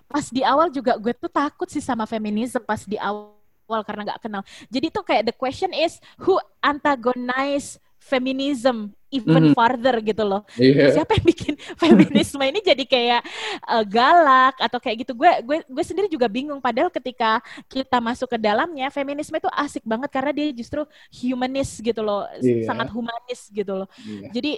pas 0.09 0.25
di 0.33 0.41
awal 0.41 0.73
juga 0.73 0.97
gue 0.97 1.13
tuh 1.13 1.29
takut 1.29 1.69
sih 1.69 1.83
sama 1.83 2.09
feminisme 2.09 2.65
pas 2.65 2.81
di 2.81 2.97
awal 2.97 3.85
karena 3.85 4.11
nggak 4.11 4.21
kenal 4.25 4.41
jadi 4.73 4.89
tuh 4.89 5.05
kayak 5.05 5.29
the 5.29 5.35
question 5.37 5.69
is 5.77 6.01
who 6.17 6.41
antagonize 6.65 7.77
feminism 8.01 8.97
even 9.11 9.51
mm 9.51 9.53
farther 9.53 9.99
gitu 9.99 10.23
loh. 10.23 10.47
Yeah. 10.55 10.95
Siapa 10.95 11.19
yang 11.19 11.27
bikin 11.27 11.53
feminisme 11.83 12.39
ini 12.39 12.63
jadi 12.63 12.83
kayak 12.87 13.21
uh, 13.67 13.83
galak 13.83 14.55
atau 14.57 14.79
kayak 14.79 15.03
gitu? 15.05 15.13
Gue 15.13 15.29
gue 15.43 15.57
gue 15.67 15.83
sendiri 15.83 16.07
juga 16.07 16.31
bingung. 16.31 16.63
Padahal 16.63 16.87
ketika 16.87 17.43
kita 17.67 17.99
masuk 17.99 18.31
ke 18.31 18.37
dalamnya, 18.39 18.87
feminisme 18.87 19.35
itu 19.35 19.51
asik 19.51 19.83
banget 19.83 20.09
karena 20.09 20.31
dia 20.31 20.47
justru 20.55 20.87
humanis 21.11 21.83
gitu 21.83 21.99
loh, 21.99 22.23
yeah. 22.39 22.63
sangat 22.63 22.87
humanis 22.89 23.51
gitu 23.51 23.83
loh. 23.83 23.87
Yeah. 24.01 24.31
Jadi 24.31 24.51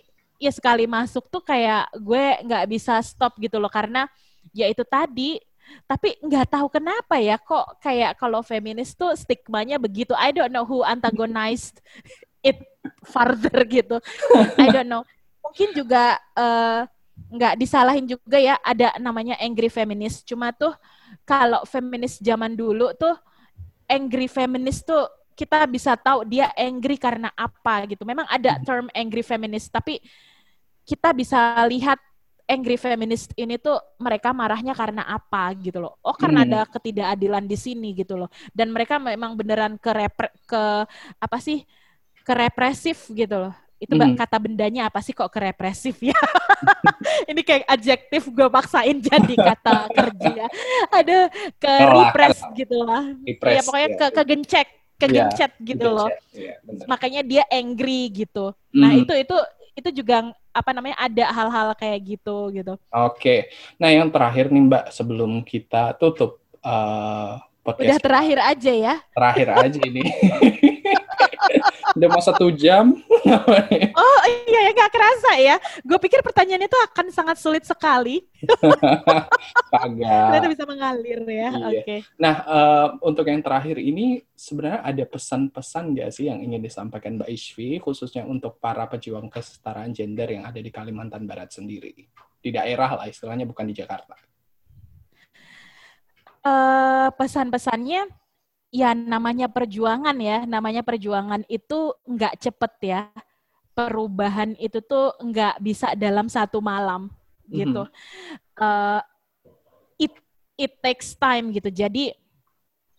ya 0.44 0.52
sekali 0.52 0.84
masuk 0.84 1.32
tuh 1.32 1.40
kayak 1.40 1.88
gue 1.96 2.26
nggak 2.44 2.66
bisa 2.68 3.00
stop 3.00 3.40
gitu 3.40 3.56
loh 3.56 3.72
karena 3.72 4.12
ya 4.52 4.68
itu 4.68 4.84
tadi. 4.84 5.40
Tapi 5.88 6.20
nggak 6.20 6.60
tahu 6.60 6.68
kenapa 6.68 7.16
ya 7.24 7.40
kok 7.40 7.80
kayak 7.80 8.20
kalau 8.20 8.44
feminis 8.44 8.92
tuh 8.92 9.16
stigmanya 9.16 9.80
begitu. 9.80 10.12
I 10.20 10.36
don't 10.36 10.52
know 10.52 10.68
who 10.68 10.84
antagonized 10.84 11.80
it 12.44 12.60
further 13.08 13.64
gitu. 13.64 14.04
I 14.60 14.68
don't 14.68 14.92
know. 14.92 15.08
Mungkin 15.40 15.72
juga 15.72 16.20
uh, 16.36 16.84
nggak 17.32 17.56
disalahin 17.56 18.04
juga 18.04 18.38
ya 18.38 18.60
ada 18.60 18.92
namanya 19.00 19.40
angry 19.40 19.72
feminist. 19.72 20.28
Cuma 20.28 20.52
tuh 20.52 20.76
kalau 21.24 21.64
feminis 21.64 22.20
zaman 22.20 22.60
dulu 22.60 22.92
tuh 23.00 23.16
angry 23.88 24.28
feminist 24.28 24.84
tuh 24.84 25.08
kita 25.34 25.66
bisa 25.66 25.98
tahu 25.98 26.28
dia 26.28 26.52
angry 26.60 27.00
karena 27.00 27.32
apa 27.34 27.88
gitu. 27.88 28.04
Memang 28.04 28.28
ada 28.28 28.60
term 28.62 28.92
angry 28.92 29.24
feminist 29.24 29.72
tapi 29.72 30.04
kita 30.84 31.10
bisa 31.16 31.64
lihat 31.68 32.00
angry 32.44 32.76
feminist 32.76 33.32
ini 33.40 33.56
tuh 33.56 33.80
mereka 33.98 34.36
marahnya 34.36 34.76
karena 34.76 35.08
apa 35.08 35.56
gitu 35.58 35.80
loh. 35.80 35.96
Oh 36.04 36.16
karena 36.16 36.44
hmm. 36.44 36.48
ada 36.52 36.60
ketidakadilan 36.68 37.44
di 37.48 37.58
sini 37.58 37.96
gitu 37.96 38.20
loh. 38.20 38.30
Dan 38.52 38.76
mereka 38.76 39.00
memang 39.00 39.34
beneran 39.40 39.80
ke 39.80 39.92
repre, 39.92 40.30
ke 40.44 40.64
apa 41.20 41.38
sih? 41.40 41.64
ke 42.24 42.34
represif 42.34 43.12
gitu 43.12 43.36
loh. 43.36 43.54
Itu 43.84 44.00
hmm. 44.00 44.16
kata 44.16 44.40
bendanya 44.40 44.88
apa 44.88 45.04
sih 45.04 45.12
kok 45.12 45.28
ke 45.28 45.44
represif 45.44 46.00
ya? 46.00 46.16
ini 47.30 47.44
kayak 47.44 47.68
adjektif 47.68 48.32
gue 48.32 48.48
paksain 48.48 48.96
jadi 49.04 49.36
kata 49.36 49.92
kerja. 49.92 50.48
Ada 50.88 51.28
ke 51.60 51.74
repress 51.92 52.40
gitu 52.56 52.80
lah. 52.88 53.12
ya 53.28 53.60
pokoknya 53.60 53.90
ya. 53.92 53.98
ke 54.00 54.08
kegencek, 54.16 54.68
kegencet 54.96 55.52
ya, 55.60 55.64
gitu 55.68 55.88
loh. 55.92 56.08
Ya, 56.32 56.56
Makanya 56.88 57.28
dia 57.28 57.44
angry 57.52 58.08
gitu. 58.24 58.56
Nah, 58.72 58.96
hmm. 58.96 59.04
itu 59.04 59.14
itu 59.20 59.38
itu 59.74 59.90
juga 60.04 60.34
apa 60.54 60.70
namanya 60.72 60.98
ada 61.02 61.26
hal-hal 61.34 61.68
kayak 61.78 62.18
gitu 62.18 62.54
gitu. 62.54 62.74
Oke, 62.94 63.50
nah 63.82 63.90
yang 63.90 64.10
terakhir 64.14 64.54
nih 64.54 64.64
Mbak 64.70 64.86
sebelum 64.94 65.42
kita 65.42 65.98
tutup 65.98 66.42
uh, 66.62 67.42
podcast. 67.66 67.90
Udah 67.90 68.00
terakhir 68.02 68.40
aja 68.42 68.72
ya. 68.72 68.96
Terakhir 69.14 69.48
aja 69.54 69.80
ini. 69.86 70.04
Udah 71.94 72.08
mau 72.10 72.22
satu 72.22 72.50
jam. 72.54 72.98
oh 74.02 74.22
iya 74.50 74.60
ya 74.70 74.72
gak 74.74 74.92
kerasa 74.94 75.32
ya. 75.38 75.56
Gue 75.86 75.98
pikir 76.02 76.26
pertanyaannya 76.26 76.68
itu 76.68 76.80
akan 76.90 77.06
sangat 77.14 77.38
sulit 77.38 77.64
sekali. 77.64 78.26
Kagak. 79.74 80.28
Ternyata 80.34 80.48
bisa 80.50 80.64
mengalir 80.66 81.22
ya. 81.26 81.50
Iya. 81.54 81.68
Oke. 81.70 81.82
Okay. 81.86 82.00
Nah 82.18 82.36
uh, 82.46 82.88
untuk 83.06 83.30
yang 83.30 83.46
terakhir 83.46 83.78
ini 83.78 84.26
sebenarnya 84.34 84.82
ada 84.82 85.04
pesan-pesan 85.06 85.84
gak 85.94 86.10
sih 86.12 86.26
yang 86.28 86.42
ingin 86.42 86.62
disampaikan 86.66 87.22
Mbak 87.22 87.30
Ishvi 87.30 87.78
khususnya 87.78 88.26
untuk 88.26 88.58
para 88.58 88.90
pejuang 88.90 89.30
kesetaraan 89.30 89.94
gender 89.94 90.34
yang 90.34 90.50
ada 90.50 90.58
di 90.58 90.74
Kalimantan 90.74 91.30
Barat 91.30 91.54
sendiri 91.54 91.94
di 92.44 92.50
daerah 92.52 93.00
lah 93.00 93.08
istilahnya 93.08 93.48
bukan 93.48 93.70
di 93.70 93.76
Jakarta. 93.78 94.18
Uh, 96.44 97.08
pesan-pesannya 97.16 98.23
ya 98.74 98.98
namanya 98.98 99.46
perjuangan 99.46 100.18
ya, 100.18 100.50
namanya 100.50 100.82
perjuangan 100.82 101.46
itu 101.46 101.94
nggak 102.10 102.42
cepet 102.42 102.74
ya. 102.82 103.02
Perubahan 103.74 104.58
itu 104.58 104.82
tuh 104.82 105.14
nggak 105.22 105.62
bisa 105.62 105.94
dalam 105.94 106.26
satu 106.26 106.58
malam 106.58 107.14
gitu. 107.50 107.86
Mm-hmm. 107.86 108.58
Uh, 108.58 109.02
it 110.02 110.14
it 110.58 110.74
takes 110.82 111.14
time 111.14 111.54
gitu. 111.54 111.70
Jadi 111.70 112.14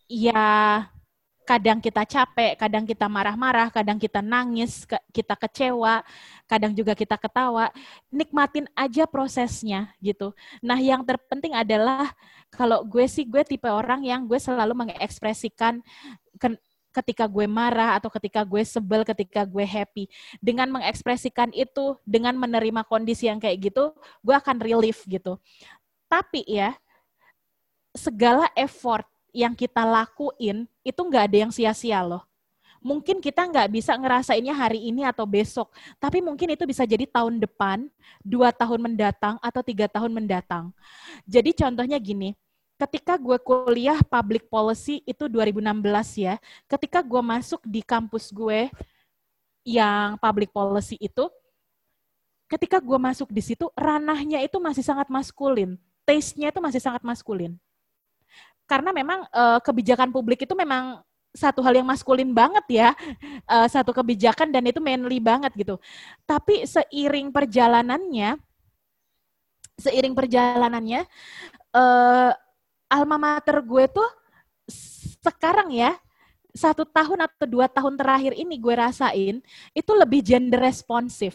ya 0.06 0.86
kadang 1.44 1.78
kita 1.78 2.08
capek, 2.08 2.56
kadang 2.56 2.88
kita 2.88 3.04
marah-marah, 3.04 3.68
kadang 3.68 4.00
kita 4.00 4.24
nangis, 4.24 4.88
kita 5.12 5.36
kecewa, 5.36 6.00
kadang 6.48 6.72
juga 6.72 6.96
kita 6.96 7.20
ketawa. 7.20 7.68
Nikmatin 8.08 8.64
aja 8.72 9.04
prosesnya 9.04 9.92
gitu. 10.00 10.32
Nah, 10.64 10.80
yang 10.80 11.04
terpenting 11.04 11.52
adalah 11.52 12.10
kalau 12.48 12.80
gue 12.82 13.04
sih 13.04 13.28
gue 13.28 13.44
tipe 13.44 13.68
orang 13.68 14.02
yang 14.02 14.24
gue 14.24 14.40
selalu 14.40 14.72
mengekspresikan 14.72 15.84
ketika 16.94 17.26
gue 17.26 17.44
marah 17.50 17.98
atau 17.98 18.08
ketika 18.08 18.46
gue 18.46 18.62
sebel, 18.64 19.02
ketika 19.04 19.42
gue 19.44 19.66
happy. 19.66 20.08
Dengan 20.38 20.70
mengekspresikan 20.72 21.50
itu, 21.52 21.98
dengan 22.06 22.38
menerima 22.38 22.86
kondisi 22.86 23.26
yang 23.26 23.42
kayak 23.42 23.68
gitu, 23.68 23.92
gue 24.22 24.34
akan 24.34 24.62
relief 24.62 25.02
gitu. 25.04 25.36
Tapi 26.06 26.46
ya, 26.46 26.72
segala 27.94 28.46
effort 28.54 29.06
yang 29.34 29.52
kita 29.58 29.82
lakuin 29.82 30.70
itu 30.86 31.00
nggak 31.02 31.24
ada 31.26 31.36
yang 31.42 31.50
sia-sia 31.50 31.98
loh. 32.06 32.22
Mungkin 32.78 33.18
kita 33.18 33.48
nggak 33.48 33.68
bisa 33.74 33.96
ngerasainnya 33.96 34.54
hari 34.54 34.92
ini 34.92 35.02
atau 35.02 35.26
besok, 35.26 35.72
tapi 35.98 36.22
mungkin 36.22 36.52
itu 36.52 36.62
bisa 36.68 36.84
jadi 36.86 37.08
tahun 37.08 37.42
depan, 37.42 37.88
dua 38.22 38.52
tahun 38.54 38.92
mendatang, 38.92 39.40
atau 39.40 39.64
tiga 39.64 39.88
tahun 39.88 40.12
mendatang. 40.12 40.70
Jadi 41.24 41.56
contohnya 41.56 41.96
gini, 41.96 42.36
ketika 42.76 43.16
gue 43.16 43.40
kuliah 43.40 43.98
public 44.04 44.52
policy 44.52 45.00
itu 45.08 45.26
2016 45.32 45.64
ya, 46.20 46.36
ketika 46.68 47.00
gue 47.00 47.22
masuk 47.24 47.64
di 47.64 47.80
kampus 47.80 48.28
gue 48.28 48.68
yang 49.64 50.20
public 50.20 50.52
policy 50.52 51.00
itu, 51.00 51.24
ketika 52.52 52.84
gue 52.84 52.98
masuk 53.00 53.32
di 53.32 53.40
situ, 53.40 53.64
ranahnya 53.72 54.44
itu 54.44 54.60
masih 54.60 54.84
sangat 54.84 55.08
maskulin, 55.08 55.80
taste-nya 56.04 56.52
itu 56.52 56.60
masih 56.60 56.84
sangat 56.84 57.00
maskulin 57.00 57.56
karena 58.64 58.90
memang 58.90 59.28
uh, 59.30 59.60
kebijakan 59.60 60.08
publik 60.08 60.44
itu 60.48 60.54
memang 60.56 61.00
satu 61.34 61.60
hal 61.66 61.74
yang 61.74 61.88
maskulin 61.88 62.30
banget 62.30 62.64
ya, 62.70 62.88
uh, 63.50 63.66
satu 63.74 63.90
kebijakan 63.90 64.54
dan 64.54 64.64
itu 64.64 64.78
manly 64.78 65.18
banget 65.18 65.50
gitu. 65.58 65.76
Tapi 66.24 66.64
seiring 66.64 67.34
perjalanannya, 67.34 68.38
seiring 69.76 70.14
perjalanannya, 70.14 71.02
uh, 71.74 72.30
alma 72.88 73.16
mater 73.18 73.58
gue 73.60 73.84
tuh 73.90 74.08
sekarang 75.24 75.74
ya 75.74 75.98
satu 76.54 76.86
tahun 76.86 77.26
atau 77.26 77.46
dua 77.50 77.66
tahun 77.66 77.98
terakhir 77.98 78.32
ini 78.38 78.54
gue 78.62 78.74
rasain 78.78 79.42
itu 79.74 79.92
lebih 79.92 80.22
gender 80.22 80.62
responsif 80.62 81.34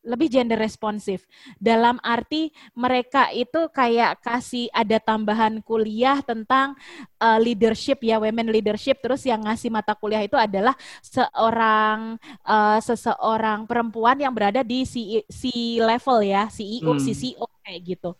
lebih 0.00 0.32
gender 0.32 0.56
responsif. 0.56 1.28
Dalam 1.60 2.00
arti 2.00 2.48
mereka 2.72 3.28
itu 3.32 3.68
kayak 3.68 4.24
kasih 4.24 4.72
ada 4.72 4.96
tambahan 4.96 5.60
kuliah 5.60 6.24
tentang 6.24 6.72
uh, 7.20 7.36
leadership 7.36 8.00
ya, 8.00 8.16
women 8.16 8.48
leadership. 8.48 9.00
Terus 9.04 9.24
yang 9.28 9.44
ngasih 9.44 9.68
mata 9.68 9.92
kuliah 9.92 10.24
itu 10.24 10.36
adalah 10.40 10.72
seorang 11.04 12.16
uh, 12.44 12.80
seseorang 12.80 13.68
perempuan 13.68 14.16
yang 14.16 14.32
berada 14.32 14.64
di 14.64 14.88
C, 14.88 15.20
C 15.28 15.76
level 15.80 16.24
ya, 16.24 16.48
CEO, 16.48 16.96
hmm. 16.96 17.02
CCO 17.04 17.46
kayak 17.60 17.80
gitu. 17.84 18.10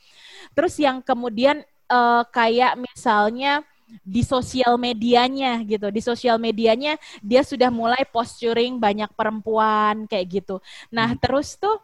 Terus 0.53 0.74
yang 0.76 1.01
kemudian 1.01 1.64
uh, 1.89 2.22
kayak 2.28 2.76
misalnya 2.76 3.64
di 4.03 4.22
sosial 4.22 4.78
medianya 4.78 5.61
gitu. 5.66 5.91
Di 5.91 6.03
sosial 6.03 6.36
medianya 6.38 6.97
dia 7.20 7.43
sudah 7.43 7.68
mulai 7.68 8.07
posturing 8.09 8.78
banyak 8.78 9.11
perempuan 9.14 10.07
kayak 10.07 10.43
gitu. 10.43 10.57
Nah, 10.93 11.14
hmm. 11.14 11.20
terus 11.20 11.59
tuh 11.59 11.78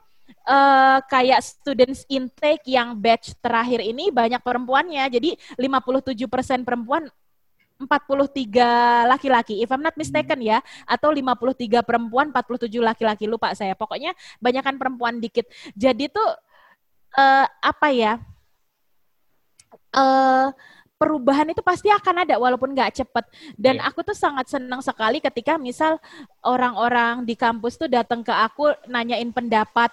uh, 0.46 0.98
kayak 1.06 1.42
students 1.42 2.06
intake 2.06 2.66
yang 2.66 2.94
batch 2.96 3.34
terakhir 3.38 3.82
ini 3.82 4.10
banyak 4.10 4.40
perempuannya. 4.40 5.04
Jadi 5.10 5.34
57% 5.58 6.66
perempuan 6.66 7.06
43 7.76 9.04
laki-laki, 9.04 9.60
if 9.60 9.68
I'm 9.68 9.84
not 9.84 9.92
mistaken 10.00 10.40
ya, 10.40 10.64
atau 10.88 11.12
53 11.12 11.84
perempuan, 11.84 12.32
47 12.32 12.72
laki-laki, 12.80 13.28
lupa 13.28 13.52
saya. 13.52 13.76
Pokoknya 13.76 14.16
banyakkan 14.40 14.80
perempuan 14.80 15.20
dikit. 15.20 15.44
Jadi 15.76 16.08
tuh 16.08 16.24
uh, 17.20 17.46
apa 17.60 17.88
ya? 17.92 18.16
Uh, 19.92 20.52
perubahan 20.96 21.48
itu 21.52 21.60
pasti 21.60 21.92
akan 21.92 22.24
ada 22.24 22.40
walaupun 22.40 22.72
nggak 22.72 23.04
cepet. 23.04 23.24
Dan 23.56 23.80
yeah. 23.80 23.88
aku 23.88 24.04
tuh 24.04 24.16
sangat 24.16 24.48
senang 24.48 24.80
sekali 24.80 25.20
ketika 25.20 25.60
misal 25.60 26.00
orang-orang 26.44 27.24
di 27.24 27.36
kampus 27.36 27.76
tuh 27.76 27.88
datang 27.88 28.24
ke 28.24 28.32
aku 28.32 28.72
nanyain 28.88 29.28
pendapat 29.30 29.92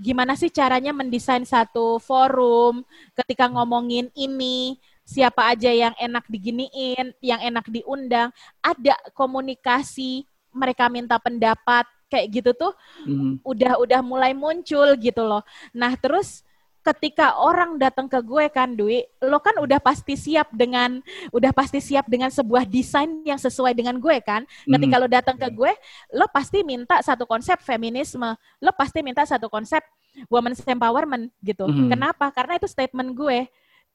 gimana 0.00 0.32
sih 0.34 0.48
caranya 0.48 0.90
mendesain 0.90 1.44
satu 1.44 2.00
forum 2.00 2.80
ketika 3.12 3.44
ngomongin 3.46 4.08
ini 4.16 4.80
siapa 5.02 5.52
aja 5.52 5.68
yang 5.68 5.94
enak 5.98 6.24
diginiin, 6.30 7.12
yang 7.20 7.40
enak 7.42 7.66
diundang, 7.68 8.30
ada 8.62 8.94
komunikasi, 9.12 10.24
mereka 10.54 10.86
minta 10.88 11.18
pendapat 11.18 11.84
kayak 12.06 12.28
gitu 12.28 12.50
tuh 12.52 12.72
mm. 13.08 13.40
udah 13.40 13.80
udah 13.80 14.00
mulai 14.04 14.32
muncul 14.36 14.94
gitu 15.00 15.22
loh. 15.24 15.42
Nah, 15.72 15.96
terus 15.96 16.44
ketika 16.82 17.38
orang 17.38 17.78
datang 17.78 18.10
ke 18.10 18.18
gue 18.18 18.50
kan 18.50 18.74
Dwi, 18.74 19.06
lo 19.22 19.38
kan 19.38 19.54
udah 19.62 19.78
pasti 19.78 20.18
siap 20.18 20.50
dengan 20.50 20.98
udah 21.30 21.54
pasti 21.54 21.78
siap 21.78 22.10
dengan 22.10 22.28
sebuah 22.28 22.66
desain 22.66 23.22
yang 23.22 23.38
sesuai 23.38 23.72
dengan 23.72 24.02
gue 24.02 24.18
kan. 24.18 24.42
Ketika 24.66 24.98
mm. 24.98 25.02
lo 25.02 25.08
datang 25.08 25.36
ke 25.38 25.48
gue, 25.54 25.72
lo 26.18 26.26
pasti 26.28 26.66
minta 26.66 26.98
satu 26.98 27.22
konsep 27.22 27.62
feminisme, 27.62 28.34
lo 28.58 28.70
pasti 28.74 28.98
minta 29.00 29.22
satu 29.22 29.46
konsep 29.46 29.80
women's 30.26 30.60
empowerment 30.66 31.30
gitu. 31.40 31.70
Mm. 31.70 31.94
Kenapa? 31.94 32.34
Karena 32.34 32.58
itu 32.58 32.66
statement 32.66 33.14
gue. 33.14 33.46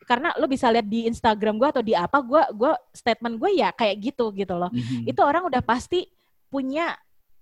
Karena 0.08 0.32
lo 0.40 0.48
bisa 0.48 0.72
lihat 0.72 0.88
di 0.88 1.12
Instagram 1.12 1.60
gue 1.60 1.68
atau 1.68 1.84
di 1.84 1.92
apa 1.92 2.24
gue 2.24 2.44
gue 2.56 2.72
statement 2.96 3.36
gue 3.36 3.52
ya 3.60 3.76
kayak 3.76 3.96
gitu 4.00 4.32
gitu 4.32 4.56
loh. 4.56 4.72
Mm. 4.72 5.12
Itu 5.12 5.22
orang 5.28 5.44
udah 5.44 5.60
pasti 5.60 6.08
punya 6.48 6.96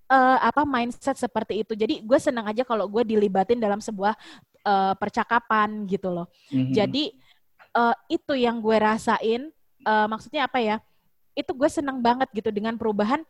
uh, 0.10 0.38
apa 0.42 0.66
mindset 0.66 1.18
seperti 1.22 1.62
itu. 1.62 1.78
Jadi 1.78 2.02
gue 2.02 2.18
senang 2.18 2.50
aja 2.50 2.66
kalau 2.66 2.90
gue 2.90 3.06
dilibatin 3.06 3.62
dalam 3.62 3.78
sebuah 3.78 4.18
uh, 4.66 4.98
percakapan 4.98 5.86
gitu 5.86 6.10
loh. 6.12 6.28
Mm-hmm. 6.50 6.74
Jadi 6.74 7.04
uh, 7.78 7.96
itu 8.10 8.34
yang 8.34 8.60
gue 8.60 8.76
rasain. 8.76 9.54
Uh, 9.86 10.10
maksudnya 10.10 10.50
apa 10.50 10.58
ya? 10.60 10.82
Itu 11.38 11.54
gue 11.54 11.70
senang 11.70 12.02
banget 12.02 12.28
gitu 12.34 12.50
dengan 12.50 12.76
perubahan. 12.76 13.22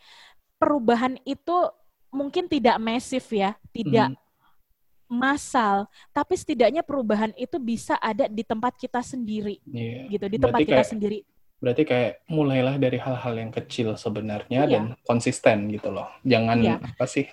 Perubahan 0.56 1.20
itu 1.28 1.68
mungkin 2.16 2.48
tidak 2.48 2.80
masif 2.80 3.28
ya, 3.36 3.60
tidak 3.76 4.16
mm-hmm. 4.16 5.12
massal, 5.12 5.84
tapi 6.16 6.40
setidaknya 6.40 6.80
perubahan 6.80 7.36
itu 7.36 7.60
bisa 7.60 8.00
ada 8.00 8.32
di 8.32 8.40
tempat 8.40 8.72
kita 8.80 9.04
sendiri, 9.04 9.60
yeah. 9.68 10.08
gitu, 10.08 10.32
di 10.32 10.40
tempat 10.40 10.64
Berarti 10.64 10.72
kita 10.72 10.80
kayak, 10.80 10.92
sendiri. 10.96 11.20
Berarti 11.60 11.84
kayak 11.84 12.14
mulailah 12.32 12.80
dari 12.80 12.96
hal-hal 13.04 13.36
yang 13.36 13.52
kecil 13.52 14.00
sebenarnya 14.00 14.64
yeah. 14.64 14.72
dan 14.72 14.84
konsisten 15.04 15.68
gitu 15.76 15.92
loh. 15.92 16.08
Jangan 16.24 16.58
yeah. 16.64 16.80
apa 16.80 17.04
sih 17.04 17.28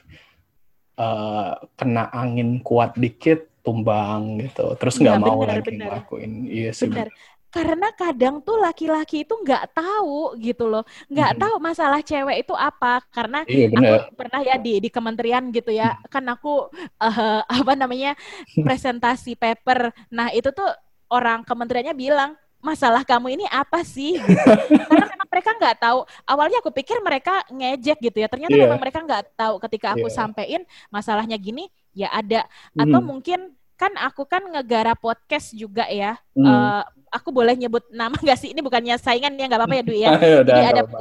uh, 0.99 1.63
kena 1.79 2.11
angin 2.11 2.59
kuat 2.67 2.99
dikit 2.99 3.52
tumbang 3.63 4.43
gitu 4.43 4.75
terus 4.77 4.99
nggak 4.99 5.17
ya, 5.17 5.23
mau 5.23 5.39
bener, 5.43 5.51
lagi 5.59 5.69
bener. 5.71 5.87
ngelakuin 5.87 6.33
iya 6.51 6.71
sih 6.75 6.91
bener. 6.91 7.09
karena 7.53 7.89
kadang 7.95 8.41
tuh 8.41 8.57
laki-laki 8.59 9.23
itu 9.23 9.35
nggak 9.39 9.77
tahu 9.77 10.35
gitu 10.43 10.67
loh 10.67 10.83
nggak 11.07 11.31
hmm. 11.37 11.41
tahu 11.41 11.55
masalah 11.63 12.01
cewek 12.03 12.43
itu 12.43 12.55
apa 12.57 13.05
karena 13.13 13.45
iya, 13.47 13.71
aku 13.71 14.19
pernah 14.19 14.41
ya 14.43 14.57
di 14.59 14.83
di 14.83 14.89
kementerian 14.91 15.53
gitu 15.55 15.71
ya 15.71 15.95
hmm. 15.95 16.11
kan 16.11 16.25
aku 16.27 16.69
uh, 16.99 17.41
apa 17.63 17.73
namanya 17.79 18.19
presentasi 18.57 19.39
paper 19.39 19.95
nah 20.11 20.29
itu 20.35 20.51
tuh 20.51 20.69
orang 21.13 21.45
kementeriannya 21.45 21.95
bilang 21.95 22.33
masalah 22.63 23.03
kamu 23.03 23.35
ini 23.35 23.45
apa 23.51 23.83
sih 23.83 24.17
gitu. 24.17 24.51
karena 24.89 25.07
memang 25.11 25.29
mereka 25.29 25.51
nggak 25.59 25.77
tahu 25.83 25.99
awalnya 26.31 26.63
aku 26.63 26.71
pikir 26.71 27.03
mereka 27.03 27.43
ngejek 27.51 27.99
gitu 27.99 28.23
ya 28.23 28.31
ternyata 28.31 28.55
yeah. 28.55 28.65
memang 28.71 28.81
mereka 28.81 29.03
nggak 29.03 29.35
tahu 29.35 29.59
ketika 29.67 29.99
aku 29.99 30.07
yeah. 30.07 30.15
sampein 30.15 30.63
masalahnya 30.89 31.35
gini 31.35 31.67
ya 31.93 32.09
ada 32.13 32.49
atau 32.77 33.01
hmm. 33.01 33.09
mungkin 33.09 33.41
kan 33.77 33.93
aku 33.99 34.23
kan 34.29 34.47
negara 34.49 34.97
podcast 34.97 35.53
juga 35.53 35.89
ya 35.89 36.17
hmm. 36.37 36.45
uh, 36.45 36.83
aku 37.13 37.29
boleh 37.35 37.53
nyebut 37.57 37.85
nama 37.93 38.15
gak 38.17 38.39
sih 38.41 38.51
ini 38.53 38.65
bukannya 38.65 38.97
saingan 38.97 39.37
ya 39.37 39.47
nggak 39.49 39.61
apa-apa 39.61 39.77
ya 39.77 39.85
Dwi 39.85 40.01
ya 40.01 40.11
jadi 40.49 40.63
ada 40.73 40.83
apa, 40.87 40.99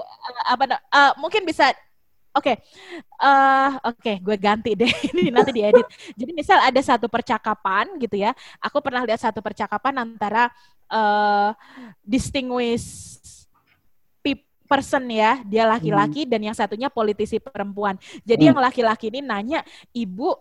apa 0.49 0.63
uh, 0.91 1.11
mungkin 1.19 1.47
bisa 1.47 1.71
Oke, 2.31 2.55
okay. 2.55 2.57
uh, 3.19 3.75
oke, 3.91 3.99
okay, 3.99 4.15
gue 4.23 4.39
ganti 4.39 4.71
deh 4.71 4.87
ini 5.11 5.35
nanti 5.35 5.51
diedit. 5.51 5.83
Jadi 6.15 6.31
misal 6.31 6.63
ada 6.63 6.79
satu 6.79 7.11
percakapan 7.11 7.99
gitu 7.99 8.15
ya, 8.15 8.31
aku 8.63 8.79
pernah 8.79 9.03
lihat 9.03 9.19
satu 9.19 9.43
percakapan 9.43 9.99
antara 9.99 10.47
uh, 10.87 11.51
distinguished 12.07 13.51
person 14.71 15.03
ya, 15.11 15.43
dia 15.43 15.67
laki-laki 15.67 16.23
hmm. 16.23 16.31
dan 16.31 16.39
yang 16.39 16.55
satunya 16.55 16.87
politisi 16.87 17.35
perempuan. 17.43 17.99
Jadi 18.23 18.47
hmm. 18.47 18.49
yang 18.55 18.59
laki-laki 18.63 19.11
ini 19.11 19.19
nanya, 19.19 19.59
ibu 19.91 20.31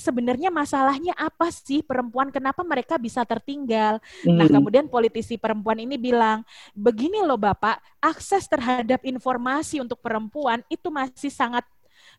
sebenarnya 0.00 0.48
masalahnya 0.48 1.12
apa 1.12 1.52
sih 1.52 1.84
perempuan 1.84 2.32
kenapa 2.32 2.64
mereka 2.64 2.96
bisa 2.96 3.20
tertinggal. 3.28 4.00
Mm. 4.24 4.36
Nah, 4.40 4.48
kemudian 4.48 4.86
politisi 4.88 5.36
perempuan 5.36 5.76
ini 5.84 6.00
bilang, 6.00 6.40
"Begini 6.72 7.20
loh 7.20 7.36
Bapak, 7.36 7.78
akses 8.00 8.48
terhadap 8.48 9.04
informasi 9.04 9.84
untuk 9.84 10.00
perempuan 10.00 10.64
itu 10.72 10.88
masih 10.88 11.28
sangat 11.28 11.68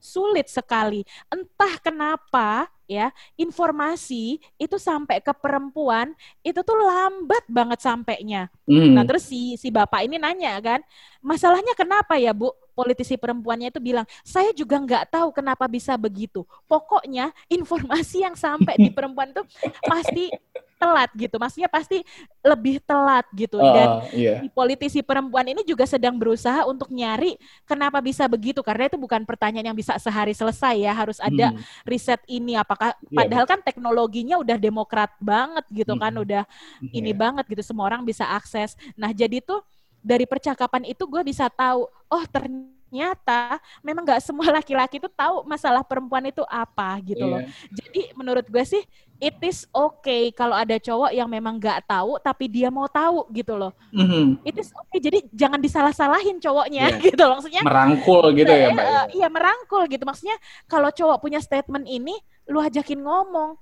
sulit 0.01 0.49
sekali. 0.49 1.05
Entah 1.29 1.77
kenapa 1.77 2.69
ya 2.89 3.13
informasi 3.39 4.41
itu 4.59 4.75
sampai 4.75 5.23
ke 5.23 5.32
perempuan 5.32 6.11
itu 6.43 6.59
tuh 6.59 6.75
lambat 6.75 7.45
banget 7.47 7.79
sampainya. 7.79 8.51
Hmm. 8.67 8.97
Nah 8.97 9.05
terus 9.07 9.29
si 9.29 9.55
si 9.55 9.69
bapak 9.71 10.03
ini 10.09 10.17
nanya 10.17 10.57
kan, 10.59 10.82
masalahnya 11.23 11.71
kenapa 11.77 12.17
ya 12.17 12.34
bu? 12.36 12.51
Politisi 12.82 13.13
perempuannya 13.15 13.69
itu 13.69 13.77
bilang, 13.77 14.03
saya 14.25 14.49
juga 14.51 14.82
nggak 14.82 15.13
tahu 15.13 15.29
kenapa 15.29 15.69
bisa 15.69 15.93
begitu. 15.95 16.41
Pokoknya 16.65 17.29
informasi 17.45 18.25
yang 18.25 18.34
sampai 18.34 18.73
di 18.75 18.89
perempuan 18.97 19.29
itu 19.29 19.45
pasti 19.84 20.34
telat 20.75 21.13
gitu. 21.13 21.38
Maksudnya 21.38 21.69
pasti 21.69 22.01
lebih 22.41 22.82
telat 22.82 23.29
gitu. 23.32 23.61
Dan 23.61 23.88
Uh, 23.91 24.07
iya. 24.13 24.39
si 24.39 24.47
politisi 24.47 24.99
perempuan 25.01 25.43
ini 25.43 25.61
juga 25.61 25.84
sedang 25.84 26.15
berusaha 26.15 26.63
untuk 26.65 26.89
nyari 26.89 27.36
kenapa 27.63 27.99
bisa 27.99 28.23
begitu 28.25 28.61
karena 28.61 28.88
itu 28.88 28.95
bukan 28.95 29.21
pertanyaan 29.21 29.73
yang 29.73 29.77
bisa 29.77 29.93
sehari 29.97 30.32
selesai 30.32 30.79
ya 30.79 30.93
harus 30.95 31.19
ada 31.19 31.51
Hmm. 31.51 31.59
riset 31.84 32.21
ini 32.25 32.55
apakah 32.55 32.95
Iya, 33.03 33.13
padahal 33.13 33.45
kan 33.45 33.59
teknologinya 33.59 34.39
udah 34.39 34.55
demokrat 34.55 35.11
banget 35.19 35.65
gitu 35.69 35.93
kan 35.97 36.09
Mm-mm. 36.09 36.23
udah 36.23 36.43
ini 36.89 37.11
Iya. 37.11 37.19
banget 37.19 37.45
gitu 37.51 37.61
semua 37.61 37.86
orang 37.86 38.01
bisa 38.01 38.23
akses 38.23 38.73
nah 38.95 39.11
jadi 39.11 39.43
tuh 39.43 39.59
dari 40.01 40.25
percakapan 40.25 40.83
itu 40.83 41.03
gue 41.03 41.21
bisa 41.23 41.45
tahu 41.47 41.85
oh 41.87 42.23
ternyata 42.27 43.55
memang 43.79 44.03
nggak 44.03 44.19
semua 44.19 44.43
laki-laki 44.57 44.97
itu 44.97 45.07
tahu 45.07 45.45
masalah 45.45 45.81
perempuan 45.81 46.25
itu 46.25 46.43
apa 46.43 46.97
gitu 47.01 47.23
loh 47.23 47.39
Iya. 47.39 47.49
jadi 47.71 48.01
menurut 48.13 48.45
gue 48.45 48.63
sih 48.63 48.83
it 49.17 49.37
is 49.39 49.69
okay 49.69 50.29
kalau 50.31 50.53
ada 50.53 50.75
cowok 50.75 51.13
yang 51.13 51.29
memang 51.29 51.55
nggak 51.55 51.85
tahu 51.85 52.17
tapi 52.19 52.49
dia 52.49 52.67
mau 52.67 52.89
tahu 52.89 53.29
gitu 53.31 53.53
loh 53.53 53.71
Mhm. 53.93 54.41
it 54.43 54.57
is 54.57 54.73
okay 54.73 54.97
jadi 54.97 55.21
jangan 55.31 55.57
disalah-salahin 55.57 56.37
cowoknya 56.37 56.89
Iya. 56.89 56.99
gitu 57.07 57.21
loh 57.21 57.37
maksudnya 57.37 57.61
Merangkul 57.61 58.23
gitu 58.33 58.51
ya, 58.51 58.67
Mbak. 58.69 58.83
eh, 58.83 59.05
iya 59.15 59.27
merangkul 59.29 59.85
gitu 59.85 60.03
maksudnya 60.03 60.35
kalau 60.65 60.89
cowok 60.89 61.21
punya 61.21 61.39
statement 61.39 61.85
ini 61.85 62.17
lu 62.49 62.57
ajakin 62.57 62.99
ngomong 62.99 63.55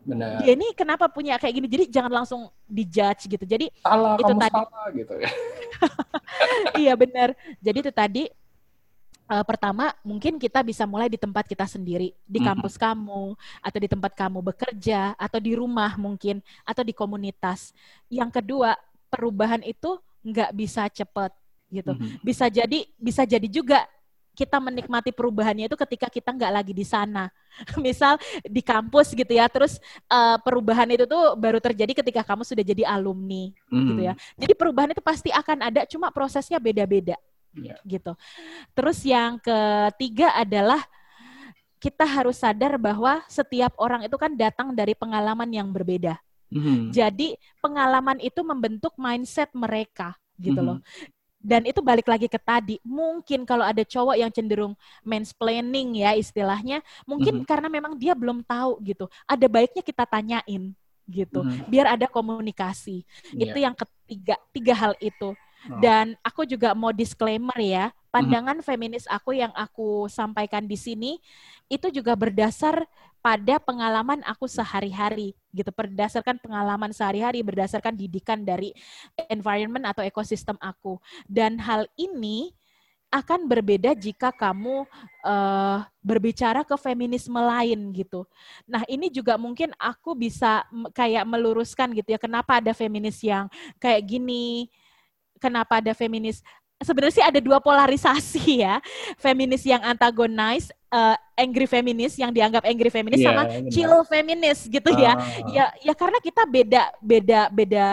Benar. 0.00 0.40
dia 0.40 0.56
ini 0.56 0.72
kenapa 0.72 1.06
punya 1.06 1.36
kayak 1.36 1.54
gini 1.54 1.66
jadi 1.68 1.84
jangan 2.00 2.24
langsung 2.24 2.48
dijudge 2.64 3.28
gitu 3.28 3.44
jadi 3.44 3.68
Salah, 3.84 4.16
itu 4.16 4.24
kamu 4.26 4.40
tadi. 4.40 4.54
salah 4.56 4.86
gitu 4.96 5.12
ya. 5.20 5.28
iya 6.82 6.92
benar 6.96 7.28
jadi 7.60 7.78
itu 7.84 7.92
tadi 7.92 8.24
eh, 9.28 9.44
pertama 9.44 9.92
mungkin 10.00 10.40
kita 10.40 10.64
bisa 10.64 10.88
mulai 10.88 11.06
di 11.06 11.20
tempat 11.20 11.44
kita 11.44 11.68
sendiri 11.68 12.16
di 12.24 12.38
Mhm. 12.40 12.46
kampus 12.48 12.74
kamu 12.74 13.36
atau 13.60 13.78
di 13.78 13.88
tempat 13.88 14.12
kamu 14.16 14.38
bekerja 14.42 15.12
atau 15.14 15.38
di 15.38 15.52
rumah 15.52 15.94
mungkin 15.94 16.40
atau 16.64 16.80
di 16.80 16.96
komunitas 16.96 17.76
yang 18.08 18.32
kedua 18.32 18.74
perubahan 19.06 19.60
itu 19.62 20.00
nggak 20.20 20.50
bisa 20.52 20.88
cepet 20.88 21.32
gitu 21.68 21.92
Mhm. 21.92 22.18
bisa 22.20 22.48
jadi 22.48 22.88
bisa 22.96 23.22
jadi 23.22 23.46
juga 23.46 23.84
kita 24.40 24.56
menikmati 24.56 25.12
perubahannya 25.12 25.68
itu 25.68 25.76
ketika 25.76 26.08
kita 26.08 26.32
nggak 26.32 26.52
lagi 26.56 26.72
di 26.72 26.80
sana. 26.88 27.28
Misal 27.84 28.16
di 28.48 28.64
kampus 28.64 29.12
gitu 29.12 29.28
ya, 29.28 29.44
terus 29.52 29.76
eh, 30.08 30.36
perubahan 30.40 30.88
itu 30.88 31.04
tuh 31.04 31.36
baru 31.36 31.60
terjadi 31.60 32.00
ketika 32.00 32.24
kamu 32.24 32.48
sudah 32.48 32.64
jadi 32.64 32.88
alumni 32.88 33.52
gitu 33.68 34.00
ya. 34.00 34.16
Mhm. 34.16 34.40
Jadi 34.40 34.52
perubahan 34.56 34.90
itu 34.96 35.04
pasti 35.04 35.28
akan 35.28 35.68
ada, 35.68 35.84
cuma 35.84 36.08
prosesnya 36.08 36.56
beda-beda 36.56 37.20
Iya. 37.52 37.76
gitu. 37.84 38.16
Terus 38.72 39.04
yang 39.04 39.36
ketiga 39.42 40.32
adalah 40.38 40.80
kita 41.80 42.04
harus 42.04 42.40
sadar 42.40 42.76
bahwa 42.76 43.24
setiap 43.28 43.72
orang 43.80 44.04
itu 44.04 44.16
kan 44.16 44.32
datang 44.36 44.72
dari 44.76 44.92
pengalaman 44.96 45.48
yang 45.48 45.68
berbeda. 45.72 46.16
Mhm. 46.52 46.92
Jadi 46.92 47.36
pengalaman 47.60 48.20
itu 48.20 48.40
membentuk 48.44 48.92
mindset 49.00 49.48
mereka 49.52 50.16
gitu 50.40 50.60
Mhm. 50.60 50.66
loh. 50.66 50.78
Dan 51.40 51.64
itu 51.64 51.80
balik 51.80 52.04
lagi 52.04 52.28
ke 52.28 52.36
tadi, 52.36 52.76
mungkin 52.84 53.48
kalau 53.48 53.64
ada 53.64 53.80
cowok 53.80 54.12
yang 54.20 54.28
cenderung 54.28 54.76
mansplaining 55.00 55.96
ya 56.04 56.12
istilahnya, 56.12 56.84
mungkin 57.08 57.40
Mhm. 57.40 57.48
karena 57.48 57.68
memang 57.72 57.96
dia 57.96 58.12
belum 58.12 58.44
tahu 58.44 58.76
gitu. 58.84 59.08
Ada 59.24 59.48
baiknya 59.48 59.80
kita 59.80 60.04
tanyain 60.04 60.76
gitu, 61.08 61.40
Mhm. 61.42 61.64
biar 61.64 61.96
ada 61.96 62.06
komunikasi. 62.06 63.02
Iya. 63.32 63.52
Itu 63.52 63.56
yang 63.56 63.72
ketiga, 63.72 64.36
tiga 64.52 64.74
hal 64.76 64.92
itu. 65.00 65.32
Oh. 65.68 65.76
Dan 65.82 66.16
aku 66.24 66.48
juga 66.48 66.72
mau 66.72 66.94
disclaimer 66.94 67.58
ya, 67.60 67.92
pandangan 68.08 68.64
feminis 68.64 69.04
aku 69.10 69.36
yang 69.36 69.52
aku 69.52 70.08
sampaikan 70.08 70.64
di 70.64 70.78
sini 70.78 71.20
itu 71.68 71.92
juga 71.92 72.16
berdasar 72.16 72.88
pada 73.20 73.60
pengalaman 73.60 74.24
aku 74.24 74.48
sehari-hari 74.48 75.36
gitu, 75.52 75.68
berdasarkan 75.68 76.40
pengalaman 76.40 76.88
sehari-hari, 76.96 77.44
berdasarkan 77.44 77.92
didikan 77.92 78.40
dari 78.40 78.72
environment 79.28 79.84
atau 79.84 80.00
ekosistem 80.00 80.56
aku. 80.56 80.96
Dan 81.28 81.60
hal 81.60 81.84
ini 82.00 82.56
akan 83.10 83.50
berbeda 83.50 83.92
jika 83.98 84.30
kamu 84.30 84.86
eh, 85.26 85.78
berbicara 86.00 86.62
ke 86.64 86.78
feminisme 86.80 87.36
lain 87.36 87.90
gitu. 87.92 88.24
Nah 88.64 88.86
ini 88.88 89.10
juga 89.12 89.36
mungkin 89.36 89.74
aku 89.76 90.16
bisa 90.16 90.64
kayak 90.96 91.28
meluruskan 91.28 91.92
gitu 91.92 92.16
ya, 92.16 92.20
kenapa 92.22 92.62
ada 92.62 92.72
feminis 92.72 93.20
yang 93.20 93.50
kayak 93.76 94.06
gini, 94.06 94.70
kenapa 95.40 95.80
ada 95.80 95.90
feminis 95.90 96.44
sebenarnya 96.78 97.16
sih 97.16 97.24
ada 97.24 97.40
dua 97.40 97.58
polarisasi 97.58 98.44
ya 98.64 98.78
feminis 99.16 99.64
yang 99.64 99.80
antagonize 99.82 100.68
eh, 100.86 101.16
angry 101.34 101.64
feminis 101.64 102.14
yang 102.14 102.30
dianggap 102.30 102.62
angry 102.62 102.88
feminis 102.88 103.20
Iya, 103.20 103.26
sama 103.26 103.42
benar. 103.44 103.68
chill 103.68 103.92
feminis 104.06 104.58
gitu 104.64 104.90
ya 104.94 105.12
Ah. 105.12 105.18
ya 105.48 105.64
ya 105.80 105.92
karena 105.92 106.18
kita 106.18 106.42
beda 106.44 106.82
beda 107.00 107.40
beda 107.50 107.86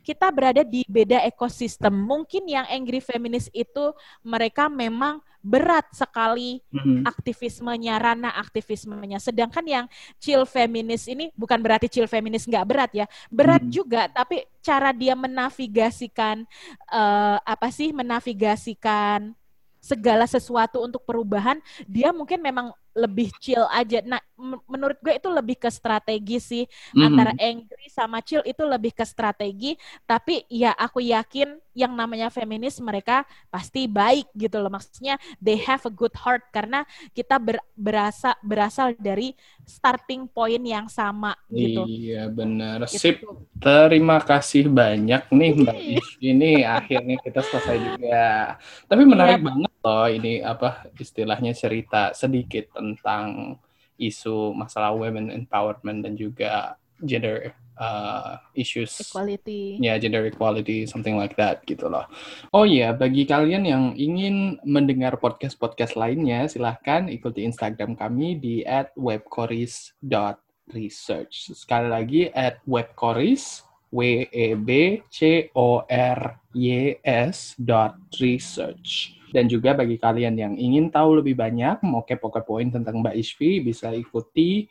kita 0.00 0.26
berada 0.30 0.62
di 0.62 0.80
beda 0.84 1.20
ekosistem 1.22 1.92
mungkin 1.92 2.44
yang 2.44 2.64
angry 2.66 2.98
feminis 2.98 3.52
itu 3.52 3.92
mereka 4.22 4.66
memang 4.66 5.20
berat 5.40 5.88
sekali 5.96 6.60
Mhm. 6.68 7.08
aktivismenya, 7.08 7.96
ranah 7.96 8.36
aktivismenya. 8.36 9.16
Sedangkan 9.16 9.64
yang 9.64 9.86
chill 10.20 10.44
feminis 10.44 11.08
ini 11.08 11.32
bukan 11.32 11.56
berarti 11.60 11.88
chill 11.88 12.04
feminis 12.04 12.44
nggak 12.44 12.66
berat 12.68 12.90
ya, 12.92 13.06
berat 13.32 13.64
Hmm. 13.64 13.72
juga. 13.72 14.06
Tapi 14.12 14.44
cara 14.60 14.92
dia 14.92 15.16
menavigasikan 15.16 16.44
eh, 16.92 17.38
apa 17.40 17.68
sih 17.72 17.90
menavigasikan 17.96 19.32
segala 19.80 20.28
sesuatu 20.28 20.84
untuk 20.84 21.00
perubahan, 21.08 21.56
dia 21.88 22.12
mungkin 22.12 22.44
memang 22.44 22.68
lebih 22.90 23.30
chill 23.38 23.62
aja. 23.66 24.02
Nah, 24.02 24.18
menurut 24.66 24.98
gue 24.98 25.14
itu 25.14 25.28
lebih 25.28 25.56
ke 25.56 25.70
strategi 25.70 26.38
sih 26.38 26.64
Mhm. 26.92 27.02
antara 27.02 27.32
angry 27.38 27.86
sama 27.86 28.18
chill 28.20 28.42
itu 28.42 28.62
lebih 28.64 28.92
ke 28.92 29.04
strategi. 29.04 29.76
Tapi 30.04 30.42
ya 30.48 30.74
aku 30.74 30.98
yakin 30.98 31.54
yang 31.70 31.94
namanya 31.94 32.28
feminis 32.28 32.82
mereka 32.82 33.22
pasti 33.46 33.86
baik 33.86 34.26
gitu 34.34 34.58
loh. 34.58 34.68
Maksudnya 34.68 35.14
they 35.38 35.54
have 35.56 35.86
a 35.86 35.92
good 35.92 36.12
heart 36.18 36.42
karena 36.50 36.82
kita 37.12 37.38
ber- 37.38 37.62
berasa 37.72 38.34
berasal 38.42 38.92
dari 38.98 39.32
starting 39.62 40.26
point 40.26 40.60
yang 40.60 40.90
sama 40.90 41.38
gitu. 41.48 41.86
Iya 41.86 42.26
benar. 42.26 42.90
Gitu. 42.90 42.98
Sip. 42.98 43.16
Terima 43.60 44.18
kasih 44.18 44.66
banyak 44.66 45.30
nih 45.30 45.50
Mbak. 45.62 45.78
Ini 46.18 46.50
akhirnya 46.66 47.16
kita 47.22 47.40
selesai 47.40 47.76
juga. 47.78 48.58
Tapi 48.88 49.02
menarik 49.06 49.38
Iya. 49.38 49.46
banget 49.46 49.69
loh 49.80 50.08
ini 50.08 50.44
apa 50.44 50.88
istilahnya 50.96 51.52
cerita 51.56 52.12
sedikit 52.12 52.76
tentang 52.76 53.56
isu 54.00 54.52
masalah 54.56 54.96
women 54.96 55.28
empowerment 55.32 56.04
dan 56.04 56.16
juga 56.16 56.76
gender 57.00 57.52
uh, 57.80 58.36
issues 58.52 59.00
Equality. 59.00 59.80
ya 59.80 59.96
gender 59.96 60.28
equality 60.28 60.84
something 60.84 61.16
like 61.16 61.32
that 61.36 61.64
gitu 61.64 61.88
loh. 61.88 62.04
Oh 62.52 62.68
iya, 62.68 62.92
bagi 62.92 63.24
kalian 63.24 63.64
yang 63.64 63.96
ingin 63.96 64.60
mendengar 64.68 65.16
podcast-podcast 65.16 65.96
lainnya, 65.96 66.44
silahkan 66.48 67.08
ikuti 67.08 67.44
Instagram 67.48 67.96
kami 67.96 68.36
di 68.36 68.60
@webcoris.research. 68.96 71.56
Sekali 71.56 71.88
lagi 71.88 72.28
@webcoris 72.68 73.64
w 73.90 74.22
e 74.30 74.54
b 74.54 75.02
c 75.10 75.50
o 75.56 75.82
r 75.88 76.38
y 76.54 76.94
s 77.02 77.58
dot 77.58 77.98
research. 78.22 79.18
Dan 79.30 79.46
juga 79.46 79.72
bagi 79.72 79.96
kalian 79.96 80.34
yang 80.34 80.54
ingin 80.58 80.90
tahu 80.90 81.22
lebih 81.22 81.38
banyak, 81.38 81.80
mau 81.86 82.02
kepo-kepoin 82.02 82.70
tentang 82.70 82.98
Mbak 83.00 83.14
Ishvi, 83.16 83.62
bisa 83.62 83.94
ikuti 83.94 84.66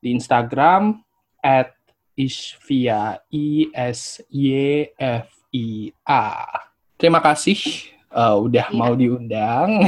di 0.00 0.08
Instagram 0.12 1.00
at 1.44 1.76
Ishvia 2.18 3.22
I 3.30 3.70
S 3.72 4.18
Y 4.32 4.90
F 4.98 5.28
I 5.54 5.92
A. 6.02 6.48
Terima 6.98 7.22
kasih 7.22 7.60
uh, 8.10 8.36
udah 8.42 8.66
Iya. 8.72 8.76
mau 8.76 8.92
diundang. 8.98 9.86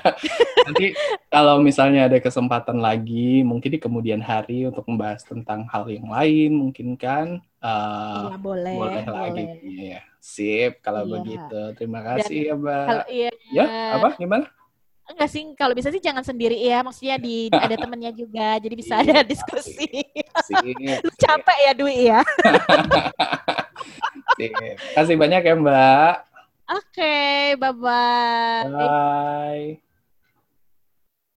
Nanti 0.66 0.92
kalau 1.30 1.62
misalnya 1.62 2.08
ada 2.10 2.18
kesempatan 2.20 2.82
lagi, 2.82 3.46
mungkin 3.46 3.70
di 3.72 3.78
kemudian 3.80 4.20
hari 4.20 4.66
untuk 4.68 4.84
membahas 4.88 5.24
tentang 5.24 5.64
hal 5.70 5.88
yang 5.88 6.08
lain, 6.10 6.50
mungkin 6.56 6.98
kan 6.98 7.40
uh, 7.62 8.34
Iya, 8.34 8.38
boleh. 8.42 8.74
boleh 8.74 9.04
lagi. 9.06 9.44
boleh. 9.44 9.46
Iya. 9.64 10.00
Sip 10.18 10.78
kalau 10.80 11.06
Iya. 11.06 11.12
begitu. 11.14 11.60
Terima 11.74 12.00
kasih 12.02 12.38
ya, 12.44 12.54
Mbak. 12.54 12.84
Kalau 12.84 13.04
iya 13.08 13.30
Ya, 13.48 13.66
apa? 13.94 14.10
Gimana? 14.16 14.46
enggak 15.08 15.30
sih 15.32 15.40
kalau 15.56 15.72
bisa 15.72 15.88
sih 15.88 16.04
jangan 16.04 16.20
sendiri 16.20 16.52
ya, 16.60 16.84
maksudnya 16.84 17.16
di 17.16 17.48
ada 17.48 17.74
temennya 17.80 18.12
juga, 18.12 18.60
jadi 18.60 18.74
bisa 18.76 19.00
Iya, 19.00 19.24
ada 19.24 19.24
diskusi. 19.24 19.88
Sip. 20.44 20.60
Lu 21.00 21.10
capek 21.24 21.58
ya 21.64 21.72
Dwi 21.72 21.96
ya. 22.12 22.20
Sip. 24.36 24.52
Kasih 24.92 25.16
banyak 25.16 25.42
ya, 25.42 25.54
Mbak. 25.56 26.14
Oke, 26.68 27.16
bye 27.56 27.72
bye. 27.72 28.68
Bye. 28.68 29.87